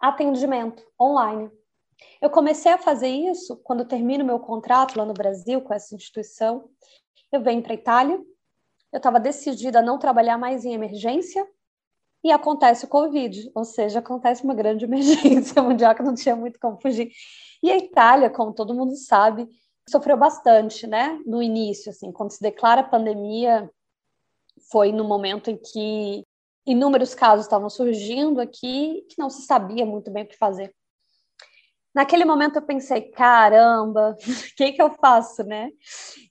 atendimento 0.00 0.82
online. 1.00 1.50
Eu 2.20 2.30
comecei 2.30 2.70
a 2.70 2.78
fazer 2.78 3.08
isso 3.08 3.56
quando 3.64 3.84
termino 3.84 4.24
meu 4.24 4.38
contrato 4.38 4.96
lá 4.96 5.06
no 5.06 5.14
Brasil 5.14 5.60
com 5.62 5.72
essa 5.72 5.94
instituição. 5.94 6.68
Eu 7.32 7.42
venho 7.42 7.62
para 7.62 7.72
a 7.72 7.74
Itália, 7.74 8.22
eu 8.92 8.98
estava 8.98 9.18
decidida 9.18 9.78
a 9.80 9.82
não 9.82 9.98
trabalhar 9.98 10.38
mais 10.38 10.64
em 10.64 10.74
emergência, 10.74 11.46
e 12.22 12.32
acontece 12.32 12.84
o 12.84 12.88
Covid, 12.88 13.50
ou 13.54 13.64
seja, 13.64 14.00
acontece 14.00 14.44
uma 14.44 14.54
grande 14.54 14.84
emergência 14.86 15.62
mundial 15.62 15.94
que 15.94 16.02
não 16.02 16.14
tinha 16.14 16.34
muito 16.36 16.58
como 16.58 16.80
fugir. 16.80 17.10
E 17.62 17.70
a 17.70 17.76
Itália, 17.76 18.30
como 18.30 18.52
todo 18.52 18.74
mundo 18.74 18.96
sabe, 18.96 19.48
sofreu 19.88 20.16
bastante, 20.16 20.86
né? 20.86 21.18
No 21.26 21.42
início, 21.42 21.90
assim, 21.90 22.12
quando 22.12 22.30
se 22.30 22.40
declara 22.40 22.82
a 22.82 22.88
pandemia, 22.88 23.70
foi 24.70 24.92
no 24.92 25.04
momento 25.04 25.50
em 25.50 25.56
que 25.56 26.24
inúmeros 26.66 27.14
casos 27.14 27.46
estavam 27.46 27.70
surgindo 27.70 28.40
aqui 28.40 29.06
que 29.08 29.18
não 29.18 29.30
se 29.30 29.42
sabia 29.42 29.86
muito 29.86 30.10
bem 30.10 30.24
o 30.24 30.28
que 30.28 30.36
fazer. 30.36 30.74
Naquele 31.94 32.24
momento 32.24 32.56
eu 32.56 32.62
pensei, 32.62 33.02
caramba, 33.10 34.10
o 34.12 34.16
que, 34.56 34.72
que 34.72 34.82
eu 34.82 34.90
faço, 34.94 35.42
né? 35.42 35.70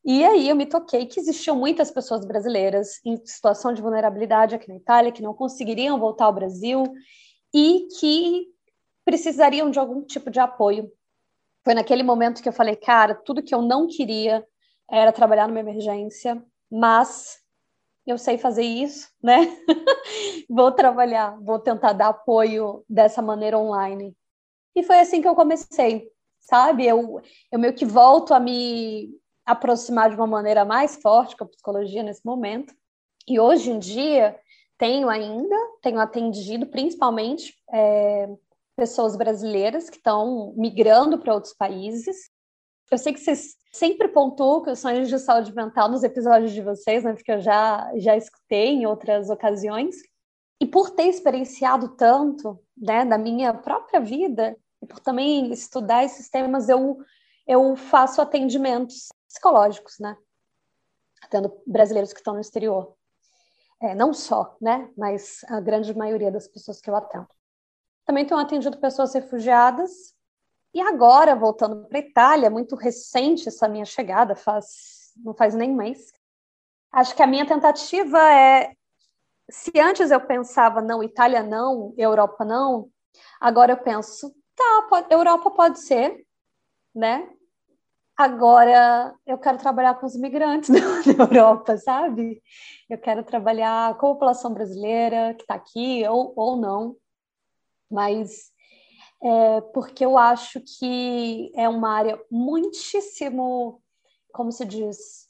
E 0.06 0.24
aí 0.24 0.48
eu 0.48 0.56
me 0.56 0.66
toquei 0.66 1.06
que 1.06 1.20
existiam 1.20 1.56
muitas 1.56 1.92
pessoas 1.92 2.26
brasileiras 2.26 3.00
em 3.06 3.18
situação 3.26 3.74
de 3.74 3.82
vulnerabilidade 3.82 4.56
aqui 4.56 4.68
na 4.70 4.78
Itália 4.78 5.12
que 5.12 5.22
não 5.22 5.34
conseguiriam 5.34 6.00
voltar 6.00 6.26
ao 6.26 6.34
Brasil 6.34 6.84
e 7.54 7.88
que 8.00 8.48
precisariam 9.04 9.72
de 9.72 9.80
algum 9.80 10.04
tipo 10.04 10.30
de 10.30 10.40
apoio. 10.40 10.92
Foi 11.64 11.74
naquele 11.74 12.04
momento 12.04 12.42
que 12.42 12.48
eu 12.48 12.54
falei, 12.54 12.76
cara, 12.76 13.16
tudo 13.16 13.44
que 13.44 13.54
eu 13.54 13.62
não 13.62 13.88
queria 13.88 14.46
era 14.90 15.12
trabalhar 15.12 15.48
numa 15.48 15.60
emergência, 15.60 16.42
mas 16.72 17.40
eu 18.06 18.18
sei 18.18 18.38
fazer 18.38 18.64
isso, 18.64 19.10
né? 19.22 19.38
vou 20.50 20.72
trabalhar, 20.72 21.38
vou 21.42 21.60
tentar 21.60 21.92
dar 21.92 22.08
apoio 22.10 22.86
dessa 22.90 23.22
maneira 23.22 23.58
online. 23.58 24.16
E 24.78 24.84
foi 24.84 25.00
assim 25.00 25.24
que 25.24 25.28
eu 25.28 25.34
comecei, 25.34 26.08
sabe? 26.40 26.86
Eu, 26.86 27.20
eu 27.52 27.58
meio 27.58 27.74
que 27.74 27.84
volto 27.84 28.32
a 28.32 28.40
me 28.40 29.10
aproximar 29.44 30.12
de 30.12 30.16
uma 30.16 30.28
maneira 30.28 30.64
mais 30.64 30.98
forte 30.98 31.36
com 31.36 31.46
a 31.46 31.48
psicologia 31.48 32.04
nesse 32.04 32.24
momento. 32.24 32.76
E 33.28 33.40
hoje 33.40 33.72
em 33.72 33.80
dia, 33.80 34.40
tenho 34.78 35.10
ainda, 35.10 35.56
tenho 35.82 36.00
atendido 36.00 36.68
principalmente 36.68 37.56
é, 37.74 38.30
pessoas 38.76 39.16
brasileiras 39.16 39.90
que 39.90 39.98
estão 39.98 40.54
migrando 40.56 41.18
para 41.18 41.34
outros 41.34 41.56
países. 41.56 42.30
Eu 42.92 43.00
sei 43.00 43.14
que 43.14 43.20
vocês 43.20 43.56
sempre 43.74 44.08
pontuam 44.10 44.62
questões 44.62 45.10
de 45.10 45.18
saúde 45.18 45.56
mental 45.56 45.90
nos 45.90 46.04
episódios 46.04 46.52
de 46.52 46.62
vocês, 46.62 47.04
né, 47.04 47.14
porque 47.14 47.32
eu 47.32 47.42
já, 47.42 47.92
já 47.96 48.16
escutei 48.16 48.68
em 48.74 48.86
outras 48.86 49.32
ocasiões. 49.32 49.96
E 50.62 50.68
por 50.68 50.92
ter 50.92 51.08
experienciado 51.08 51.96
tanto 51.96 52.60
né, 52.78 53.04
da 53.04 53.18
minha 53.18 53.56
própria 53.56 54.00
vida, 54.00 54.56
por 54.88 55.00
também 55.00 55.52
estudar 55.52 56.04
esses 56.04 56.30
temas, 56.30 56.70
eu, 56.70 56.98
eu 57.46 57.76
faço 57.76 58.22
atendimentos 58.22 59.10
psicológicos, 59.28 60.00
né? 60.00 60.18
Atendo 61.22 61.62
brasileiros 61.66 62.14
que 62.14 62.20
estão 62.20 62.34
no 62.34 62.42
exterior. 62.42 62.96
É, 63.82 63.94
não 63.94 64.14
só, 64.14 64.56
né? 64.60 64.90
Mas 64.98 65.44
a 65.50 65.60
grande 65.60 65.96
maioria 65.96 66.32
das 66.32 66.48
pessoas 66.48 66.82
que 66.82 66.90
eu 66.90 66.96
atendo. 66.96 67.28
Também 68.06 68.26
tenho 68.26 68.40
atendido 68.40 68.78
pessoas 68.78 69.14
refugiadas. 69.14 70.16
E 70.74 70.82
agora, 70.82 71.36
voltando 71.36 71.88
para 71.88 71.98
a 71.98 72.02
Itália, 72.02 72.50
muito 72.50 72.76
recente 72.76 73.48
essa 73.48 73.68
minha 73.68 73.86
chegada, 73.86 74.36
faz, 74.36 75.12
não 75.18 75.34
faz 75.34 75.54
nem 75.54 75.76
mês. 75.76 76.12
Acho 76.92 77.16
que 77.16 77.24
a 77.24 77.28
minha 77.28 77.46
tentativa 77.46 78.20
é. 78.32 78.74
Se 79.50 79.72
antes 79.80 80.12
eu 80.12 80.20
pensava, 80.20 80.82
não, 80.82 81.04
Itália 81.04 81.42
não, 81.42 81.94
Europa 81.98 82.44
não, 82.44 82.90
agora 83.40 83.72
eu 83.72 83.78
penso, 83.78 84.36
Tá, 84.58 84.88
pode, 84.90 85.14
Europa 85.14 85.52
pode 85.52 85.80
ser, 85.80 86.26
né? 86.94 87.30
Agora 88.18 89.14
eu 89.28 89.38
quero 89.38 89.60
trabalhar 89.60 89.94
com 90.00 90.08
os 90.08 90.16
imigrantes 90.16 90.72
da 91.16 91.24
Europa, 91.24 91.78
sabe? 91.78 92.42
Eu 92.90 92.98
quero 92.98 93.24
trabalhar 93.24 93.96
com 94.00 94.08
a 94.08 94.14
população 94.14 94.52
brasileira 94.52 95.36
que 95.36 95.44
está 95.44 95.54
aqui 95.54 96.04
ou, 96.08 96.34
ou 96.36 96.58
não. 96.58 96.98
Mas 97.90 98.52
é, 99.22 99.62
porque 99.62 100.04
eu 100.04 100.18
acho 100.18 100.60
que 100.62 101.52
é 101.56 101.70
uma 101.70 101.92
área 101.92 102.20
muitíssimo, 102.32 103.80
como 104.34 104.52
se 104.52 104.66
diz, 104.66 105.30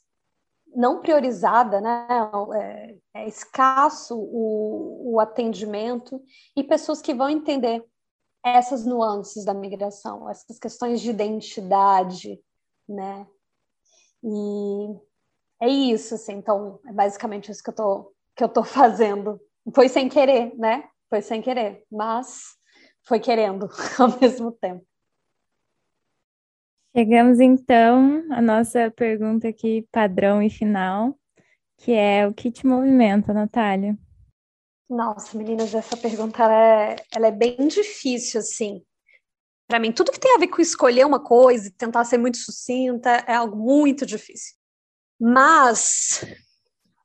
não 0.74 1.00
priorizada, 1.00 1.82
né? 1.82 2.08
É, 3.14 3.22
é 3.22 3.28
escasso 3.28 4.18
o, 4.18 5.12
o 5.14 5.20
atendimento 5.20 6.18
e 6.56 6.64
pessoas 6.64 7.02
que 7.02 7.12
vão 7.12 7.28
entender 7.28 7.84
essas 8.44 8.84
nuances 8.84 9.44
da 9.44 9.54
migração, 9.54 10.28
essas 10.28 10.58
questões 10.58 11.00
de 11.00 11.10
identidade, 11.10 12.40
né? 12.88 13.26
E 14.22 14.96
é 15.60 15.68
isso, 15.68 16.14
assim. 16.14 16.34
Então, 16.34 16.80
é 16.86 16.92
basicamente 16.92 17.50
isso 17.50 17.62
que 17.62 17.70
eu 17.70 17.74
tô 17.74 18.12
que 18.36 18.44
eu 18.44 18.48
tô 18.48 18.62
fazendo. 18.62 19.40
Foi 19.74 19.88
sem 19.88 20.08
querer, 20.08 20.56
né? 20.56 20.88
Foi 21.10 21.20
sem 21.20 21.42
querer, 21.42 21.84
mas 21.90 22.56
foi 23.02 23.18
querendo 23.18 23.68
ao 23.98 24.20
mesmo 24.20 24.52
tempo. 24.52 24.86
Chegamos 26.96 27.40
então 27.40 28.24
à 28.30 28.40
nossa 28.40 28.90
pergunta 28.90 29.48
aqui 29.48 29.86
padrão 29.92 30.42
e 30.42 30.48
final, 30.48 31.18
que 31.76 31.92
é 31.92 32.26
o 32.26 32.32
que 32.32 32.50
te 32.50 32.66
movimenta, 32.66 33.32
Natália? 33.32 33.96
Nossa, 34.88 35.36
meninas, 35.36 35.74
essa 35.74 35.96
pergunta 35.96 36.42
ela 36.42 36.54
é, 36.54 36.96
ela 37.14 37.26
é 37.26 37.30
bem 37.30 37.68
difícil, 37.68 38.40
assim. 38.40 38.82
Para 39.66 39.78
mim, 39.78 39.92
tudo 39.92 40.10
que 40.10 40.18
tem 40.18 40.34
a 40.34 40.38
ver 40.38 40.48
com 40.48 40.62
escolher 40.62 41.04
uma 41.04 41.22
coisa 41.22 41.68
e 41.68 41.72
tentar 41.72 42.04
ser 42.04 42.16
muito 42.16 42.38
sucinta 42.38 43.10
é 43.26 43.34
algo 43.34 43.54
muito 43.54 44.06
difícil. 44.06 44.56
Mas 45.20 46.24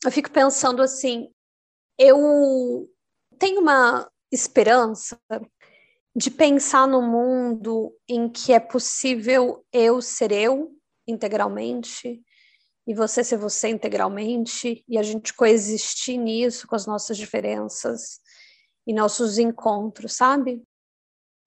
eu 0.03 0.11
fico 0.11 0.31
pensando 0.31 0.81
assim, 0.81 1.29
eu 1.97 2.89
tenho 3.37 3.59
uma 3.59 4.09
esperança 4.31 5.19
de 6.15 6.31
pensar 6.31 6.87
no 6.87 7.01
mundo 7.01 7.93
em 8.07 8.29
que 8.29 8.53
é 8.53 8.59
possível 8.59 9.65
eu 9.73 10.01
ser 10.01 10.31
eu 10.31 10.71
integralmente 11.05 12.21
e 12.85 12.93
você 12.93 13.23
ser 13.23 13.37
você 13.37 13.69
integralmente 13.69 14.83
e 14.87 14.97
a 14.97 15.03
gente 15.03 15.33
coexistir 15.33 16.17
nisso 16.17 16.67
com 16.67 16.75
as 16.75 16.85
nossas 16.85 17.17
diferenças 17.17 18.19
e 18.85 18.93
nossos 18.93 19.37
encontros, 19.37 20.13
sabe? 20.13 20.61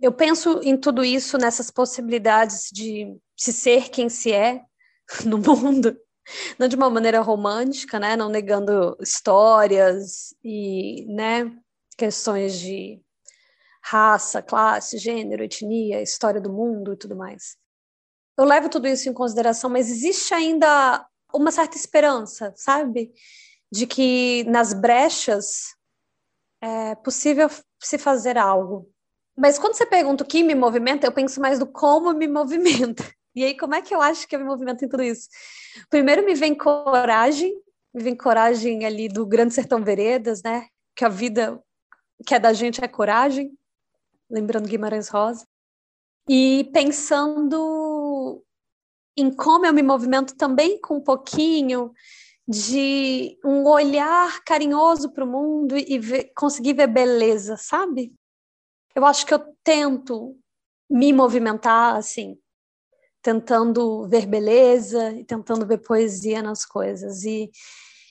Eu 0.01 0.12
penso 0.12 0.61
em 0.62 0.76
tudo 0.76 1.05
isso 1.05 1.39
nessas 1.39 1.70
possibilidades 1.70 2.68
de 2.72 3.16
se 3.37 3.53
ser 3.53 3.91
quem 3.91 4.09
se 4.09 4.32
é 4.32 4.62
no 5.24 5.39
mundo, 5.39 5.99
não 6.59 6.68
de 6.68 6.76
uma 6.76 6.91
maneira 6.91 7.20
romântica, 7.20 7.99
né, 7.99 8.16
não 8.16 8.28
negando 8.28 8.97
histórias 9.01 10.34
e, 10.43 11.07
né, 11.07 11.51
questões 11.97 12.59
de 12.59 13.01
raça, 13.82 14.43
classe, 14.43 14.99
gênero, 14.99 15.45
etnia, 15.45 16.03
história 16.03 16.41
do 16.41 16.53
mundo 16.53 16.95
e 16.95 16.97
tudo 16.97 17.14
mais. 17.14 17.57
Eu 18.37 18.45
levo 18.45 18.68
tudo 18.68 18.89
isso 18.89 19.09
em 19.09 19.14
consideração, 19.14 19.70
mas 19.70 19.89
existe 19.89 20.34
ainda 20.34 21.07
uma 21.37 21.51
certa 21.51 21.76
esperança, 21.76 22.53
sabe? 22.57 23.12
De 23.70 23.87
que 23.87 24.45
nas 24.45 24.72
brechas 24.72 25.74
é 26.61 26.95
possível 26.97 27.49
se 27.80 27.99
fazer 27.99 28.39
algo. 28.39 28.91
Mas 29.37 29.59
quando 29.59 29.74
você 29.74 29.84
pergunta 29.84 30.24
o 30.24 30.26
que 30.26 30.43
me 30.43 30.55
movimenta, 30.55 31.07
eu 31.07 31.12
penso 31.12 31.41
mais 31.41 31.59
do 31.59 31.66
como 31.66 32.12
me 32.12 32.28
movimenta. 32.28 33.05
E 33.37 33.45
aí, 33.45 33.55
como 33.55 33.74
é 33.74 33.82
que 33.82 33.95
eu 33.95 34.01
acho 34.01 34.26
que 34.26 34.34
eu 34.34 34.41
me 34.41 34.47
movimento 34.47 34.82
em 34.82 34.89
tudo 34.89 35.03
isso? 35.03 35.28
Primeiro 35.91 36.24
me 36.24 36.34
vem 36.34 36.55
coragem, 36.55 37.53
me 37.93 38.03
vem 38.03 38.16
coragem 38.16 38.87
ali 38.87 39.11
do 39.11 39.26
Grande 39.26 39.53
Sertão 39.53 39.84
Veredas, 39.84 40.43
né? 40.43 40.66
Que 40.97 41.05
a 41.05 41.09
vida 41.11 41.62
que 42.26 42.34
é 42.34 42.39
da 42.39 42.55
gente 42.55 42.82
é 42.82 42.89
coragem 42.89 43.55
lembrando 44.30 44.68
Guimarães 44.68 45.09
Rosa, 45.09 45.47
e 46.28 46.68
pensando 46.72 47.57
em 49.16 49.30
como 49.34 49.66
eu 49.66 49.72
me 49.72 49.82
movimento 49.82 50.36
também 50.36 50.80
com 50.80 50.96
um 50.96 51.00
pouquinho 51.02 51.92
de 52.46 53.36
um 53.44 53.64
olhar 53.66 54.44
carinhoso 54.44 55.10
para 55.10 55.24
o 55.24 55.28
mundo 55.28 55.76
e 55.76 55.98
ver, 55.98 56.32
conseguir 56.36 56.74
ver 56.74 56.86
beleza, 56.86 57.56
sabe? 57.56 58.14
Eu 58.94 59.04
acho 59.04 59.26
que 59.26 59.34
eu 59.34 59.40
tento 59.64 60.38
me 60.88 61.12
movimentar 61.12 61.96
assim, 61.96 62.38
tentando 63.20 64.06
ver 64.08 64.26
beleza 64.26 65.10
e 65.12 65.24
tentando 65.24 65.66
ver 65.66 65.78
poesia 65.78 66.40
nas 66.40 66.64
coisas. 66.64 67.24
E 67.24 67.50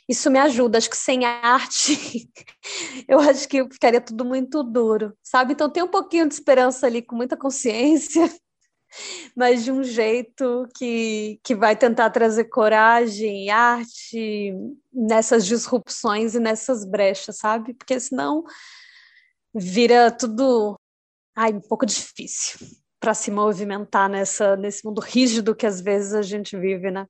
isso 0.07 0.29
me 0.29 0.37
ajuda. 0.39 0.77
Acho 0.77 0.89
que 0.89 0.97
sem 0.97 1.23
arte, 1.25 2.29
eu 3.07 3.19
acho 3.19 3.47
que 3.47 3.63
ficaria 3.71 4.01
tudo 4.01 4.25
muito 4.25 4.61
duro, 4.63 5.17
sabe? 5.23 5.53
Então 5.53 5.69
tem 5.69 5.81
um 5.81 5.87
pouquinho 5.87 6.27
de 6.27 6.33
esperança 6.33 6.85
ali, 6.85 7.01
com 7.01 7.15
muita 7.15 7.37
consciência, 7.37 8.29
mas 9.35 9.63
de 9.63 9.71
um 9.71 9.83
jeito 9.83 10.67
que, 10.77 11.39
que 11.43 11.55
vai 11.55 11.75
tentar 11.75 12.09
trazer 12.09 12.45
coragem 12.45 13.45
e 13.45 13.49
arte 13.49 14.53
nessas 14.93 15.45
disrupções 15.45 16.35
e 16.35 16.39
nessas 16.39 16.85
brechas, 16.85 17.37
sabe? 17.37 17.73
Porque 17.73 17.99
senão 17.99 18.43
vira 19.53 20.11
tudo 20.11 20.79
ai, 21.35 21.51
um 21.51 21.61
pouco 21.61 21.85
difícil 21.85 22.67
para 22.99 23.13
se 23.13 23.29
movimentar 23.29 24.09
nessa, 24.09 24.55
nesse 24.55 24.85
mundo 24.85 24.99
rígido 24.99 25.55
que 25.55 25.65
às 25.65 25.81
vezes 25.81 26.13
a 26.13 26.21
gente 26.21 26.57
vive, 26.57 26.89
né? 26.89 27.05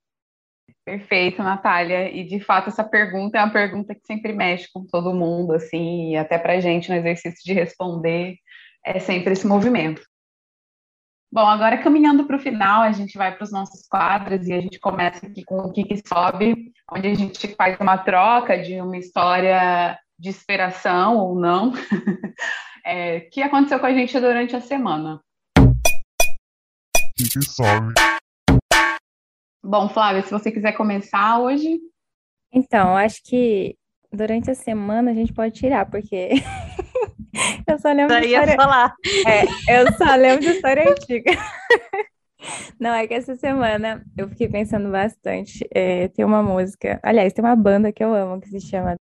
Perfeito, 0.84 1.42
Natália. 1.42 2.12
E 2.12 2.24
de 2.24 2.40
fato, 2.40 2.70
essa 2.70 2.84
pergunta 2.84 3.38
é 3.38 3.44
uma 3.44 3.54
pergunta 3.54 3.96
que 3.96 4.06
sempre 4.06 4.34
mexe 4.34 4.68
com 4.74 4.86
todo 4.86 5.14
mundo, 5.14 5.54
assim, 5.54 6.12
e 6.12 6.18
até 6.18 6.38
para 6.38 6.54
a 6.54 6.60
gente 6.60 6.90
no 6.90 6.96
exercício 6.96 7.42
de 7.44 7.54
responder 7.54 8.36
é 8.86 9.00
sempre 9.00 9.34
esse 9.34 9.48
movimento. 9.48 10.02
Bom, 11.36 11.46
agora 11.46 11.78
caminhando 11.78 12.26
para 12.26 12.38
o 12.38 12.40
final, 12.40 12.84
a 12.84 12.94
gente 12.94 13.18
vai 13.18 13.36
para 13.36 13.44
os 13.44 13.52
nossos 13.52 13.86
quadros 13.90 14.48
e 14.48 14.54
a 14.54 14.62
gente 14.62 14.80
começa 14.80 15.26
aqui 15.26 15.44
com 15.44 15.58
o 15.58 15.74
que, 15.74 15.84
que 15.84 16.02
sobe, 16.08 16.72
onde 16.90 17.10
a 17.10 17.14
gente 17.14 17.54
faz 17.56 17.78
uma 17.78 17.98
troca 17.98 18.58
de 18.58 18.80
uma 18.80 18.96
história 18.96 20.00
de 20.18 20.30
inspiração 20.30 21.18
ou 21.18 21.36
não, 21.36 21.74
é, 22.86 23.20
que 23.20 23.42
aconteceu 23.42 23.82
com 23.82 23.86
a 23.86 23.94
gente 23.94 24.18
durante 24.18 24.56
a 24.56 24.62
semana. 24.62 25.20
O 25.60 25.74
que, 27.18 27.30
que 27.30 27.42
sobe? 27.42 27.94
Bom, 29.62 29.90
Flávia, 29.90 30.22
se 30.22 30.32
você 30.32 30.50
quiser 30.50 30.72
começar 30.72 31.40
hoje. 31.40 31.82
Então, 32.50 32.96
acho 32.96 33.22
que 33.22 33.76
durante 34.10 34.50
a 34.52 34.56
semana 34.56 35.12
a 35.12 35.14
gente 35.14 35.34
pode 35.34 35.54
tirar, 35.54 35.86
porque 35.86 36.30
eu 37.68 37.80
só 37.80 37.92
lembro 37.92 38.20
de 38.20 38.28
história... 38.28 38.56
falar. 38.56 38.96
É, 39.28 39.80
eu 39.80 39.92
só 39.94 40.16
lembro 40.16 40.42
de 40.42 40.50
história 40.50 40.90
antiga. 40.90 41.32
Não, 42.80 42.94
é 42.94 43.08
que 43.08 43.14
essa 43.14 43.36
semana 43.36 44.04
eu 44.18 44.30
fiquei 44.30 44.48
pensando 44.48 44.92
bastante. 44.92 45.68
É, 45.74 46.08
tem 46.10 46.24
uma 46.24 46.44
música, 46.44 47.00
aliás, 47.02 47.34
tem 47.34 47.44
uma 47.44 47.56
banda 47.56 47.92
que 47.92 48.04
eu 48.04 48.14
amo 48.14 48.40
que 48.40 48.50
se 48.50 48.60
chama. 48.62 48.96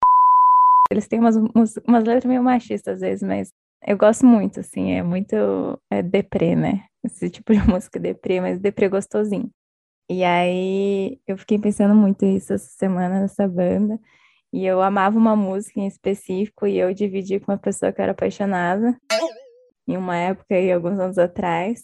Eles 0.91 1.09
têm 1.09 1.19
umas, 1.19 1.37
umas 1.37 2.05
letras 2.05 2.25
meio 2.25 2.43
machistas 2.43 2.95
às 2.95 3.01
vezes, 3.01 3.23
mas 3.23 3.49
eu 3.87 3.97
gosto 3.97 4.25
muito, 4.25 4.61
assim, 4.61 4.93
é 4.93 5.03
muito 5.03 5.35
é 5.91 6.03
deprê, 6.03 6.55
né? 6.55 6.85
Esse 7.05 7.29
tipo 7.31 7.53
de 7.53 7.69
música 7.69 7.99
deprê, 7.99 8.41
mas 8.41 8.61
deprê 8.61 8.89
gostosinho. 8.89 9.51
E 10.09 10.23
aí 10.23 11.19
eu 11.27 11.37
fiquei 11.39 11.59
pensando 11.59 11.95
muito 11.95 12.25
isso 12.25 12.53
essa 12.53 12.69
semana 12.79 13.21
nessa 13.21 13.49
banda. 13.49 13.99
E 14.53 14.67
eu 14.67 14.83
amava 14.83 15.19
uma 15.19 15.35
música 15.35 15.81
em 15.81 15.87
específico 15.87 16.67
e 16.67 16.79
eu 16.79 16.93
dividi 16.93 17.41
com 17.41 17.53
uma 17.53 17.59
pessoa 17.59 17.93
que 17.93 18.03
era 18.03 18.13
apaixonada 18.13 18.97
em 19.89 19.97
uma 19.97 20.17
época 20.17 20.59
e 20.59 20.71
alguns 20.71 20.99
anos 20.99 21.19
atrás, 21.19 21.83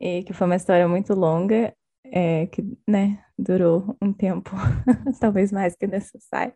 e 0.00 0.22
que 0.22 0.32
foi 0.32 0.46
uma 0.46 0.56
história 0.56 0.88
muito 0.88 1.14
longa, 1.14 1.74
é, 2.04 2.46
que, 2.46 2.62
né, 2.88 3.22
durou 3.38 3.96
um 4.02 4.12
tempo, 4.12 4.50
talvez 5.20 5.52
mais 5.52 5.76
que 5.76 5.86
necessário. 5.86 6.54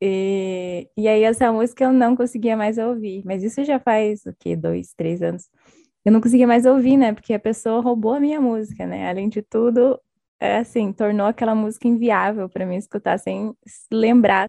E, 0.00 0.88
e 0.96 1.08
aí 1.08 1.22
essa 1.22 1.52
música 1.52 1.84
eu 1.84 1.92
não 1.92 2.16
conseguia 2.16 2.56
mais 2.56 2.78
ouvir, 2.78 3.22
mas 3.24 3.42
isso 3.42 3.64
já 3.64 3.78
faz 3.78 4.24
o 4.26 4.34
quê? 4.38 4.56
Dois, 4.56 4.92
três 4.94 5.22
anos 5.22 5.48
eu 6.08 6.12
não 6.12 6.20
conseguia 6.20 6.46
mais 6.46 6.64
ouvir, 6.64 6.96
né? 6.96 7.12
Porque 7.12 7.34
a 7.34 7.38
pessoa 7.38 7.82
roubou 7.82 8.14
a 8.14 8.20
minha 8.20 8.40
música, 8.40 8.86
né? 8.86 9.08
Além 9.08 9.28
de 9.28 9.42
tudo, 9.42 10.00
assim, 10.40 10.92
tornou 10.92 11.26
aquela 11.26 11.54
música 11.54 11.88
inviável 11.88 12.48
para 12.48 12.66
mim 12.66 12.76
escutar 12.76 13.18
sem 13.18 13.52
lembrar. 13.92 14.46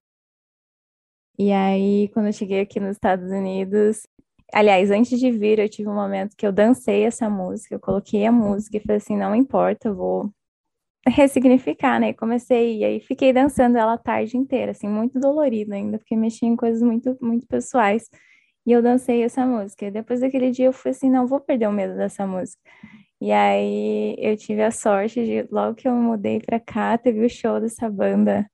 E 1.37 1.51
aí, 1.51 2.09
quando 2.09 2.27
eu 2.27 2.33
cheguei 2.33 2.61
aqui 2.61 2.79
nos 2.79 2.91
Estados 2.91 3.31
Unidos, 3.31 4.05
aliás, 4.53 4.91
antes 4.91 5.19
de 5.19 5.31
vir, 5.31 5.59
eu 5.59 5.69
tive 5.69 5.89
um 5.89 5.95
momento 5.95 6.35
que 6.37 6.45
eu 6.45 6.51
dancei 6.51 7.03
essa 7.03 7.29
música, 7.29 7.75
eu 7.75 7.79
coloquei 7.79 8.25
a 8.25 8.31
música 8.31 8.77
e 8.77 8.81
falei 8.81 8.97
assim, 8.97 9.15
não 9.17 9.33
importa, 9.35 9.87
eu 9.89 9.95
vou 9.95 10.31
ressignificar, 11.07 11.99
né? 11.99 12.09
E 12.09 12.13
comecei, 12.13 12.79
e 12.79 12.85
aí 12.85 12.99
fiquei 12.99 13.33
dançando 13.33 13.77
ela 13.77 13.93
a 13.93 13.97
tarde 13.97 14.37
inteira, 14.37 14.71
assim, 14.71 14.87
muito 14.87 15.19
dolorida 15.19 15.75
ainda, 15.75 15.97
porque 15.97 16.15
mexia 16.15 16.47
em 16.49 16.55
coisas 16.55 16.81
muito, 16.81 17.17
muito 17.21 17.47
pessoais. 17.47 18.09
E 18.65 18.71
eu 18.71 18.81
dancei 18.81 19.23
essa 19.23 19.45
música. 19.45 19.85
E 19.87 19.91
depois 19.91 20.19
daquele 20.21 20.51
dia 20.51 20.65
eu 20.67 20.73
fui 20.73 20.91
assim, 20.91 21.09
não 21.09 21.25
vou 21.27 21.39
perder 21.39 21.67
o 21.67 21.71
medo 21.71 21.95
dessa 21.95 22.27
música. 22.27 22.61
E 23.21 23.31
aí 23.31 24.15
eu 24.17 24.37
tive 24.37 24.63
a 24.63 24.71
sorte 24.71 25.23
de, 25.25 25.47
logo 25.51 25.75
que 25.75 25.87
eu 25.87 25.93
mudei 25.95 26.39
pra 26.39 26.59
cá, 26.59 26.97
teve 26.97 27.25
o 27.25 27.29
show 27.29 27.59
dessa 27.59 27.89
banda 27.89 28.49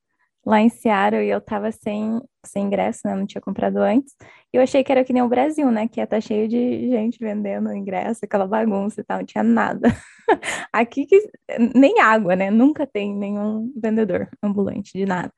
lá 0.46 0.62
em 0.62 0.70
Seattle 0.70 1.24
e 1.24 1.30
eu 1.30 1.42
tava 1.42 1.72
sem, 1.72 2.22
sem 2.46 2.66
ingresso, 2.66 3.02
né? 3.06 3.16
Não 3.16 3.26
tinha 3.28 3.42
comprado 3.42 3.78
antes. 3.78 4.14
E 4.54 4.58
eu 4.58 4.62
achei 4.64 4.84
que 4.84 4.92
era 4.92 5.04
que 5.04 5.14
nem 5.14 5.24
o 5.24 5.30
Brasil, 5.30 5.72
né? 5.72 5.88
Que 5.88 6.00
ia 6.00 6.08
tá 6.08 6.22
cheio 6.22 6.48
de 6.48 6.90
gente 6.90 7.18
vendendo 7.20 7.74
ingresso, 7.74 8.22
aquela 8.26 8.48
bagunça 8.48 9.02
e 9.02 9.04
tal, 9.04 9.20
não 9.20 9.26
tinha 9.26 9.44
nada. 9.44 9.90
Aqui 10.74 11.06
que 11.06 11.30
nem 11.76 12.00
água, 12.02 12.36
né? 12.36 12.52
Nunca 12.52 12.86
tem 12.88 13.16
nenhum 13.16 13.72
vendedor 13.76 14.30
ambulante 14.44 14.94
de 14.94 15.06
nada. 15.06 15.32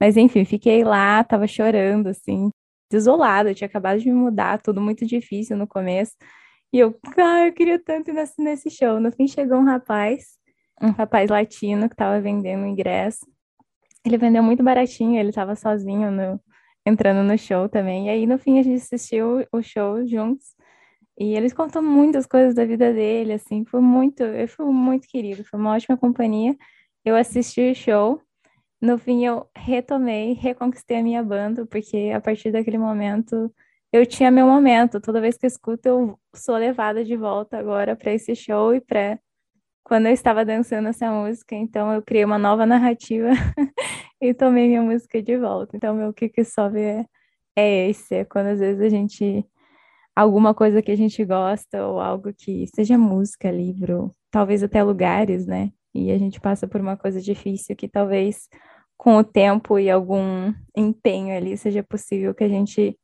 Mas 0.00 0.16
enfim, 0.16 0.44
fiquei 0.44 0.84
lá, 0.84 1.24
tava 1.24 1.46
chorando, 1.46 2.08
assim, 2.08 2.50
desolada. 2.90 3.50
Eu 3.50 3.54
tinha 3.54 3.68
acabado 3.68 4.00
de 4.00 4.06
me 4.10 4.14
mudar, 4.14 4.60
tudo 4.62 4.80
muito 4.80 5.06
difícil 5.06 5.56
no 5.56 5.66
começo. 5.66 6.12
E 6.72 6.78
eu, 6.78 6.98
ah, 7.18 7.46
eu 7.46 7.52
queria 7.52 7.78
tanto 7.78 8.10
ir 8.10 8.14
nesse, 8.14 8.42
nesse 8.42 8.70
show. 8.70 9.00
No 9.00 9.10
fim 9.10 9.26
chegou 9.26 9.58
um 9.58 9.64
rapaz, 9.64 10.38
um 10.80 10.90
rapaz 10.90 11.28
latino 11.30 11.88
que 11.88 11.96
tava 11.96 12.20
vendendo 12.20 12.66
ingresso. 12.66 13.26
Ele 14.04 14.16
vendeu 14.16 14.42
muito 14.42 14.62
baratinho, 14.62 15.18
ele 15.18 15.32
tava 15.32 15.54
sozinho 15.56 16.10
no, 16.10 16.40
entrando 16.86 17.26
no 17.26 17.36
show 17.36 17.68
também. 17.68 18.06
E 18.06 18.10
aí, 18.10 18.26
no 18.26 18.38
fim, 18.38 18.58
a 18.58 18.62
gente 18.62 18.82
assistiu 18.82 19.46
o 19.52 19.62
show 19.62 20.06
juntos. 20.06 20.54
E 21.18 21.34
eles 21.34 21.52
contam 21.52 21.82
muitas 21.82 22.26
coisas 22.26 22.54
da 22.54 22.64
vida 22.64 22.92
dele, 22.94 23.34
assim, 23.34 23.64
foi 23.66 23.80
muito, 23.80 24.22
eu 24.22 24.48
fui 24.48 24.64
muito 24.66 25.06
querido, 25.06 25.44
foi 25.44 25.60
uma 25.60 25.74
ótima 25.74 25.96
companhia. 25.98 26.56
Eu 27.04 27.14
assisti 27.14 27.70
o 27.70 27.74
show, 27.74 28.22
no 28.80 28.96
fim 28.96 29.26
eu 29.26 29.46
retomei, 29.54 30.32
reconquistei 30.32 30.98
a 30.98 31.02
minha 31.02 31.22
banda, 31.22 31.66
porque 31.66 32.10
a 32.14 32.20
partir 32.20 32.50
daquele 32.50 32.78
momento 32.78 33.52
eu 33.92 34.06
tinha 34.06 34.30
meu 34.30 34.46
momento. 34.46 35.00
Toda 35.00 35.20
vez 35.20 35.36
que 35.36 35.46
eu 35.46 35.48
escuto, 35.48 35.88
eu 35.88 36.18
sou 36.34 36.56
levada 36.56 37.04
de 37.04 37.16
volta 37.16 37.58
agora 37.58 37.96
para 37.96 38.12
esse 38.12 38.34
show 38.34 38.74
e 38.74 38.80
para 38.80 39.18
quando 39.84 40.06
eu 40.06 40.12
estava 40.12 40.44
dançando 40.44 40.88
essa 40.88 41.10
música, 41.10 41.54
então 41.56 41.92
eu 41.92 42.02
criei 42.02 42.24
uma 42.24 42.38
nova 42.38 42.64
narrativa 42.64 43.30
e 44.20 44.32
tomei 44.32 44.68
minha 44.68 44.82
música 44.82 45.20
de 45.22 45.36
volta. 45.36 45.76
Então, 45.76 45.94
meu 45.96 46.12
que 46.12 46.28
que 46.28 46.44
sobe 46.44 46.80
é, 46.80 47.06
é 47.56 47.88
esse, 47.88 48.14
é 48.16 48.24
quando 48.24 48.48
às 48.48 48.60
vezes 48.60 48.80
a 48.80 48.88
gente 48.88 49.44
alguma 50.14 50.54
coisa 50.54 50.82
que 50.82 50.90
a 50.92 50.96
gente 50.96 51.24
gosta 51.24 51.86
ou 51.86 52.00
algo 52.00 52.32
que 52.32 52.66
seja 52.74 52.98
música, 52.98 53.50
livro, 53.50 54.14
talvez 54.30 54.62
até 54.62 54.82
lugares, 54.82 55.46
né? 55.46 55.72
E 55.94 56.12
a 56.12 56.18
gente 56.18 56.40
passa 56.40 56.68
por 56.68 56.80
uma 56.80 56.96
coisa 56.96 57.20
difícil 57.20 57.74
que 57.74 57.88
talvez 57.88 58.48
com 58.96 59.16
o 59.16 59.24
tempo 59.24 59.78
e 59.78 59.90
algum 59.90 60.52
empenho 60.76 61.36
ali 61.36 61.56
seja 61.56 61.82
possível 61.82 62.34
que 62.34 62.44
a 62.44 62.48
gente 62.48 62.96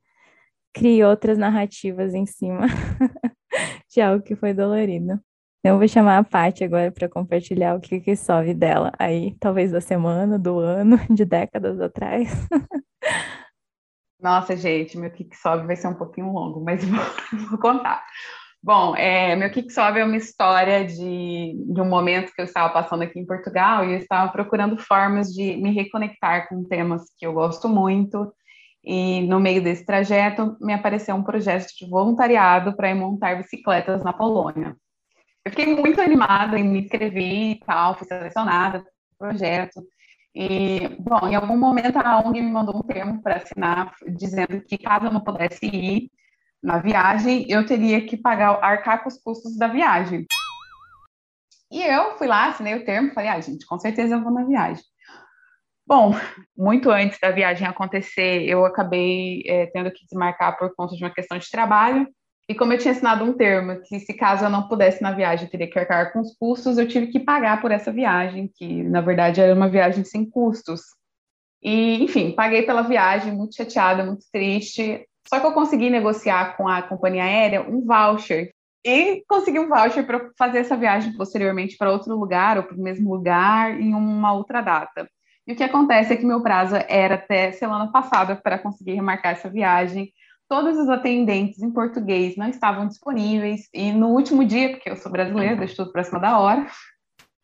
crie 0.76 1.02
outras 1.02 1.38
narrativas 1.38 2.12
em 2.12 2.26
cima 2.26 2.66
de 3.90 4.00
algo 4.02 4.22
que 4.22 4.36
foi 4.36 4.52
dolorido. 4.52 5.18
Eu 5.64 5.78
vou 5.78 5.88
chamar 5.88 6.18
a 6.18 6.22
Paty 6.22 6.64
agora 6.64 6.92
para 6.92 7.08
compartilhar 7.08 7.74
o 7.74 7.80
que, 7.80 7.98
que 7.98 8.14
sobe 8.14 8.52
dela 8.52 8.92
aí, 8.98 9.34
talvez 9.40 9.72
da 9.72 9.80
semana, 9.80 10.38
do 10.38 10.58
ano, 10.58 10.98
de 11.10 11.24
décadas 11.24 11.80
atrás. 11.80 12.30
Nossa, 14.20 14.54
gente, 14.54 14.98
meu 14.98 15.10
kick 15.10 15.34
sobe 15.36 15.66
vai 15.66 15.76
ser 15.76 15.88
um 15.88 15.94
pouquinho 15.94 16.30
longo, 16.30 16.62
mas 16.62 16.84
vou, 16.84 17.00
vou 17.48 17.58
contar. 17.58 18.04
Bom, 18.62 18.94
é, 18.96 19.34
meu 19.34 19.50
kick 19.50 19.72
sobe 19.72 20.00
é 20.00 20.04
uma 20.04 20.16
história 20.16 20.84
de, 20.84 21.56
de 21.68 21.80
um 21.80 21.88
momento 21.88 22.32
que 22.34 22.40
eu 22.40 22.44
estava 22.44 22.72
passando 22.72 23.02
aqui 23.02 23.18
em 23.18 23.26
Portugal 23.26 23.84
e 23.84 23.92
eu 23.92 23.98
estava 23.98 24.30
procurando 24.30 24.76
formas 24.76 25.32
de 25.32 25.56
me 25.56 25.72
reconectar 25.72 26.48
com 26.48 26.64
temas 26.64 27.02
que 27.18 27.26
eu 27.26 27.32
gosto 27.32 27.68
muito. 27.68 28.32
E 28.86 29.22
no 29.22 29.40
meio 29.40 29.60
desse 29.60 29.84
trajeto 29.84 30.56
me 30.60 30.72
apareceu 30.72 31.16
um 31.16 31.22
projeto 31.24 31.66
de 31.76 31.90
voluntariado 31.90 32.76
para 32.76 32.94
montar 32.94 33.36
bicicletas 33.36 34.04
na 34.04 34.12
Polônia. 34.12 34.76
Eu 35.44 35.50
fiquei 35.50 35.74
muito 35.74 36.00
animada 36.00 36.56
em 36.56 36.62
me 36.62 36.82
inscrever 36.82 37.50
e 37.52 37.60
tal, 37.66 37.96
fui 37.96 38.06
selecionada 38.06 38.80
para 39.18 39.28
o 39.28 39.30
projeto. 39.30 39.82
E, 40.32 40.88
bom, 41.00 41.26
em 41.26 41.34
algum 41.34 41.56
momento 41.56 41.96
a 41.96 42.20
ONG 42.20 42.40
me 42.40 42.50
mandou 42.50 42.76
um 42.76 42.82
termo 42.82 43.20
para 43.22 43.36
assinar, 43.36 43.92
dizendo 44.06 44.60
que 44.60 44.78
caso 44.78 45.06
eu 45.06 45.12
não 45.12 45.20
pudesse 45.20 45.66
ir 45.66 46.10
na 46.62 46.78
viagem, 46.78 47.46
eu 47.48 47.66
teria 47.66 48.04
que 48.06 48.16
pagar, 48.16 48.62
arcar 48.62 49.02
com 49.02 49.08
os 49.08 49.18
custos 49.18 49.56
da 49.56 49.66
viagem. 49.66 50.26
E 51.72 51.82
eu 51.82 52.16
fui 52.18 52.26
lá, 52.26 52.48
assinei 52.48 52.74
o 52.74 52.84
termo, 52.84 53.12
falei, 53.12 53.30
ah, 53.30 53.40
gente, 53.40 53.66
com 53.66 53.78
certeza 53.78 54.14
eu 54.14 54.22
vou 54.22 54.32
na 54.32 54.44
viagem. 54.44 54.84
Bom, 55.86 56.14
muito 56.56 56.90
antes 56.90 57.16
da 57.20 57.30
viagem 57.30 57.64
acontecer, 57.64 58.42
eu 58.42 58.64
acabei 58.64 59.44
é, 59.46 59.66
tendo 59.66 59.90
que 59.92 60.04
desmarcar 60.04 60.58
por 60.58 60.74
conta 60.74 60.96
de 60.96 61.04
uma 61.04 61.14
questão 61.14 61.38
de 61.38 61.48
trabalho. 61.48 62.08
E 62.48 62.54
como 62.56 62.72
eu 62.72 62.78
tinha 62.78 62.92
assinado 62.92 63.24
um 63.24 63.32
termo 63.32 63.80
que, 63.82 64.00
se 64.00 64.12
caso 64.12 64.44
eu 64.44 64.50
não 64.50 64.66
pudesse 64.66 65.00
na 65.00 65.12
viagem, 65.12 65.48
teria 65.48 65.70
que 65.70 65.78
arcar 65.78 66.12
com 66.12 66.20
os 66.20 66.36
custos, 66.36 66.76
eu 66.76 66.88
tive 66.88 67.08
que 67.08 67.20
pagar 67.20 67.60
por 67.60 67.70
essa 67.70 67.92
viagem, 67.92 68.50
que 68.56 68.82
na 68.82 69.00
verdade 69.00 69.40
era 69.40 69.54
uma 69.54 69.68
viagem 69.68 70.02
sem 70.02 70.28
custos. 70.28 70.80
E, 71.62 72.02
enfim, 72.02 72.32
paguei 72.32 72.62
pela 72.62 72.82
viagem, 72.82 73.32
muito 73.32 73.54
chateada, 73.54 74.04
muito 74.04 74.24
triste. 74.32 75.06
Só 75.28 75.38
que 75.38 75.46
eu 75.46 75.52
consegui 75.52 75.88
negociar 75.88 76.56
com 76.56 76.68
a 76.68 76.82
companhia 76.82 77.24
aérea 77.24 77.62
um 77.62 77.84
voucher. 77.84 78.50
E 78.84 79.24
consegui 79.28 79.58
um 79.60 79.68
voucher 79.68 80.04
para 80.06 80.30
fazer 80.36 80.58
essa 80.58 80.76
viagem 80.76 81.16
posteriormente 81.16 81.76
para 81.76 81.92
outro 81.92 82.16
lugar, 82.16 82.56
ou 82.56 82.64
para 82.64 82.76
o 82.76 82.82
mesmo 82.82 83.12
lugar, 83.12 83.80
em 83.80 83.94
uma 83.94 84.32
outra 84.32 84.60
data. 84.60 85.08
E 85.46 85.52
o 85.52 85.56
que 85.56 85.62
acontece 85.62 86.12
é 86.12 86.16
que 86.16 86.26
meu 86.26 86.42
prazo 86.42 86.74
era 86.88 87.14
até 87.14 87.52
semana 87.52 87.90
passada 87.90 88.34
para 88.34 88.58
conseguir 88.58 88.94
remarcar 88.94 89.32
essa 89.32 89.48
viagem. 89.48 90.12
Todos 90.48 90.78
os 90.78 90.88
atendentes 90.88 91.62
em 91.62 91.70
português 91.70 92.36
não 92.36 92.48
estavam 92.48 92.86
disponíveis, 92.86 93.68
e 93.72 93.92
no 93.92 94.08
último 94.08 94.44
dia, 94.44 94.70
porque 94.70 94.90
eu 94.90 94.96
sou 94.96 95.10
brasileira, 95.10 95.56
deixo 95.56 95.76
tudo 95.76 95.92
para 95.92 96.04
cima 96.04 96.20
da 96.20 96.38
hora, 96.38 96.66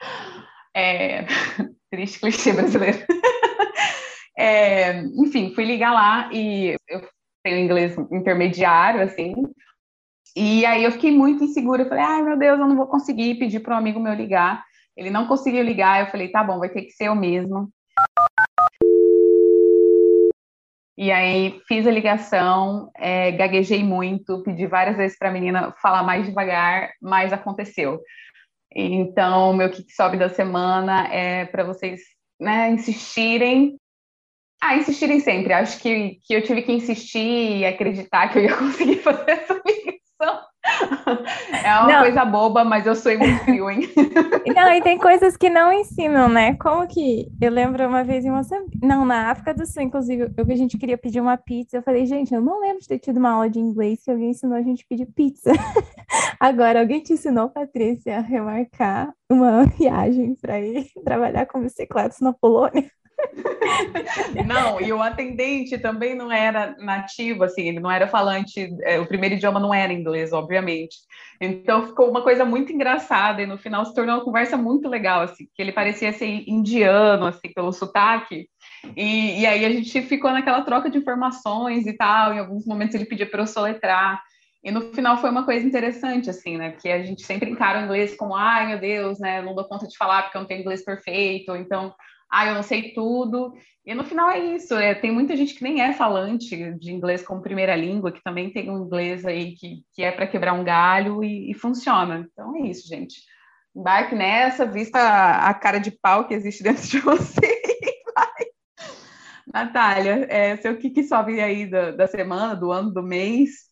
é, 0.75 1.27
triste 1.91 2.21
clichê 2.21 2.53
brasileiro, 2.53 2.99
é, 4.39 5.01
enfim, 5.17 5.53
fui 5.55 5.65
ligar 5.65 5.93
lá 5.93 6.31
e 6.33 6.77
eu 6.89 7.09
tenho 7.43 7.59
inglês 7.59 7.97
intermediário, 8.11 9.03
assim, 9.03 9.35
e 10.35 10.65
aí 10.65 10.83
eu 10.83 10.93
fiquei 10.93 11.11
muito 11.11 11.45
insegura, 11.45 11.83
eu 11.83 11.89
falei, 11.89 12.05
ai 12.05 12.23
meu 12.23 12.39
Deus, 12.39 12.59
eu 12.59 12.67
não 12.67 12.77
vou 12.77 12.87
conseguir. 12.87 13.35
Pedir 13.35 13.61
para 13.61 13.75
um 13.75 13.79
amigo 13.79 14.01
meu 14.01 14.15
ligar, 14.15 14.65
ele 14.97 15.11
não 15.11 15.27
conseguiu 15.27 15.63
ligar, 15.63 16.01
eu 16.01 16.11
falei, 16.11 16.29
tá 16.29 16.43
bom, 16.43 16.59
vai 16.59 16.71
ter 16.71 16.83
que 16.83 16.93
ser 16.93 17.09
eu 17.09 17.15
mesmo. 17.15 17.71
E 21.03 21.11
aí 21.11 21.61
fiz 21.67 21.85
a 21.85 21.91
ligação, 21.91 22.89
é, 22.97 23.33
gaguejei 23.33 23.83
muito, 23.83 24.41
pedi 24.45 24.69
várias 24.69 24.97
vezes 24.97 25.19
para 25.19 25.31
a 25.31 25.33
menina 25.33 25.75
falar 25.83 26.05
mais 26.05 26.25
devagar, 26.25 26.93
mas 27.03 27.33
aconteceu. 27.33 28.01
Então, 28.73 29.53
meu 29.53 29.69
kick 29.69 29.93
sobe 29.93 30.17
da 30.17 30.29
semana 30.29 31.13
é 31.13 31.45
para 31.47 31.65
vocês 31.65 32.03
né, 32.39 32.71
insistirem. 32.71 33.77
Ah, 34.63 34.77
insistirem 34.77 35.19
sempre. 35.19 35.53
Acho 35.53 35.81
que, 35.81 36.21
que 36.25 36.35
eu 36.35 36.43
tive 36.45 36.63
que 36.63 36.71
insistir 36.71 37.57
e 37.57 37.67
acreditar 37.67 38.29
que 38.29 38.39
eu 38.39 38.45
ia 38.45 38.55
conseguir 38.57 38.99
fazer 38.99 39.29
essa 39.29 39.55
ligação. 39.55 40.52
É 41.65 41.75
uma 41.79 41.87
não. 41.87 42.01
coisa 42.01 42.25
boba, 42.25 42.65
mas 42.65 42.87
eu 42.87 42.95
sou 42.95 43.17
muito 43.17 43.45
frio, 43.45 43.71
hein? 43.71 43.89
Não, 44.55 44.73
e 44.73 44.83
tem 44.83 44.99
coisas 44.99 45.37
que 45.37 45.49
não 45.49 45.73
ensinam, 45.73 46.29
né? 46.29 46.55
Como 46.55 46.87
que 46.87 47.29
eu 47.41 47.51
lembro 47.51 47.87
uma 47.87 48.03
vez 48.05 48.25
em 48.25 48.31
Moçambique, 48.31 48.79
não, 48.83 49.05
na 49.05 49.31
África 49.31 49.55
do 49.55 49.67
Sul, 49.67 49.83
inclusive, 49.83 50.33
eu 50.37 50.45
vi 50.45 50.53
a 50.53 50.57
gente 50.57 50.79
queria 50.79 50.99
pedir 50.99 51.21
uma 51.21 51.37
pizza. 51.37 51.77
Eu 51.77 51.83
falei, 51.83 52.07
gente, 52.07 52.35
eu 52.35 52.41
não 52.41 52.61
lembro 52.61 52.81
de 52.81 52.89
ter 52.89 52.99
tido 52.99 53.19
uma 53.19 53.31
aula 53.31 53.51
de 53.51 53.59
inglês 53.59 54.03
que 54.05 54.11
alguém 54.11 54.31
ensinou 54.31 54.57
a 54.57 54.63
gente 54.63 54.87
pedir 54.87 55.07
pizza. 55.07 55.53
Agora, 56.39 56.81
alguém 56.81 57.01
te 57.01 57.13
ensinou, 57.13 57.49
Patrícia, 57.49 58.19
a 58.19 58.21
remarcar 58.21 59.13
uma 59.31 59.65
viagem 59.79 60.35
para 60.35 60.61
ir 60.61 60.87
trabalhar 61.05 61.47
com 61.47 61.61
bicicletas 61.61 62.21
na 62.21 62.33
Polônia? 62.33 62.91
Não, 64.47 64.81
e 64.81 64.93
o 64.93 65.03
atendente 65.03 65.79
também 65.79 66.15
não 66.15 66.31
era 66.31 66.77
nativo, 66.79 67.45
assim, 67.45 67.69
ele 67.69 67.81
não 67.81 67.91
era 67.91 68.07
falante, 68.07 68.69
é, 68.83 68.99
o 68.99 69.07
primeiro 69.07 69.37
idioma 69.37 69.61
não 69.61 69.73
era 69.73 69.93
inglês, 69.93 70.33
obviamente. 70.33 70.97
Então 71.41 71.87
ficou 71.87 72.11
uma 72.11 72.23
coisa 72.23 72.45
muito 72.45 72.73
engraçada 72.73 73.43
e 73.43 73.47
no 73.47 73.59
final 73.59 73.85
se 73.85 73.95
tornou 73.95 74.17
uma 74.17 74.25
conversa 74.25 74.57
muito 74.57 74.89
legal, 74.89 75.23
assim, 75.23 75.47
que 75.55 75.63
ele 75.63 75.73
parecia 75.73 76.13
ser 76.13 76.45
indiano, 76.47 77.27
assim, 77.27 77.53
pelo 77.55 77.73
sotaque. 77.73 78.49
E, 78.97 79.41
e 79.41 79.47
aí 79.47 79.65
a 79.65 79.71
gente 79.71 80.03
ficou 80.03 80.31
naquela 80.31 80.63
troca 80.63 80.91
de 80.91 80.99
informações 80.99 81.87
e 81.87 81.93
tal, 81.93 82.33
em 82.33 82.39
alguns 82.39 82.67
momentos 82.67 82.95
ele 82.95 83.07
pedia 83.07 83.29
para 83.29 83.43
eu 83.43 83.47
soletrar. 83.47 84.23
E 84.65 84.71
no 84.71 84.93
final 84.93 85.17
foi 85.17 85.31
uma 85.31 85.45
coisa 85.45 85.67
interessante, 85.67 86.31
assim, 86.31 86.57
né? 86.57 86.71
Que 86.71 86.89
a 86.89 87.03
gente 87.03 87.23
sempre 87.23 87.51
encara 87.51 87.81
o 87.81 87.85
inglês 87.85 88.15
como, 88.17 88.37
ai 88.37 88.69
meu 88.69 88.79
Deus, 88.79 89.19
né? 89.19 89.43
Não 89.43 89.57
dou 89.57 89.65
conta 89.65 89.89
de 89.89 89.97
falar 89.97 90.23
porque 90.23 90.37
eu 90.37 90.43
não 90.43 90.47
tenho 90.47 90.61
inglês 90.61 90.85
perfeito. 90.85 91.57
Então, 91.57 91.93
ah, 92.33 92.47
eu 92.47 92.55
não 92.55 92.63
sei 92.63 92.95
tudo. 92.95 93.53
E 93.85 93.95
no 93.95 94.05
final 94.05 94.31
é 94.31 94.39
isso. 94.39 94.75
É, 94.75 94.95
tem 94.95 95.13
muita 95.13 95.37
gente 95.37 95.55
que 95.55 95.63
nem 95.63 95.83
é 95.83 95.93
falante 95.93 96.73
de 96.79 96.91
inglês 96.91 97.23
como 97.23 97.43
primeira 97.43 97.77
língua, 97.77 98.11
que 98.11 98.23
também 98.23 98.51
tem 98.51 98.71
um 98.71 98.87
inglês 98.87 99.27
aí 99.27 99.55
que, 99.55 99.85
que 99.93 100.03
é 100.03 100.11
para 100.11 100.27
quebrar 100.27 100.55
um 100.55 100.65
galho 100.65 101.23
e, 101.23 101.51
e, 101.51 101.55
funciona. 101.55 102.27
Então 102.33 102.57
é 102.57 102.61
isso, 102.69 102.89
gente. 102.89 103.17
Embarque 103.77 104.15
nessa, 104.15 104.65
vista 104.65 104.99
a 104.99 105.53
cara 105.53 105.79
de 105.79 105.91
pau 105.91 106.27
que 106.27 106.35
existe 106.35 106.63
dentro 106.63 106.83
de 106.87 106.99
você. 107.01 107.63
Natália, 109.53 110.27
é, 110.31 110.57
seu 110.57 110.79
que, 110.79 110.89
que 110.89 111.03
sobe 111.03 111.39
aí 111.39 111.67
da, 111.69 111.91
da 111.91 112.07
semana, 112.07 112.57
do 112.57 112.73
ano, 112.73 112.91
do 112.91 113.03
mês? 113.03 113.69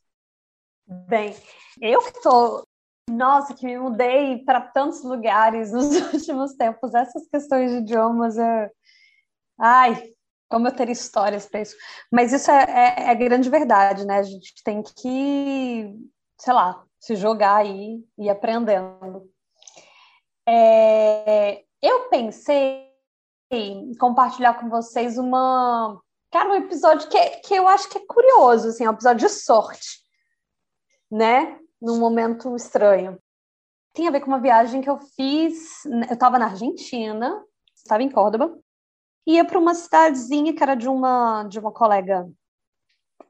Bem, 1.08 1.34
eu 1.80 2.00
estou 2.00 2.66
nossa, 3.10 3.54
que 3.54 3.66
me 3.66 3.78
mudei 3.78 4.38
para 4.44 4.60
tantos 4.60 5.02
lugares 5.02 5.72
nos 5.72 5.94
últimos 6.12 6.54
tempos. 6.54 6.94
Essas 6.94 7.26
questões 7.28 7.70
de 7.70 7.78
idiomas, 7.78 8.38
é... 8.38 8.70
ai, 9.58 10.12
como 10.48 10.66
eu 10.66 10.72
teria 10.72 10.92
histórias 10.92 11.46
para 11.46 11.62
isso. 11.62 11.76
Mas 12.10 12.32
isso 12.32 12.50
é, 12.50 12.64
é, 12.64 13.10
é, 13.10 13.14
grande 13.14 13.48
verdade, 13.48 14.04
né? 14.04 14.18
A 14.18 14.22
gente 14.22 14.62
tem 14.64 14.82
que, 14.82 15.94
sei 16.38 16.52
lá, 16.52 16.84
se 16.98 17.14
jogar 17.14 17.56
aí 17.56 18.04
e 18.18 18.24
ir 18.26 18.30
aprendendo. 18.30 19.30
É, 20.46 21.62
eu 21.80 22.08
pensei 22.08 22.90
em 23.50 23.94
compartilhar 23.96 24.54
com 24.54 24.68
vocês 24.68 25.16
uma. 25.16 26.00
Cara, 26.32 26.50
um 26.50 26.54
episódio 26.54 27.08
que, 27.08 27.18
que 27.40 27.54
eu 27.54 27.66
acho 27.66 27.88
que 27.88 27.98
é 27.98 28.06
curioso, 28.06 28.68
assim, 28.68 28.84
é 28.84 28.90
um 28.90 28.94
episódio 28.94 29.26
de 29.26 29.32
sorte, 29.32 30.00
né? 31.10 31.58
Num 31.80 31.98
momento 31.98 32.54
estranho. 32.54 33.18
Tem 33.92 34.06
a 34.06 34.10
ver 34.10 34.20
com 34.20 34.28
uma 34.28 34.40
viagem 34.40 34.80
que 34.82 34.90
eu 34.90 34.98
fiz. 34.98 35.84
Eu 35.84 36.14
estava 36.14 36.38
na 36.38 36.46
Argentina, 36.46 37.42
estava 37.74 38.02
em 38.02 38.10
Córdoba, 38.10 38.56
ia 39.26 39.44
para 39.44 39.58
uma 39.58 39.74
cidadezinha 39.74 40.54
que 40.54 40.62
era 40.62 40.74
de 40.74 40.88
uma, 40.88 41.44
de 41.44 41.58
uma 41.58 41.72
colega 41.72 42.28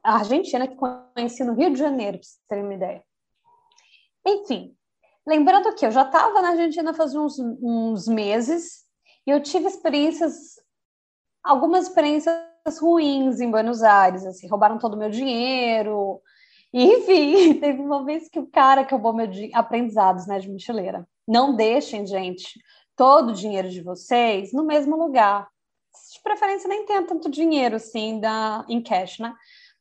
argentina 0.03 0.67
que 0.67 0.75
conheci 0.75 1.43
no 1.43 1.53
Rio 1.53 1.71
de 1.71 1.79
Janeiro, 1.79 2.17
para 2.17 2.23
vocês 2.23 2.39
terem 2.47 2.63
uma 2.63 2.73
ideia. 2.73 3.03
Enfim, 4.25 4.75
lembrando 5.25 5.73
que 5.75 5.85
eu 5.85 5.91
já 5.91 6.03
estava 6.03 6.41
na 6.41 6.49
Argentina 6.49 6.93
faz 6.93 7.15
uns, 7.15 7.37
uns 7.39 8.07
meses 8.07 8.85
e 9.25 9.31
eu 9.31 9.41
tive 9.41 9.67
experiências, 9.67 10.55
algumas 11.43 11.87
experiências 11.87 12.35
ruins 12.79 13.39
em 13.39 13.49
Buenos 13.49 13.83
Aires, 13.83 14.25
assim, 14.25 14.47
roubaram 14.47 14.77
todo 14.77 14.95
o 14.95 14.97
meu 14.97 15.09
dinheiro. 15.09 16.21
Enfim, 16.73 17.55
teve 17.59 17.81
uma 17.81 18.03
vez 18.03 18.29
que 18.29 18.39
o 18.39 18.47
cara 18.47 18.87
roubou 18.89 19.13
meu 19.13 19.27
aprendizados, 19.53 20.27
né, 20.27 20.39
de 20.39 20.49
mochileira. 20.49 21.07
Não 21.27 21.55
deixem, 21.55 22.05
gente, 22.05 22.59
todo 22.95 23.29
o 23.29 23.33
dinheiro 23.33 23.69
de 23.69 23.81
vocês 23.81 24.53
no 24.53 24.63
mesmo 24.63 24.95
lugar 24.95 25.47
de 26.13 26.21
preferência 26.21 26.69
nem 26.69 26.85
tenha 26.85 27.05
tanto 27.05 27.29
dinheiro 27.29 27.75
assim 27.75 28.19
da, 28.19 28.65
em 28.67 28.81
cash, 28.81 29.19
né? 29.19 29.33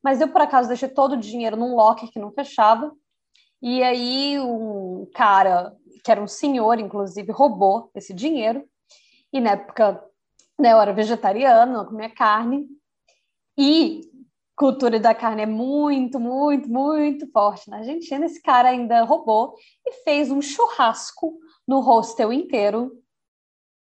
Mas 0.03 0.21
eu, 0.21 0.29
por 0.29 0.41
acaso, 0.41 0.69
deixei 0.69 0.89
todo 0.89 1.13
o 1.13 1.21
dinheiro 1.21 1.57
num 1.57 1.75
locker 1.75 2.11
que 2.11 2.19
não 2.19 2.33
fechava. 2.33 2.93
E 3.63 3.83
aí 3.83 4.39
um 4.41 5.07
cara, 5.15 5.77
que 6.03 6.11
era 6.11 6.23
um 6.23 6.27
senhor, 6.27 6.79
inclusive, 6.79 7.31
roubou 7.33 7.91
esse 7.95 8.15
dinheiro. 8.15 8.65
E 9.33 9.41
na 9.41 9.51
época 9.51 10.03
né, 10.59 10.73
eu 10.73 10.81
era 10.81 10.93
vegetariana, 10.93 11.67
não 11.67 11.85
comia 11.85 12.11
carne. 12.11 12.67
E 13.57 14.10
cultura 14.61 15.01
da 15.01 15.15
carne 15.15 15.41
é 15.41 15.47
muito, 15.47 16.21
muito, 16.21 16.69
muito 16.69 17.27
forte 17.33 17.71
na 17.71 17.79
Argentina. 17.79 18.27
Esse 18.27 18.43
cara 18.43 18.69
ainda 18.69 19.03
roubou 19.05 19.55
e 19.87 20.05
fez 20.05 20.31
um 20.31 20.43
churrasco 20.43 21.33
no 21.67 21.81
hostel 21.81 22.31
inteiro. 22.31 22.93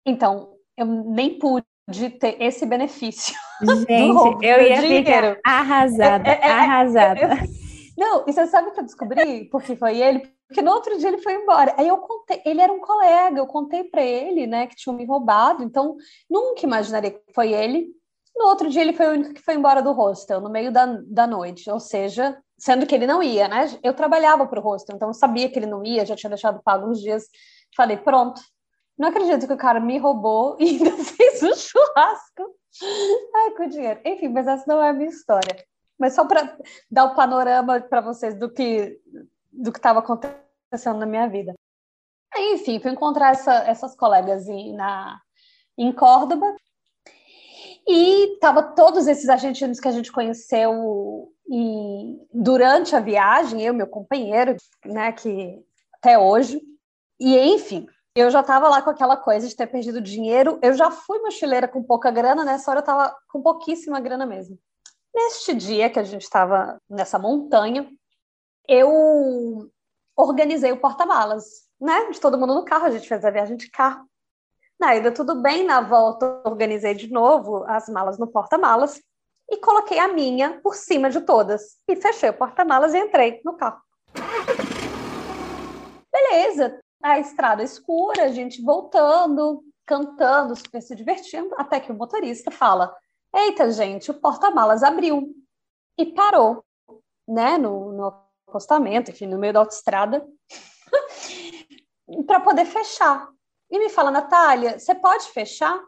Então, 0.05 0.53
eu 0.77 0.85
nem 0.85 1.37
pude 1.37 1.65
de 1.89 2.09
ter 2.09 2.41
esse 2.41 2.65
benefício. 2.65 3.35
Gente, 3.85 4.45
eu 4.45 4.61
ia 4.61 4.81
ficar 4.81 5.37
arrasada, 5.45 6.29
é, 6.29 6.39
é, 6.41 6.47
é, 6.47 6.51
arrasada. 6.51 7.29
não, 7.97 8.23
e 8.25 8.31
você 8.31 8.47
sabe 8.47 8.69
o 8.69 8.71
que 8.71 8.79
eu 8.79 8.85
descobri? 8.85 9.49
Porque 9.51 9.75
foi 9.75 9.97
ele? 9.97 10.21
Porque 10.47 10.61
no 10.61 10.71
outro 10.71 10.97
dia 10.97 11.09
ele 11.09 11.17
foi 11.17 11.33
embora. 11.33 11.75
Aí 11.77 11.89
eu 11.89 11.97
contei, 11.97 12.41
ele 12.45 12.61
era 12.61 12.71
um 12.71 12.79
colega, 12.79 13.39
eu 13.39 13.45
contei 13.45 13.83
para 13.83 14.01
ele, 14.01 14.47
né, 14.47 14.67
que 14.67 14.75
tinham 14.77 14.95
me 14.95 15.05
roubado, 15.05 15.63
então 15.63 15.97
nunca 16.29 16.65
imaginaria 16.65 17.11
que 17.11 17.33
foi 17.33 17.51
ele. 17.51 17.89
No 18.35 18.45
outro 18.47 18.69
dia 18.69 18.81
ele 18.81 18.93
foi 18.93 19.07
o 19.07 19.11
único 19.11 19.33
que 19.33 19.41
foi 19.41 19.55
embora 19.55 19.81
do 19.81 19.91
hostel, 19.91 20.41
no 20.41 20.49
meio 20.49 20.71
da, 20.71 20.85
da 21.05 21.27
noite, 21.27 21.69
ou 21.69 21.79
seja, 21.79 22.37
sendo 22.57 22.85
que 22.85 22.95
ele 22.95 23.05
não 23.05 23.21
ia, 23.21 23.47
né? 23.47 23.67
Eu 23.83 23.93
trabalhava 23.93 24.47
para 24.47 24.59
o 24.59 24.63
hostel, 24.63 24.95
então 24.95 25.09
eu 25.09 25.13
sabia 25.13 25.49
que 25.49 25.59
ele 25.59 25.65
não 25.65 25.83
ia, 25.83 26.05
já 26.05 26.15
tinha 26.15 26.29
deixado 26.29 26.61
pago 26.63 26.87
uns 26.87 27.01
dias. 27.01 27.25
Falei, 27.75 27.97
pronto, 27.97 28.41
não 28.97 29.09
acredito 29.09 29.47
que 29.47 29.53
o 29.53 29.57
cara 29.57 29.79
me 29.79 29.97
roubou 29.97 30.57
e 30.61 30.69
ainda 30.69 30.91
fez 30.91 31.43
um 31.43 31.55
churrasco. 31.55 32.55
Ai, 33.35 33.51
com 33.51 33.67
dinheiro. 33.67 33.99
Enfim, 34.05 34.29
mas 34.29 34.47
essa 34.47 34.63
não 34.67 34.81
é 34.81 34.89
a 34.89 34.93
minha 34.93 35.09
história. 35.09 35.63
Mas 35.99 36.15
só 36.15 36.25
para 36.25 36.57
dar 36.89 37.05
o 37.05 37.15
panorama 37.15 37.81
para 37.81 38.01
vocês 38.01 38.37
do 38.37 38.49
que 38.49 38.99
do 39.51 39.71
que 39.71 39.79
estava 39.79 39.99
acontecendo 39.99 40.97
na 40.97 41.05
minha 41.05 41.27
vida. 41.27 41.53
Enfim, 42.35 42.79
fui 42.79 42.91
encontrar 42.91 43.31
essa, 43.31 43.53
essas 43.65 43.95
colegas 43.95 44.47
em, 44.47 44.73
na, 44.73 45.19
em 45.77 45.91
Córdoba 45.91 46.55
e 47.87 48.37
tava 48.39 48.63
todos 48.63 49.07
esses 49.07 49.27
argentinos 49.29 49.79
que 49.79 49.87
a 49.87 49.91
gente 49.91 50.11
conheceu 50.11 51.31
e, 51.49 52.17
durante 52.33 52.95
a 52.95 52.99
viagem, 52.99 53.61
eu, 53.61 53.73
meu 53.73 53.87
companheiro, 53.87 54.55
né, 54.85 55.11
que 55.11 55.61
até 55.93 56.17
hoje. 56.17 56.61
E 57.19 57.37
enfim, 57.37 57.87
eu 58.15 58.29
já 58.29 58.41
estava 58.41 58.67
lá 58.67 58.81
com 58.81 58.89
aquela 58.89 59.17
coisa 59.17 59.47
de 59.47 59.55
ter 59.55 59.67
perdido 59.67 60.01
dinheiro. 60.01 60.59
Eu 60.61 60.73
já 60.73 60.91
fui 60.91 61.19
mochileira 61.19 61.67
com 61.67 61.83
pouca 61.83 62.11
grana, 62.11 62.43
nessa 62.43 62.69
hora 62.71 62.79
eu 62.79 62.81
estava 62.81 63.15
com 63.29 63.41
pouquíssima 63.41 63.99
grana 63.99 64.25
mesmo. 64.25 64.57
Neste 65.13 65.53
dia 65.53 65.89
que 65.89 65.99
a 65.99 66.03
gente 66.03 66.23
estava 66.23 66.79
nessa 66.89 67.19
montanha, 67.19 67.89
eu 68.67 69.69
organizei 70.15 70.71
o 70.71 70.79
porta-malas, 70.79 71.67
né? 71.79 72.09
De 72.11 72.19
todo 72.19 72.37
mundo 72.37 72.55
no 72.55 72.65
carro, 72.65 72.85
a 72.85 72.91
gente 72.91 73.07
fez 73.07 73.23
a 73.25 73.31
viagem 73.31 73.57
de 73.57 73.69
carro. 73.69 74.05
Na 74.81 74.95
ida 74.95 75.11
tudo 75.11 75.35
bem, 75.35 75.63
na 75.63 75.79
volta 75.79 76.41
organizei 76.43 76.95
de 76.95 77.07
novo 77.07 77.63
as 77.67 77.87
malas 77.87 78.17
no 78.17 78.25
porta-malas 78.25 78.99
e 79.47 79.57
coloquei 79.57 79.99
a 79.99 80.07
minha 80.07 80.59
por 80.63 80.73
cima 80.73 81.07
de 81.07 81.21
todas. 81.21 81.77
E 81.87 81.95
fechei 81.95 82.31
o 82.31 82.33
porta-malas 82.33 82.95
e 82.95 82.97
entrei 82.97 83.39
no 83.45 83.55
carro. 83.55 83.79
Beleza, 86.11 86.79
a 87.03 87.19
estrada 87.19 87.61
escura, 87.61 88.23
a 88.23 88.29
gente 88.29 88.59
voltando, 88.63 89.63
cantando, 89.85 90.55
super 90.55 90.81
se 90.81 90.95
divertindo, 90.95 91.53
até 91.59 91.79
que 91.79 91.91
o 91.91 91.95
motorista 91.95 92.49
fala: 92.49 92.91
Eita, 93.35 93.69
gente, 93.69 94.09
o 94.09 94.19
porta-malas 94.19 94.81
abriu 94.81 95.31
e 95.95 96.07
parou, 96.07 96.65
né, 97.27 97.55
no, 97.55 97.91
no 97.91 98.19
acostamento, 98.47 99.11
enfim, 99.11 99.27
no 99.27 99.37
meio 99.37 99.53
da 99.53 99.59
autoestrada, 99.59 100.25
para 102.25 102.39
poder 102.39 102.65
fechar. 102.65 103.29
E 103.71 103.79
me 103.79 103.89
fala, 103.89 104.11
Natália, 104.11 104.77
você 104.77 104.93
pode 104.93 105.29
fechar? 105.29 105.79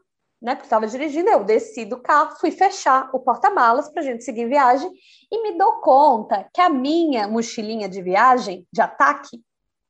Né, 0.41 0.55
porque 0.55 0.65
estava 0.65 0.85
dirigindo, 0.87 1.29
eu 1.29 1.41
desci 1.45 1.85
do 1.85 2.01
carro, 2.01 2.35
fui 2.35 2.51
fechar 2.51 3.09
o 3.13 3.19
porta-malas 3.19 3.89
para 3.89 4.01
a 4.01 4.05
gente 4.05 4.25
seguir 4.25 4.45
viagem 4.45 4.91
e 5.31 5.41
me 5.41 5.57
dou 5.57 5.79
conta 5.79 6.49
que 6.53 6.59
a 6.59 6.69
minha 6.69 7.29
mochilinha 7.29 7.87
de 7.87 8.01
viagem, 8.01 8.67
de 8.69 8.81
ataque, 8.81 9.41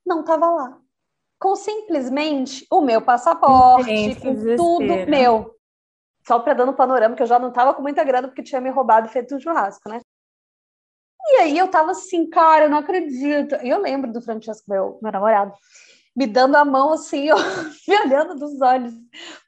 não 0.06 0.20
estava 0.20 0.48
lá 0.52 0.80
com 1.44 1.58
simplesmente 1.58 2.66
o 2.72 2.80
meu 2.80 3.02
passaporte, 3.02 3.84
Gente, 3.84 4.22
com 4.22 4.34
tudo 4.56 5.06
meu. 5.10 5.54
Só 6.26 6.40
para 6.40 6.54
dando 6.54 6.72
um 6.72 6.76
panorama, 6.76 7.18
que 7.18 7.22
eu 7.22 7.28
já 7.28 7.38
não 7.38 7.50
estava 7.50 7.74
com 7.74 7.82
muita 7.82 8.02
grana 8.02 8.30
porque 8.30 8.42
tinha 8.42 8.62
me 8.62 8.70
roubado 8.70 9.08
e 9.08 9.12
feito 9.12 9.36
um 9.36 9.40
churrasco, 9.42 9.90
né? 9.90 10.00
E 11.32 11.36
aí 11.42 11.58
eu 11.58 11.68
tava 11.68 11.92
assim, 11.92 12.30
cara, 12.30 12.66
eu 12.66 12.70
não 12.70 12.78
acredito. 12.78 13.56
E 13.62 13.68
eu 13.68 13.82
lembro 13.82 14.10
do 14.10 14.22
Francesco, 14.22 14.64
meu, 14.70 14.98
meu 15.02 15.12
namorado, 15.12 15.54
me 16.16 16.28
dando 16.28 16.56
a 16.56 16.66
mão 16.66 16.94
assim, 16.94 17.28
me 17.88 18.00
olhando 18.02 18.36
dos 18.36 18.62
olhos, 18.62 18.94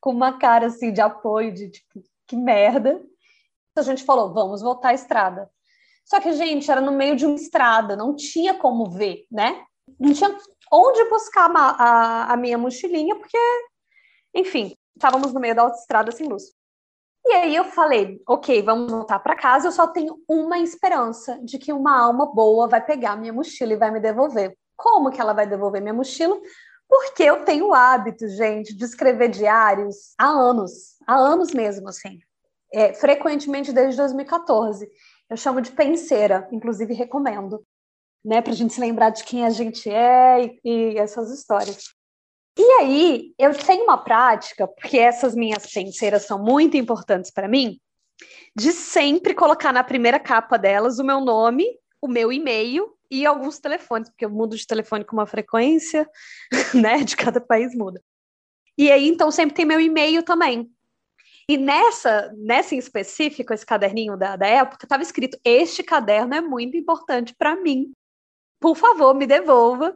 com 0.01 0.11
uma 0.11 0.37
cara 0.37 0.67
assim 0.67 0.91
de 0.91 1.01
apoio, 1.01 1.53
de 1.53 1.69
tipo, 1.69 2.03
que 2.27 2.35
merda. 2.35 3.01
A 3.77 3.81
gente 3.81 4.03
falou, 4.03 4.33
vamos 4.33 4.61
voltar 4.61 4.89
à 4.89 4.93
estrada. 4.93 5.49
Só 6.05 6.19
que, 6.19 6.31
gente, 6.33 6.69
era 6.69 6.81
no 6.81 6.91
meio 6.91 7.15
de 7.15 7.25
uma 7.25 7.35
estrada, 7.35 7.95
não 7.95 8.15
tinha 8.15 8.53
como 8.53 8.89
ver, 8.89 9.25
né? 9.31 9.65
Não 9.99 10.13
tinha 10.13 10.35
onde 10.71 11.09
buscar 11.09 11.51
a, 11.51 11.59
a, 11.59 12.33
a 12.33 12.37
minha 12.37 12.57
mochilinha, 12.57 13.15
porque, 13.15 13.37
enfim, 14.33 14.75
estávamos 14.95 15.33
no 15.33 15.39
meio 15.39 15.55
da 15.55 15.63
autoestrada 15.63 16.11
sem 16.11 16.27
luz. 16.27 16.43
E 17.25 17.33
aí 17.33 17.55
eu 17.55 17.65
falei, 17.65 18.21
ok, 18.27 18.61
vamos 18.61 18.91
voltar 18.91 19.17
para 19.19 19.35
casa. 19.35 19.67
Eu 19.67 19.71
só 19.71 19.87
tenho 19.87 20.15
uma 20.29 20.59
esperança 20.59 21.39
de 21.43 21.57
que 21.57 21.73
uma 21.73 21.99
alma 21.99 22.27
boa 22.27 22.67
vai 22.67 22.85
pegar 22.85 23.15
minha 23.15 23.33
mochila 23.33 23.73
e 23.73 23.77
vai 23.77 23.89
me 23.89 23.99
devolver. 23.99 24.55
Como 24.75 25.11
que 25.11 25.21
ela 25.21 25.33
vai 25.33 25.47
devolver 25.47 25.81
minha 25.81 25.93
mochila? 25.93 26.39
Porque 26.87 27.23
eu 27.23 27.43
tenho 27.43 27.67
o 27.69 27.73
hábito, 27.73 28.27
gente, 28.27 28.75
de 28.75 28.85
escrever 28.85 29.29
diários 29.29 30.13
há 30.17 30.27
anos, 30.27 30.95
há 31.07 31.15
anos 31.15 31.51
mesmo, 31.53 31.89
assim. 31.89 32.19
É, 32.73 32.93
frequentemente 32.93 33.71
desde 33.71 33.97
2014. 33.97 34.89
Eu 35.29 35.37
chamo 35.37 35.61
de 35.61 35.71
penseira, 35.71 36.47
inclusive 36.51 36.93
recomendo 36.93 37.65
né, 38.25 38.41
para 38.41 38.51
a 38.51 38.55
gente 38.55 38.73
se 38.73 38.81
lembrar 38.81 39.11
de 39.11 39.23
quem 39.23 39.45
a 39.45 39.51
gente 39.51 39.87
é 39.87 40.43
e, 40.43 40.59
e, 40.63 40.97
essas 40.97 41.31
histórias. 41.31 41.93
E 42.57 42.63
aí, 42.79 43.33
eu 43.37 43.55
tenho 43.55 43.83
uma 43.83 43.97
prática, 43.97 44.67
porque 44.67 44.97
essas 44.97 45.35
minhas 45.35 45.71
penseiras 45.71 46.25
são 46.25 46.41
muito 46.41 46.75
importantes 46.75 47.29
para 47.29 47.47
mim, 47.47 47.79
de 48.55 48.71
sempre 48.71 49.35
colocar 49.35 49.71
na 49.71 49.83
primeira 49.83 50.19
capa 50.19 50.57
delas 50.57 50.97
o 50.97 51.03
meu 51.03 51.19
nome, 51.19 51.65
o 52.01 52.07
meu 52.07 52.31
e-mail 52.31 52.94
e 53.09 53.25
alguns 53.25 53.59
telefones, 53.59 54.09
porque 54.09 54.25
eu 54.25 54.29
mudo 54.29 54.55
de 54.55 54.65
telefone 54.65 55.03
com 55.03 55.15
uma 55.15 55.27
frequência, 55.27 56.09
né, 56.73 57.03
de 57.03 57.15
cada 57.15 57.39
país 57.39 57.75
muda. 57.75 58.01
E 58.77 58.91
aí, 58.91 59.07
então, 59.07 59.31
sempre 59.31 59.55
tem 59.55 59.65
meu 59.65 59.79
e-mail 59.79 60.23
também. 60.23 60.69
E 61.47 61.57
nessa, 61.57 62.33
nessa 62.37 62.75
em 62.75 62.79
específico, 62.79 63.53
esse 63.53 63.65
caderninho 63.65 64.17
da, 64.17 64.35
da 64.35 64.47
época, 64.47 64.85
estava 64.85 65.03
escrito: 65.03 65.37
Este 65.45 65.83
caderno 65.83 66.33
é 66.33 66.41
muito 66.41 66.75
importante 66.75 67.35
para 67.37 67.55
mim 67.55 67.93
por 68.65 68.75
favor, 68.75 69.13
me 69.13 69.27
devolva. 69.27 69.95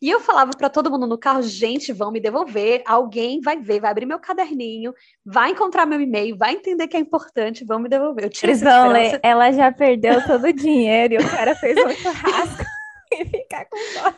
E 0.00 0.08
eu 0.08 0.20
falava 0.20 0.52
para 0.56 0.70
todo 0.70 0.90
mundo 0.90 1.06
no 1.06 1.18
carro, 1.18 1.42
gente, 1.42 1.92
vão 1.92 2.12
me 2.12 2.20
devolver, 2.20 2.82
alguém 2.86 3.40
vai 3.40 3.58
ver, 3.58 3.80
vai 3.80 3.90
abrir 3.90 4.06
meu 4.06 4.20
caderninho, 4.20 4.94
vai 5.24 5.50
encontrar 5.50 5.86
meu 5.86 6.00
e-mail, 6.00 6.36
vai 6.36 6.54
entender 6.54 6.86
que 6.86 6.96
é 6.96 7.00
importante, 7.00 7.64
vão 7.64 7.80
me 7.80 7.88
devolver. 7.88 8.26
Eu 8.26 8.30
Eles 8.44 8.60
vão 8.60 8.88
ler, 8.88 9.18
ela 9.22 9.50
já 9.50 9.72
perdeu 9.72 10.24
todo 10.24 10.44
o 10.44 10.52
dinheiro 10.52 11.14
e 11.14 11.16
o 11.18 11.30
cara 11.30 11.54
fez 11.56 11.76
um 11.76 11.90
churrasco 11.90 12.64
e 13.10 13.24
ficar 13.24 13.64
com 13.64 13.76
dó. 13.94 14.14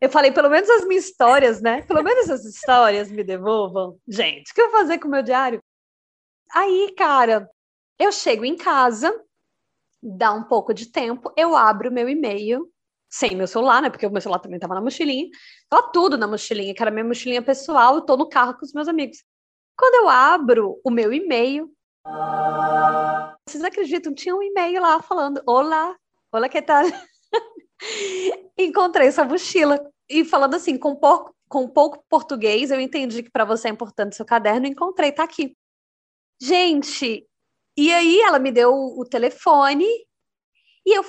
Eu 0.00 0.08
falei, 0.08 0.30
pelo 0.30 0.48
menos 0.48 0.70
as 0.70 0.86
minhas 0.86 1.06
histórias, 1.06 1.60
né? 1.60 1.82
Pelo 1.82 2.02
menos 2.02 2.30
as 2.30 2.44
histórias 2.44 3.10
me 3.10 3.22
devolvam. 3.22 3.98
Gente, 4.08 4.50
o 4.50 4.54
que 4.54 4.60
eu 4.60 4.70
vou 4.70 4.80
fazer 4.80 4.98
com 4.98 5.08
o 5.08 5.10
meu 5.10 5.22
diário? 5.22 5.60
Aí, 6.54 6.94
cara, 6.96 7.50
eu 7.98 8.10
chego 8.10 8.44
em 8.44 8.56
casa, 8.56 9.12
dá 10.02 10.32
um 10.32 10.44
pouco 10.44 10.72
de 10.72 10.86
tempo, 10.86 11.32
eu 11.36 11.54
abro 11.54 11.92
meu 11.92 12.08
e-mail, 12.08 12.66
sem 13.10 13.34
meu 13.34 13.46
celular, 13.46 13.82
né? 13.82 13.90
Porque 13.90 14.06
o 14.06 14.10
meu 14.10 14.20
celular 14.20 14.38
também 14.38 14.56
estava 14.56 14.74
na 14.74 14.80
mochilinha. 14.80 15.28
Tava 15.68 15.90
tudo 15.90 16.16
na 16.16 16.28
mochilinha, 16.28 16.72
que 16.72 16.80
era 16.80 16.90
minha 16.90 17.04
mochilinha 17.04 17.42
pessoal, 17.42 17.96
eu 17.96 18.02
tô 18.02 18.16
no 18.16 18.28
carro 18.28 18.54
com 18.54 18.64
os 18.64 18.72
meus 18.72 18.86
amigos. 18.86 19.24
Quando 19.76 20.04
eu 20.04 20.08
abro 20.08 20.80
o 20.84 20.90
meu 20.90 21.12
e-mail, 21.12 21.70
vocês 23.48 23.64
acreditam? 23.64 24.14
Tinha 24.14 24.34
um 24.34 24.42
e-mail 24.42 24.80
lá 24.80 25.02
falando: 25.02 25.42
Olá, 25.46 25.96
olá, 26.32 26.48
que 26.48 26.62
tal? 26.62 26.84
Encontrei 28.56 29.08
essa 29.08 29.24
mochila 29.24 29.80
e 30.08 30.24
falando 30.24 30.54
assim, 30.54 30.76
com 30.76 30.94
pouco, 30.94 31.34
com 31.48 31.68
pouco 31.68 32.04
português, 32.08 32.70
eu 32.70 32.80
entendi 32.80 33.22
que 33.22 33.30
para 33.30 33.44
você 33.44 33.68
é 33.68 33.70
importante 33.70 34.16
seu 34.16 34.26
caderno, 34.26 34.66
encontrei, 34.66 35.12
tá 35.12 35.24
aqui. 35.24 35.56
Gente, 36.40 37.26
e 37.76 37.92
aí 37.92 38.20
ela 38.20 38.38
me 38.38 38.50
deu 38.50 38.72
o 38.72 39.04
telefone 39.04 39.86
e 40.84 40.98
eu 40.98 41.04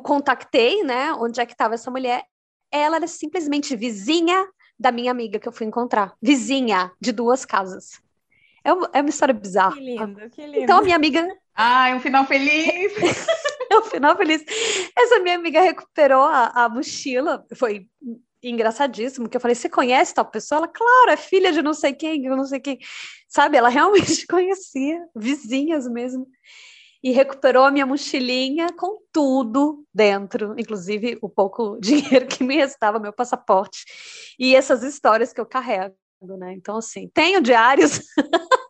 contactei, 0.00 0.82
né, 0.82 1.12
onde 1.14 1.40
é 1.40 1.46
que 1.46 1.52
estava 1.52 1.74
essa 1.74 1.90
mulher. 1.90 2.24
Ela 2.70 2.96
era 2.96 3.06
simplesmente 3.06 3.76
vizinha 3.76 4.46
da 4.78 4.90
minha 4.90 5.10
amiga 5.10 5.38
que 5.38 5.46
eu 5.46 5.52
fui 5.52 5.66
encontrar. 5.66 6.14
Vizinha 6.20 6.90
de 7.00 7.12
duas 7.12 7.44
casas. 7.44 8.00
É 8.64 8.72
uma, 8.72 8.90
é 8.92 9.00
uma 9.00 9.10
história 9.10 9.34
bizarra. 9.34 9.74
Que 9.74 9.80
lindo, 9.80 10.30
que 10.30 10.46
lindo. 10.46 10.60
Então, 10.60 10.78
a 10.78 10.82
minha 10.82 10.96
amiga. 10.96 11.26
Ah, 11.54 11.88
é 11.88 11.94
um 11.94 12.00
final 12.00 12.26
feliz! 12.26 12.92
é 13.70 13.78
um 13.78 13.82
final 13.82 14.16
feliz. 14.16 14.44
Essa 14.96 15.20
minha 15.20 15.36
amiga 15.36 15.60
recuperou 15.60 16.24
a, 16.24 16.64
a 16.64 16.68
mochila. 16.68 17.44
Foi 17.54 17.86
engraçadíssimo, 18.42 19.28
que 19.28 19.36
eu 19.36 19.40
falei, 19.40 19.54
você 19.54 19.68
conhece 19.68 20.14
tal 20.14 20.24
pessoa? 20.24 20.58
Ela, 20.58 20.68
claro, 20.68 21.10
é 21.10 21.16
filha 21.16 21.52
de 21.52 21.62
não 21.62 21.74
sei 21.74 21.92
quem, 21.92 22.24
eu 22.24 22.36
não 22.36 22.44
sei 22.44 22.58
quem. 22.58 22.78
Sabe, 23.28 23.56
ela 23.56 23.68
realmente 23.68 24.26
conhecia, 24.26 25.00
vizinhas 25.14 25.88
mesmo. 25.88 26.26
E 27.02 27.10
recuperou 27.10 27.64
a 27.64 27.70
minha 27.70 27.86
mochilinha 27.86 28.68
com 28.76 28.98
tudo 29.12 29.84
dentro, 29.92 30.54
inclusive 30.58 31.18
o 31.20 31.28
pouco 31.28 31.78
dinheiro 31.82 32.26
que 32.26 32.44
me 32.44 32.56
restava, 32.56 32.98
meu 32.98 33.12
passaporte, 33.12 33.84
e 34.38 34.54
essas 34.54 34.82
histórias 34.82 35.32
que 35.32 35.40
eu 35.40 35.46
carrego, 35.46 35.94
né? 36.38 36.52
Então, 36.54 36.76
assim, 36.76 37.10
tenho 37.12 37.40
diários 37.40 38.00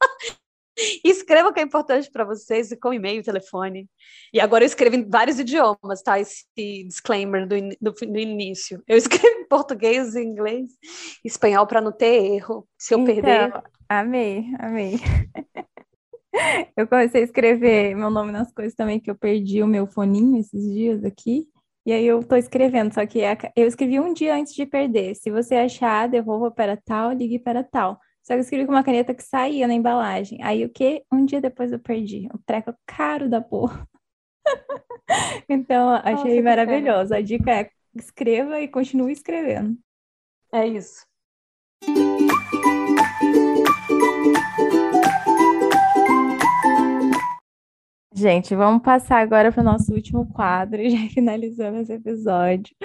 Escreva 1.05 1.49
o 1.49 1.53
que 1.53 1.61
é 1.61 1.63
importante 1.63 2.11
para 2.11 2.25
vocês 2.25 2.75
com 2.81 2.93
e-mail, 2.93 3.23
telefone. 3.23 3.89
E 4.33 4.41
agora 4.41 4.65
eu 4.65 4.67
escrevo 4.67 4.97
em 4.97 5.09
vários 5.09 5.39
idiomas, 5.39 6.03
tá? 6.03 6.19
Esse 6.19 6.45
disclaimer 6.57 7.47
do, 7.47 7.57
do, 7.81 7.93
do 7.93 8.19
início. 8.19 8.83
Eu 8.89 8.97
escrevo 8.99 9.41
em 9.41 9.47
português, 9.47 10.15
em 10.17 10.27
inglês, 10.27 10.71
espanhol 11.25 11.67
para 11.67 11.81
não 11.81 11.93
ter 11.93 12.25
erro. 12.35 12.67
Se 12.79 12.95
eu 12.95 13.01
então, 13.01 13.15
perder. 13.15 13.63
Amei, 13.89 14.45
amei. 14.59 15.01
Eu 16.77 16.87
comecei 16.87 17.23
a 17.23 17.25
escrever 17.25 17.95
meu 17.95 18.11
nome 18.11 18.33
nas 18.33 18.53
coisas 18.53 18.75
também, 18.75 18.99
que 18.99 19.11
eu 19.11 19.15
perdi 19.15 19.63
o 19.63 19.67
meu 19.67 19.87
foninho 19.87 20.39
esses 20.39 20.63
dias 20.73 21.05
aqui. 21.05 21.47
E 21.85 21.93
aí 21.93 22.07
eu 22.07 22.23
tô 22.23 22.37
escrevendo, 22.37 22.95
só 22.95 23.05
que 23.05 23.21
eu 23.57 23.67
escrevi 23.67 23.99
um 23.99 24.13
dia 24.15 24.35
antes 24.35 24.55
de 24.55 24.65
perder. 24.65 25.17
Se 25.17 25.31
você 25.31 25.57
achar, 25.57 26.09
devolva 26.09 26.51
para 26.51 26.77
tal, 26.77 27.13
ligue 27.13 27.39
para 27.39 27.65
tal. 27.65 27.99
Só 28.23 28.35
que 28.35 28.39
eu 28.39 28.43
escrevi 28.43 28.67
com 28.67 28.73
uma 28.73 28.85
caneta 28.85 29.13
que 29.13 29.23
saía 29.23 29.67
na 29.67 29.75
embalagem. 29.75 30.39
Aí 30.43 30.65
o 30.65 30.71
que? 30.71 31.03
Um 31.13 31.25
dia 31.25 31.41
depois 31.41 31.73
eu 31.73 31.81
perdi. 31.81 32.29
Um 32.33 32.39
treco 32.47 32.73
caro 32.87 33.29
da 33.29 33.41
porra. 33.41 33.87
então, 35.49 35.91
achei 35.91 36.41
Nossa, 36.41 36.43
maravilhoso. 36.43 37.15
A 37.15 37.21
dica 37.21 37.51
é 37.51 37.71
escreva 37.95 38.61
e 38.61 38.69
continue 38.69 39.13
escrevendo. 39.13 39.77
É 40.53 40.67
isso. 40.67 41.05
Gente, 48.15 48.55
vamos 48.55 48.83
passar 48.83 49.21
agora 49.21 49.51
para 49.51 49.63
o 49.63 49.65
nosso 49.65 49.91
último 49.95 50.31
quadro, 50.31 50.83
já 50.89 51.09
finalizando 51.09 51.79
esse 51.79 51.95
episódio, 51.95 52.77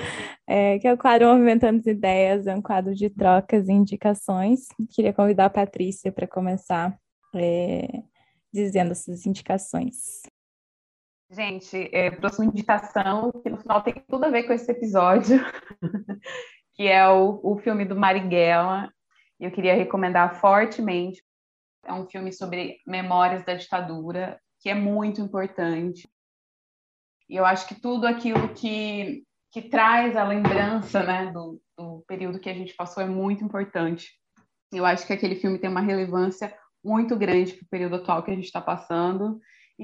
é, 0.48 0.80
que 0.80 0.88
é 0.88 0.94
o 0.94 0.98
quadro 0.98 1.28
Movimentando 1.28 1.80
as 1.80 1.86
Ideias, 1.86 2.48
é 2.48 2.56
um 2.56 2.62
quadro 2.62 2.96
de 2.96 3.10
trocas 3.10 3.68
e 3.68 3.74
indicações. 3.74 4.68
Queria 4.90 5.12
convidar 5.12 5.46
a 5.46 5.50
Patrícia 5.50 6.14
para 6.14 6.26
começar 6.26 6.98
é, 7.36 8.04
dizendo 8.54 8.92
essas 8.92 9.26
indicações. 9.26 10.22
Gente, 11.30 11.90
é, 11.92 12.10
trouxe 12.10 12.42
uma 12.42 12.50
indicação 12.50 13.30
que 13.44 13.50
no 13.50 13.58
final 13.58 13.82
tem 13.82 13.96
tudo 14.08 14.24
a 14.24 14.30
ver 14.30 14.44
com 14.44 14.54
esse 14.54 14.72
episódio, 14.72 15.40
que 16.74 16.88
é 16.88 17.06
o, 17.10 17.42
o 17.44 17.58
filme 17.58 17.84
do 17.84 17.98
Marighella. 17.98 18.90
Eu 19.38 19.52
queria 19.52 19.76
recomendar 19.76 20.40
fortemente. 20.40 21.22
É 21.84 21.92
um 21.92 22.08
filme 22.08 22.32
sobre 22.32 22.78
memórias 22.88 23.44
da 23.44 23.56
ditadura 23.56 24.40
que 24.60 24.70
é 24.70 24.76
muito 24.76 25.22
importante. 25.22 26.08
E 27.30 27.36
eu 27.36 27.46
acho 27.46 27.68
que 27.68 27.76
tudo 27.76 28.08
aquilo 28.08 28.54
que, 28.54 29.24
que 29.52 29.62
traz 29.64 30.16
a 30.16 30.24
lembrança 30.24 31.04
né, 31.04 31.32
do, 31.32 31.62
do 31.78 32.04
período 32.08 32.40
que 32.40 32.50
a 32.50 32.54
gente 32.54 32.76
passou 32.76 33.04
é 33.04 33.08
muito 33.08 33.44
importante. 33.44 34.12
Eu 34.72 34.86
acho 34.86 35.06
que 35.06 35.14
aquele 35.14 35.36
filme 35.36 35.60
tem 35.60 35.70
uma 35.70 35.82
relevância 35.82 36.54
muito 36.84 37.16
grande 37.18 37.54
para 37.54 37.66
o 37.66 37.70
período 37.70 37.96
atual 37.98 38.24
que 38.24 38.32
a 38.32 38.36
gente 38.36 38.46
está 38.46 38.62
passando. 38.62 39.40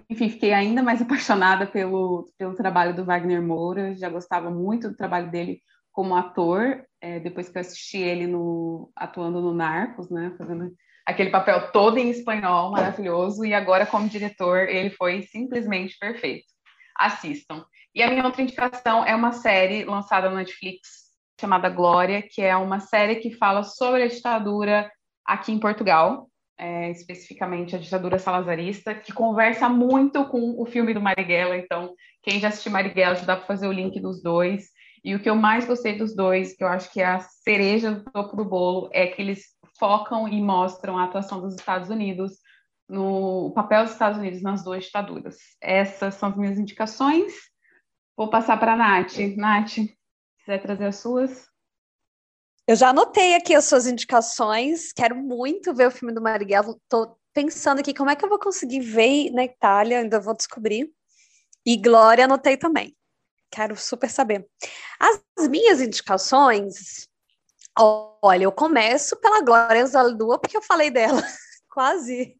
Enfim, 0.09 0.29
fiquei 0.29 0.53
ainda 0.53 0.81
mais 0.81 1.01
apaixonada 1.03 1.67
pelo, 1.67 2.31
pelo 2.37 2.55
trabalho 2.55 2.95
do 2.95 3.05
Wagner 3.05 3.41
Moura, 3.41 3.95
já 3.95 4.09
gostava 4.09 4.49
muito 4.49 4.89
do 4.89 4.95
trabalho 4.95 5.29
dele 5.29 5.61
como 5.91 6.15
ator, 6.15 6.83
é, 6.99 7.19
depois 7.19 7.49
que 7.49 7.57
eu 7.57 7.61
assisti 7.61 7.97
ele 7.97 8.25
no, 8.25 8.91
atuando 8.95 9.39
no 9.39 9.53
Narcos, 9.53 10.09
né, 10.09 10.33
fazendo 10.37 10.73
aquele 11.05 11.29
papel 11.29 11.71
todo 11.71 11.97
em 11.97 12.09
espanhol, 12.09 12.71
maravilhoso, 12.71 13.45
e 13.45 13.53
agora 13.53 13.85
como 13.85 14.07
diretor 14.07 14.69
ele 14.69 14.89
foi 14.89 15.23
simplesmente 15.23 15.97
perfeito. 15.99 16.45
Assistam. 16.97 17.65
E 17.93 18.01
a 18.01 18.09
minha 18.09 18.25
outra 18.25 18.41
indicação 18.41 19.05
é 19.05 19.15
uma 19.15 19.31
série 19.31 19.83
lançada 19.83 20.29
no 20.29 20.37
Netflix 20.37 21.03
chamada 21.39 21.69
Glória, 21.69 22.21
que 22.21 22.41
é 22.41 22.55
uma 22.55 22.79
série 22.79 23.17
que 23.17 23.31
fala 23.31 23.63
sobre 23.63 24.03
a 24.03 24.07
ditadura 24.07 24.89
aqui 25.25 25.51
em 25.51 25.59
Portugal, 25.59 26.29
é, 26.57 26.91
especificamente 26.91 27.75
a 27.75 27.79
ditadura 27.79 28.17
salazarista, 28.17 28.95
que 28.95 29.11
conversa 29.11 29.67
muito 29.67 30.25
com 30.25 30.61
o 30.61 30.65
filme 30.65 30.93
do 30.93 31.01
Marighella. 31.01 31.57
Então, 31.57 31.93
quem 32.21 32.39
já 32.39 32.47
assistiu 32.47 32.71
Marighella 32.71 33.15
já 33.15 33.25
dá 33.25 33.35
para 33.35 33.45
fazer 33.45 33.67
o 33.67 33.71
link 33.71 33.99
dos 33.99 34.21
dois. 34.21 34.69
E 35.03 35.13
o 35.13 35.19
que 35.19 35.29
eu 35.29 35.35
mais 35.35 35.65
gostei 35.65 35.97
dos 35.97 36.15
dois, 36.15 36.55
que 36.55 36.63
eu 36.63 36.67
acho 36.67 36.91
que 36.91 37.01
é 37.01 37.05
a 37.05 37.19
cereja 37.19 37.91
do 37.91 38.03
topo 38.09 38.37
do 38.37 38.45
bolo, 38.45 38.89
é 38.93 39.07
que 39.07 39.21
eles 39.21 39.47
focam 39.83 40.29
e 40.29 40.41
mostram 40.41 40.97
a 40.97 41.03
atuação 41.03 41.41
dos 41.41 41.55
Estados 41.55 41.89
Unidos, 41.89 42.39
no 42.87 43.51
papel 43.53 43.83
dos 43.83 43.91
Estados 43.91 44.17
Unidos 44.17 44.41
nas 44.41 44.63
duas 44.63 44.85
ditaduras. 44.85 45.35
Essas 45.59 46.15
são 46.15 46.29
as 46.29 46.37
minhas 46.37 46.57
indicações. 46.57 47.33
Vou 48.15 48.29
passar 48.29 48.57
para 48.57 48.73
a 48.73 48.77
Nath. 48.77 49.17
Nath, 49.35 49.73
quiser 50.39 50.61
trazer 50.61 50.85
as 50.85 50.95
suas? 50.95 51.49
Eu 52.65 52.77
já 52.77 52.91
anotei 52.91 53.35
aqui 53.35 53.53
as 53.53 53.65
suas 53.65 53.85
indicações. 53.85 54.93
Quero 54.93 55.17
muito 55.17 55.73
ver 55.73 55.89
o 55.89 55.91
filme 55.91 56.13
do 56.13 56.21
Marighella. 56.21 56.77
Estou 56.81 57.19
pensando 57.33 57.79
aqui 57.79 57.93
como 57.93 58.09
é 58.09 58.15
que 58.15 58.23
eu 58.23 58.29
vou 58.29 58.39
conseguir 58.39 58.79
ver 58.79 59.31
na 59.31 59.43
Itália, 59.43 59.99
ainda 59.99 60.17
vou 60.17 60.33
descobrir. 60.33 60.89
E 61.65 61.75
Glória 61.75 62.23
anotei 62.23 62.55
também. 62.55 62.95
Quero 63.51 63.75
super 63.75 64.09
saber. 64.09 64.47
As 64.97 65.49
minhas 65.49 65.81
indicações 65.81 67.09
Olha, 67.77 68.43
eu 68.43 68.51
começo 68.51 69.15
pela 69.17 69.41
Glória 69.41 69.85
Zalua, 69.85 70.39
porque 70.39 70.55
eu 70.55 70.61
falei 70.61 70.91
dela 70.91 71.21
quase 71.69 72.37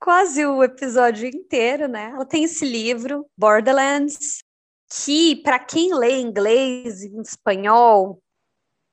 quase 0.00 0.46
o 0.46 0.62
episódio 0.62 1.28
inteiro, 1.28 1.88
né? 1.88 2.10
Ela 2.14 2.24
tem 2.24 2.44
esse 2.44 2.64
livro, 2.64 3.26
Borderlands, 3.36 4.42
que 4.88 5.36
para 5.42 5.58
quem 5.58 5.94
lê 5.94 6.20
inglês 6.20 7.02
e 7.02 7.20
espanhol, 7.20 8.22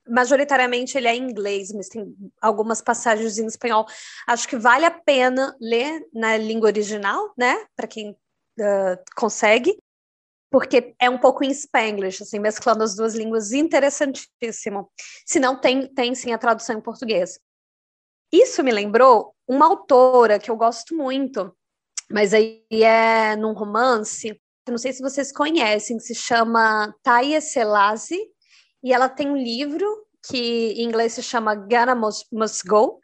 majoritariamente 0.07 0.97
ele 0.97 1.07
é 1.07 1.15
em 1.15 1.29
inglês, 1.29 1.71
mas 1.71 1.87
tem 1.87 2.13
algumas 2.41 2.81
passagens 2.81 3.37
em 3.37 3.45
espanhol. 3.45 3.85
Acho 4.27 4.47
que 4.47 4.57
vale 4.57 4.85
a 4.85 4.91
pena 4.91 5.55
ler 5.59 6.05
na 6.13 6.37
língua 6.37 6.67
original, 6.67 7.33
né? 7.37 7.65
Para 7.75 7.87
quem 7.87 8.11
uh, 8.11 8.97
consegue 9.15 9.77
porque 10.55 10.95
é 10.97 11.09
um 11.09 11.17
pouco 11.17 11.43
em 11.43 11.51
Spanglish, 11.51 12.23
assim, 12.23 12.39
mesclando 12.39 12.81
as 12.81 12.95
duas 12.95 13.13
línguas, 13.13 13.51
interessantíssimo. 13.51 14.89
Se 15.25 15.37
não, 15.37 15.59
tem, 15.59 15.85
tem 15.93 16.15
sim 16.15 16.31
a 16.31 16.37
tradução 16.37 16.77
em 16.77 16.81
português. 16.81 17.37
Isso 18.31 18.63
me 18.63 18.71
lembrou 18.71 19.35
uma 19.45 19.65
autora 19.65 20.39
que 20.39 20.49
eu 20.49 20.55
gosto 20.55 20.95
muito, 20.95 21.53
mas 22.09 22.33
aí 22.33 22.63
é 22.71 23.35
num 23.35 23.51
romance, 23.51 24.41
não 24.65 24.77
sei 24.77 24.93
se 24.93 25.01
vocês 25.01 25.29
conhecem, 25.29 25.99
se 25.99 26.15
chama 26.15 26.95
Taya 27.03 27.41
Selasi, 27.41 28.17
E 28.81 28.93
ela 28.93 29.09
tem 29.09 29.29
um 29.29 29.35
livro 29.35 29.85
que 30.25 30.71
em 30.77 30.85
inglês 30.85 31.11
se 31.11 31.21
chama 31.21 31.53
Ghana 31.53 31.95
Must, 31.95 32.27
Must 32.31 32.65
Go, 32.65 33.01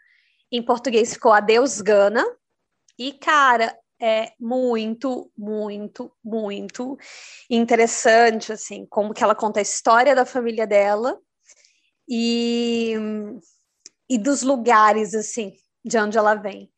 em 0.50 0.64
português 0.64 1.16
ficou 1.16 1.34
Adeus 1.34 1.82
Gana. 1.82 2.26
E, 2.98 3.12
cara, 3.12 3.78
é 4.02 4.34
muito, 4.40 5.32
muito, 5.38 6.12
muito 6.24 6.98
interessante, 7.48 8.52
assim, 8.52 8.86
como 8.88 9.14
que 9.14 9.24
ela 9.24 9.36
conta 9.36 9.60
a 9.60 9.62
história 9.62 10.16
da 10.16 10.26
família 10.26 10.66
dela 10.66 11.20
e, 12.10 12.96
e 14.10 14.18
dos 14.18 14.42
lugares, 14.42 15.14
assim, 15.14 15.54
de 15.86 16.00
onde 16.00 16.18
ela 16.18 16.34
vem. 16.34 16.72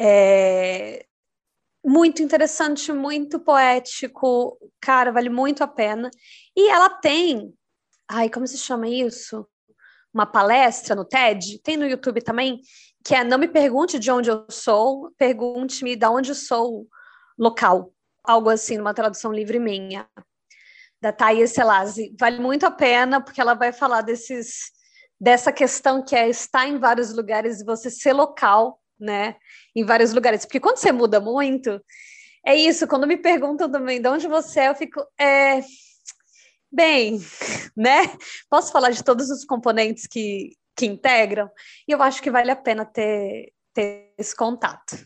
É 0.00 1.06
muito 1.84 2.22
interessante, 2.22 2.92
muito 2.92 3.40
poético, 3.40 4.58
cara, 4.80 5.12
vale 5.12 5.28
muito 5.30 5.62
a 5.62 5.68
pena. 5.68 6.10
E 6.56 6.68
ela 6.68 6.90
tem, 6.90 7.54
ai, 8.08 8.28
como 8.28 8.46
se 8.46 8.58
chama 8.58 8.88
isso? 8.88 9.46
Uma 10.12 10.26
palestra 10.26 10.94
no 10.94 11.04
TED, 11.04 11.60
tem 11.62 11.76
no 11.76 11.86
YouTube 11.86 12.20
também, 12.20 12.60
que 13.04 13.14
é 13.14 13.24
Não 13.24 13.38
me 13.38 13.48
pergunte 13.48 13.98
de 13.98 14.10
onde 14.10 14.30
eu 14.30 14.46
sou, 14.50 15.10
pergunte-me 15.18 15.96
de 15.96 16.06
onde 16.06 16.34
sou 16.34 16.86
local. 17.38 17.92
Algo 18.22 18.50
assim, 18.50 18.76
numa 18.76 18.94
tradução 18.94 19.32
livre 19.32 19.58
minha, 19.58 20.06
da 21.00 21.12
Thais 21.12 21.52
Selasi. 21.52 22.14
Vale 22.18 22.38
muito 22.38 22.66
a 22.66 22.70
pena, 22.70 23.20
porque 23.20 23.40
ela 23.40 23.54
vai 23.54 23.72
falar 23.72 24.02
desses, 24.02 24.70
dessa 25.18 25.52
questão 25.52 26.04
que 26.04 26.14
é 26.14 26.28
estar 26.28 26.66
em 26.66 26.78
vários 26.78 27.14
lugares 27.14 27.60
e 27.60 27.64
você 27.64 27.90
ser 27.90 28.12
local, 28.12 28.80
né? 28.98 29.36
Em 29.74 29.84
vários 29.84 30.12
lugares. 30.12 30.44
Porque 30.44 30.60
quando 30.60 30.76
você 30.76 30.92
muda 30.92 31.18
muito, 31.18 31.80
é 32.44 32.54
isso. 32.54 32.86
Quando 32.86 33.06
me 33.06 33.16
perguntam 33.16 33.70
também 33.70 34.00
de 34.00 34.08
onde 34.08 34.28
você 34.28 34.60
é, 34.60 34.68
eu 34.68 34.74
fico. 34.74 35.00
É... 35.18 35.60
Bem, 36.70 37.18
né? 37.76 38.14
Posso 38.48 38.70
falar 38.70 38.90
de 38.90 39.02
todos 39.02 39.30
os 39.30 39.44
componentes 39.44 40.06
que, 40.06 40.50
que 40.76 40.86
integram, 40.86 41.50
e 41.86 41.92
eu 41.92 42.02
acho 42.02 42.22
que 42.22 42.30
vale 42.30 42.50
a 42.50 42.56
pena 42.56 42.84
ter, 42.84 43.52
ter 43.74 44.12
esse 44.18 44.34
contato. 44.34 44.96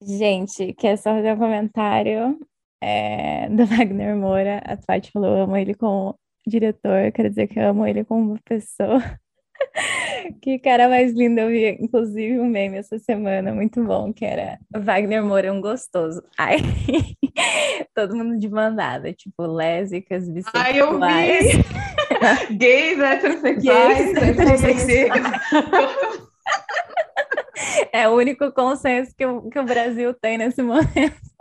Gente, 0.00 0.72
quer 0.74 0.96
só 0.96 1.14
fazer 1.14 1.32
um 1.32 1.38
comentário 1.38 2.38
é, 2.82 3.48
do 3.48 3.64
Wagner 3.66 4.16
Moura. 4.16 4.58
A 4.64 4.76
Tati 4.76 5.10
falou: 5.12 5.36
eu 5.36 5.42
amo 5.44 5.56
ele 5.56 5.74
como 5.74 6.18
diretor, 6.46 7.12
quero 7.12 7.28
dizer 7.28 7.46
que 7.46 7.58
eu 7.58 7.68
amo 7.68 7.86
ele 7.86 8.04
como 8.04 8.40
pessoa. 8.42 9.00
Que 10.42 10.58
cara 10.58 10.88
mais 10.88 11.12
lindo, 11.12 11.40
eu 11.40 11.48
vi 11.48 11.78
inclusive 11.80 12.38
um 12.38 12.46
meme 12.46 12.78
essa 12.78 12.98
semana, 12.98 13.52
muito 13.52 13.82
bom, 13.84 14.12
que 14.12 14.24
era 14.24 14.58
Wagner 14.74 15.24
Moura 15.24 15.48
é 15.48 15.52
um 15.52 15.60
gostoso. 15.60 16.22
Ai, 16.38 16.58
todo 17.94 18.16
mundo 18.16 18.38
de 18.38 18.48
mandada, 18.48 19.12
tipo, 19.12 19.46
lésbicas, 19.46 20.28
bissexuais. 20.28 20.66
Ai, 20.66 20.80
eu 20.80 20.98
vi! 20.98 22.56
Gays, 22.56 22.98
heterossexuais, 22.98 24.14
heterossexuais. 24.16 25.22
É 27.92 28.08
o 28.08 28.12
único 28.12 28.50
consenso 28.52 29.14
que 29.16 29.24
o, 29.24 29.48
que 29.48 29.58
o 29.58 29.64
Brasil 29.64 30.14
tem 30.14 30.38
nesse 30.38 30.62
momento. 30.62 30.92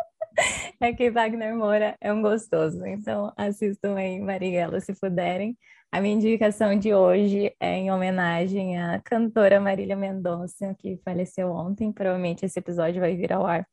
É 0.79 0.93
que 0.93 1.11
Wagner 1.11 1.53
Moura 1.55 1.95
é 2.01 2.11
um 2.11 2.21
gostoso. 2.21 2.83
Então, 2.85 3.31
assistam 3.37 3.95
aí 3.95 4.19
Marighella 4.19 4.79
se 4.79 4.93
puderem. 4.99 5.55
A 5.93 5.99
minha 5.99 6.15
indicação 6.15 6.79
de 6.79 6.93
hoje 6.93 7.53
é 7.59 7.75
em 7.75 7.91
homenagem 7.91 8.79
à 8.79 9.01
cantora 9.01 9.59
Marília 9.59 9.95
Mendonça, 9.95 10.73
que 10.79 10.95
faleceu 11.03 11.51
ontem. 11.51 11.91
Provavelmente 11.91 12.45
esse 12.45 12.57
episódio 12.57 13.01
vai 13.01 13.13
vir 13.17 13.33
ao 13.33 13.45
ar 13.45 13.67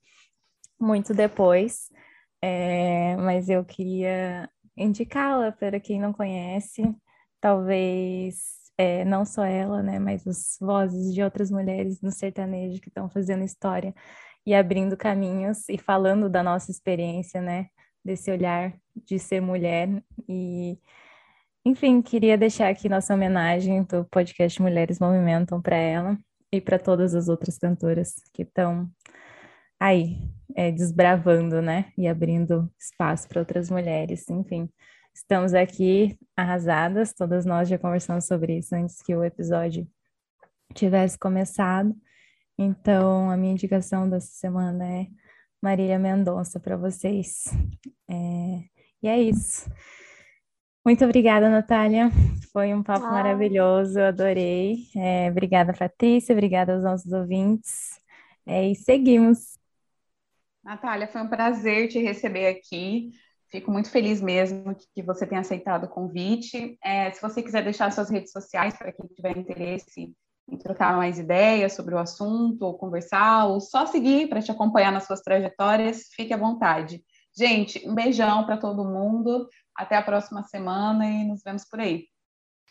muito 0.80 1.14
depois, 1.14 1.88
é, 2.42 3.16
mas 3.18 3.48
eu 3.48 3.64
queria 3.64 4.50
indicá-la 4.76 5.52
para 5.52 5.78
quem 5.78 6.00
não 6.00 6.12
conhece, 6.12 6.82
talvez 7.40 8.36
é, 8.76 9.04
não 9.04 9.24
só 9.24 9.44
ela, 9.44 9.80
né, 9.82 9.98
mas 10.00 10.26
as 10.26 10.56
vozes 10.60 11.14
de 11.14 11.22
outras 11.22 11.50
mulheres 11.52 12.00
no 12.00 12.10
sertanejo 12.10 12.80
que 12.80 12.88
estão 12.88 13.08
fazendo 13.08 13.44
história 13.44 13.94
e 14.44 14.54
abrindo 14.54 14.96
caminhos 14.96 15.68
e 15.68 15.78
falando 15.78 16.28
da 16.28 16.42
nossa 16.42 16.70
experiência, 16.70 17.40
né, 17.40 17.68
desse 18.04 18.30
olhar 18.30 18.74
de 18.96 19.18
ser 19.20 19.40
mulher. 19.40 20.02
E 20.28 20.78
enfim, 21.64 22.00
queria 22.00 22.38
deixar 22.38 22.68
aqui 22.68 22.88
nossa 22.88 23.14
homenagem 23.14 23.82
do 23.84 24.04
podcast 24.06 24.60
Mulheres 24.60 24.98
Movimentam 24.98 25.60
para 25.60 25.76
ela 25.76 26.18
e 26.52 26.60
para 26.60 26.78
todas 26.78 27.14
as 27.14 27.28
outras 27.28 27.58
cantoras 27.58 28.14
que 28.32 28.42
estão 28.42 28.90
aí 29.78 30.18
é, 30.56 30.72
desbravando, 30.72 31.60
né, 31.60 31.92
e 31.96 32.08
abrindo 32.08 32.70
espaço 32.78 33.28
para 33.28 33.40
outras 33.40 33.70
mulheres. 33.70 34.28
Enfim, 34.30 34.68
estamos 35.14 35.54
aqui 35.54 36.18
arrasadas, 36.36 37.12
todas 37.12 37.44
nós 37.44 37.68
já 37.68 37.78
conversamos 37.78 38.24
sobre 38.26 38.58
isso 38.58 38.74
antes 38.74 39.02
que 39.02 39.14
o 39.14 39.24
episódio 39.24 39.86
tivesse 40.74 41.18
começado. 41.18 41.94
Então, 42.58 43.30
a 43.30 43.36
minha 43.36 43.52
indicação 43.52 44.08
dessa 44.08 44.32
semana 44.32 44.84
é 44.84 45.06
Marília 45.62 45.98
Mendonça 45.98 46.58
para 46.58 46.76
vocês. 46.76 47.44
É, 48.08 48.64
e 49.02 49.08
é 49.08 49.20
isso. 49.20 49.70
Muito 50.88 51.04
obrigada, 51.04 51.50
Natália. 51.50 52.10
Foi 52.50 52.72
um 52.72 52.82
papo 52.82 53.04
ah. 53.04 53.10
maravilhoso, 53.10 54.00
adorei. 54.00 54.86
É, 54.96 55.30
obrigada, 55.30 55.74
Patrícia, 55.74 56.32
obrigada 56.32 56.72
aos 56.72 56.82
nossos 56.82 57.12
ouvintes. 57.12 58.00
É, 58.46 58.70
e 58.70 58.74
seguimos. 58.74 59.58
Natália, 60.64 61.06
foi 61.06 61.20
um 61.20 61.28
prazer 61.28 61.88
te 61.88 61.98
receber 61.98 62.46
aqui. 62.46 63.10
Fico 63.50 63.70
muito 63.70 63.90
feliz 63.90 64.22
mesmo 64.22 64.74
que 64.94 65.02
você 65.02 65.26
tenha 65.26 65.42
aceitado 65.42 65.84
o 65.84 65.88
convite. 65.88 66.78
É, 66.82 67.10
se 67.10 67.20
você 67.20 67.42
quiser 67.42 67.62
deixar 67.62 67.92
suas 67.92 68.08
redes 68.08 68.32
sociais 68.32 68.74
para 68.74 68.90
quem 68.90 69.06
tiver 69.08 69.36
interesse 69.36 70.10
em 70.50 70.56
trocar 70.56 70.96
mais 70.96 71.18
ideias 71.18 71.74
sobre 71.74 71.94
o 71.94 71.98
assunto, 71.98 72.62
ou 72.62 72.78
conversar, 72.78 73.44
ou 73.44 73.60
só 73.60 73.84
seguir 73.84 74.26
para 74.26 74.40
te 74.40 74.50
acompanhar 74.50 74.90
nas 74.90 75.04
suas 75.04 75.20
trajetórias, 75.20 76.04
fique 76.14 76.32
à 76.32 76.38
vontade. 76.38 77.04
Gente, 77.38 77.88
um 77.88 77.94
beijão 77.94 78.44
para 78.44 78.56
todo 78.56 78.84
mundo. 78.84 79.48
Até 79.76 79.96
a 79.96 80.02
próxima 80.02 80.42
semana 80.42 81.06
e 81.06 81.24
nos 81.24 81.40
vemos 81.44 81.64
por 81.64 81.78
aí. 81.78 82.06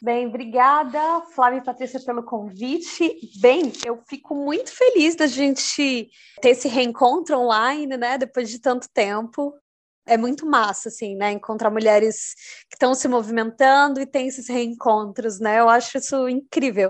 Bem, 0.01 0.27
obrigada, 0.27 1.21
Flávia 1.33 1.59
e 1.59 1.63
Patrícia, 1.63 2.01
pelo 2.03 2.21
convite. 2.21 3.17
Bem, 3.39 3.71
eu 3.85 4.03
fico 4.09 4.35
muito 4.35 4.69
feliz 4.69 5.15
da 5.15 5.25
gente 5.25 6.09
ter 6.41 6.49
esse 6.49 6.67
reencontro 6.67 7.39
online, 7.39 7.95
né, 7.95 8.17
depois 8.17 8.49
de 8.49 8.59
tanto 8.59 8.87
tempo. 8.93 9.53
É 10.05 10.17
muito 10.17 10.45
massa, 10.45 10.89
assim, 10.89 11.15
né, 11.15 11.31
encontrar 11.31 11.71
mulheres 11.71 12.35
que 12.69 12.75
estão 12.75 12.93
se 12.93 13.07
movimentando 13.07 14.01
e 14.01 14.05
tem 14.05 14.27
esses 14.27 14.49
reencontros, 14.49 15.39
né, 15.39 15.61
eu 15.61 15.69
acho 15.69 15.97
isso 15.97 16.27
incrível. 16.27 16.89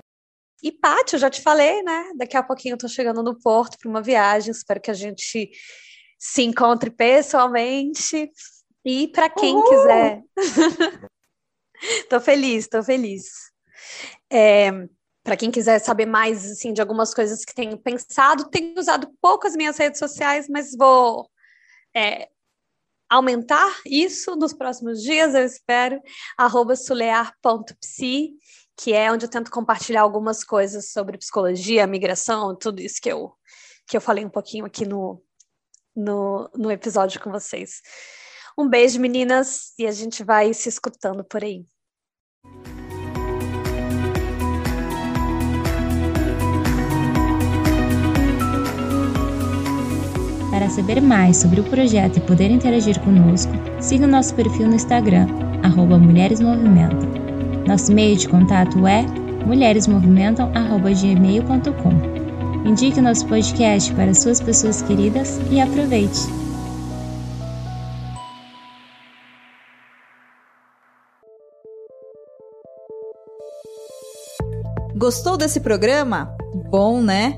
E, 0.62 0.72
Paty, 0.72 1.14
eu 1.14 1.20
já 1.20 1.30
te 1.30 1.42
falei, 1.42 1.84
né, 1.84 2.12
daqui 2.18 2.36
a 2.36 2.44
pouquinho 2.44 2.74
eu 2.74 2.78
tô 2.78 2.88
chegando 2.88 3.24
no 3.24 3.40
Porto 3.40 3.78
para 3.80 3.90
uma 3.90 4.02
viagem, 4.02 4.52
espero 4.52 4.82
que 4.82 4.92
a 4.92 4.96
gente 4.96 5.50
se 6.18 6.44
encontre 6.44 6.90
pessoalmente. 6.90 8.32
E 8.84 9.08
para 9.10 9.30
quem 9.30 9.56
Uhul! 9.56 9.70
quiser. 9.70 10.24
tô 12.10 12.20
feliz, 12.20 12.68
tô 12.68 12.82
feliz. 12.82 13.26
É, 14.32 14.72
para 15.24 15.36
quem 15.36 15.52
quiser 15.52 15.80
saber 15.80 16.06
mais 16.06 16.50
assim 16.50 16.72
de 16.72 16.82
algumas 16.82 17.14
coisas 17.14 17.44
que 17.44 17.54
tenho 17.54 17.78
pensado, 17.78 18.50
tenho 18.50 18.80
usado 18.80 19.10
pouco 19.22 19.46
as 19.46 19.56
minhas 19.56 19.78
redes 19.78 20.00
sociais, 20.00 20.48
mas 20.50 20.76
vou 20.76 21.30
é, 21.94 22.30
aumentar 23.10 23.82
isso 23.86 24.36
nos 24.36 24.54
próximos 24.54 25.02
dias, 25.02 25.36
eu 25.36 25.44
espero. 25.44 26.02
sulear.psi, 26.78 28.34
que 28.78 28.94
é 28.94 29.12
onde 29.12 29.26
eu 29.26 29.30
tento 29.30 29.52
compartilhar 29.52 30.02
algumas 30.02 30.44
coisas 30.44 30.92
sobre 30.92 31.18
psicologia, 31.18 31.88
migração, 31.88 32.56
tudo 32.56 32.82
isso 32.82 33.02
que 33.02 33.12
eu, 33.12 33.34
que 33.86 33.98
eu 33.98 34.02
falei 34.02 34.24
um 34.24 34.30
pouquinho 34.30 34.66
aqui 34.66 34.86
no, 34.86 35.22
no, 35.98 36.50
no 36.56 36.72
episódio 36.72 37.20
com 37.20 37.32
vocês. 37.32 37.82
Um 38.58 38.70
beijo, 38.70 39.00
meninas, 39.00 39.74
e 39.78 39.86
a 39.88 39.92
gente 39.92 40.24
vai 40.24 40.54
se 40.54 40.70
escutando 40.70 41.24
por 41.24 41.44
aí. 41.44 41.66
Para 50.52 50.70
saber 50.70 51.02
mais 51.02 51.38
sobre 51.38 51.62
o 51.62 51.64
projeto 51.64 52.18
e 52.18 52.22
poder 52.22 52.50
interagir 52.50 53.00
conosco, 53.02 53.52
siga 53.80 54.06
o 54.06 54.08
nosso 54.08 54.34
perfil 54.34 54.68
no 54.68 54.74
Instagram, 54.76 55.28
arroba 55.64 56.00
Mulheres 56.00 56.40
Movimentam. 56.40 57.12
Nosso 57.68 57.92
e-mail 57.92 58.18
de 58.18 58.28
contato 58.28 58.88
é 58.88 59.04
mulheresmovimentam.gmail.com. 59.46 62.17
Indique 62.66 63.00
o 63.00 63.04
nosso 63.04 63.26
podcast 63.28 63.94
para 63.94 64.14
suas 64.14 64.42
pessoas 64.42 64.82
queridas 64.82 65.40
e 65.52 65.60
aproveite! 65.60 66.20
Gostou 74.96 75.38
desse 75.38 75.60
programa? 75.60 76.36
Bom, 76.70 77.02
né? 77.02 77.38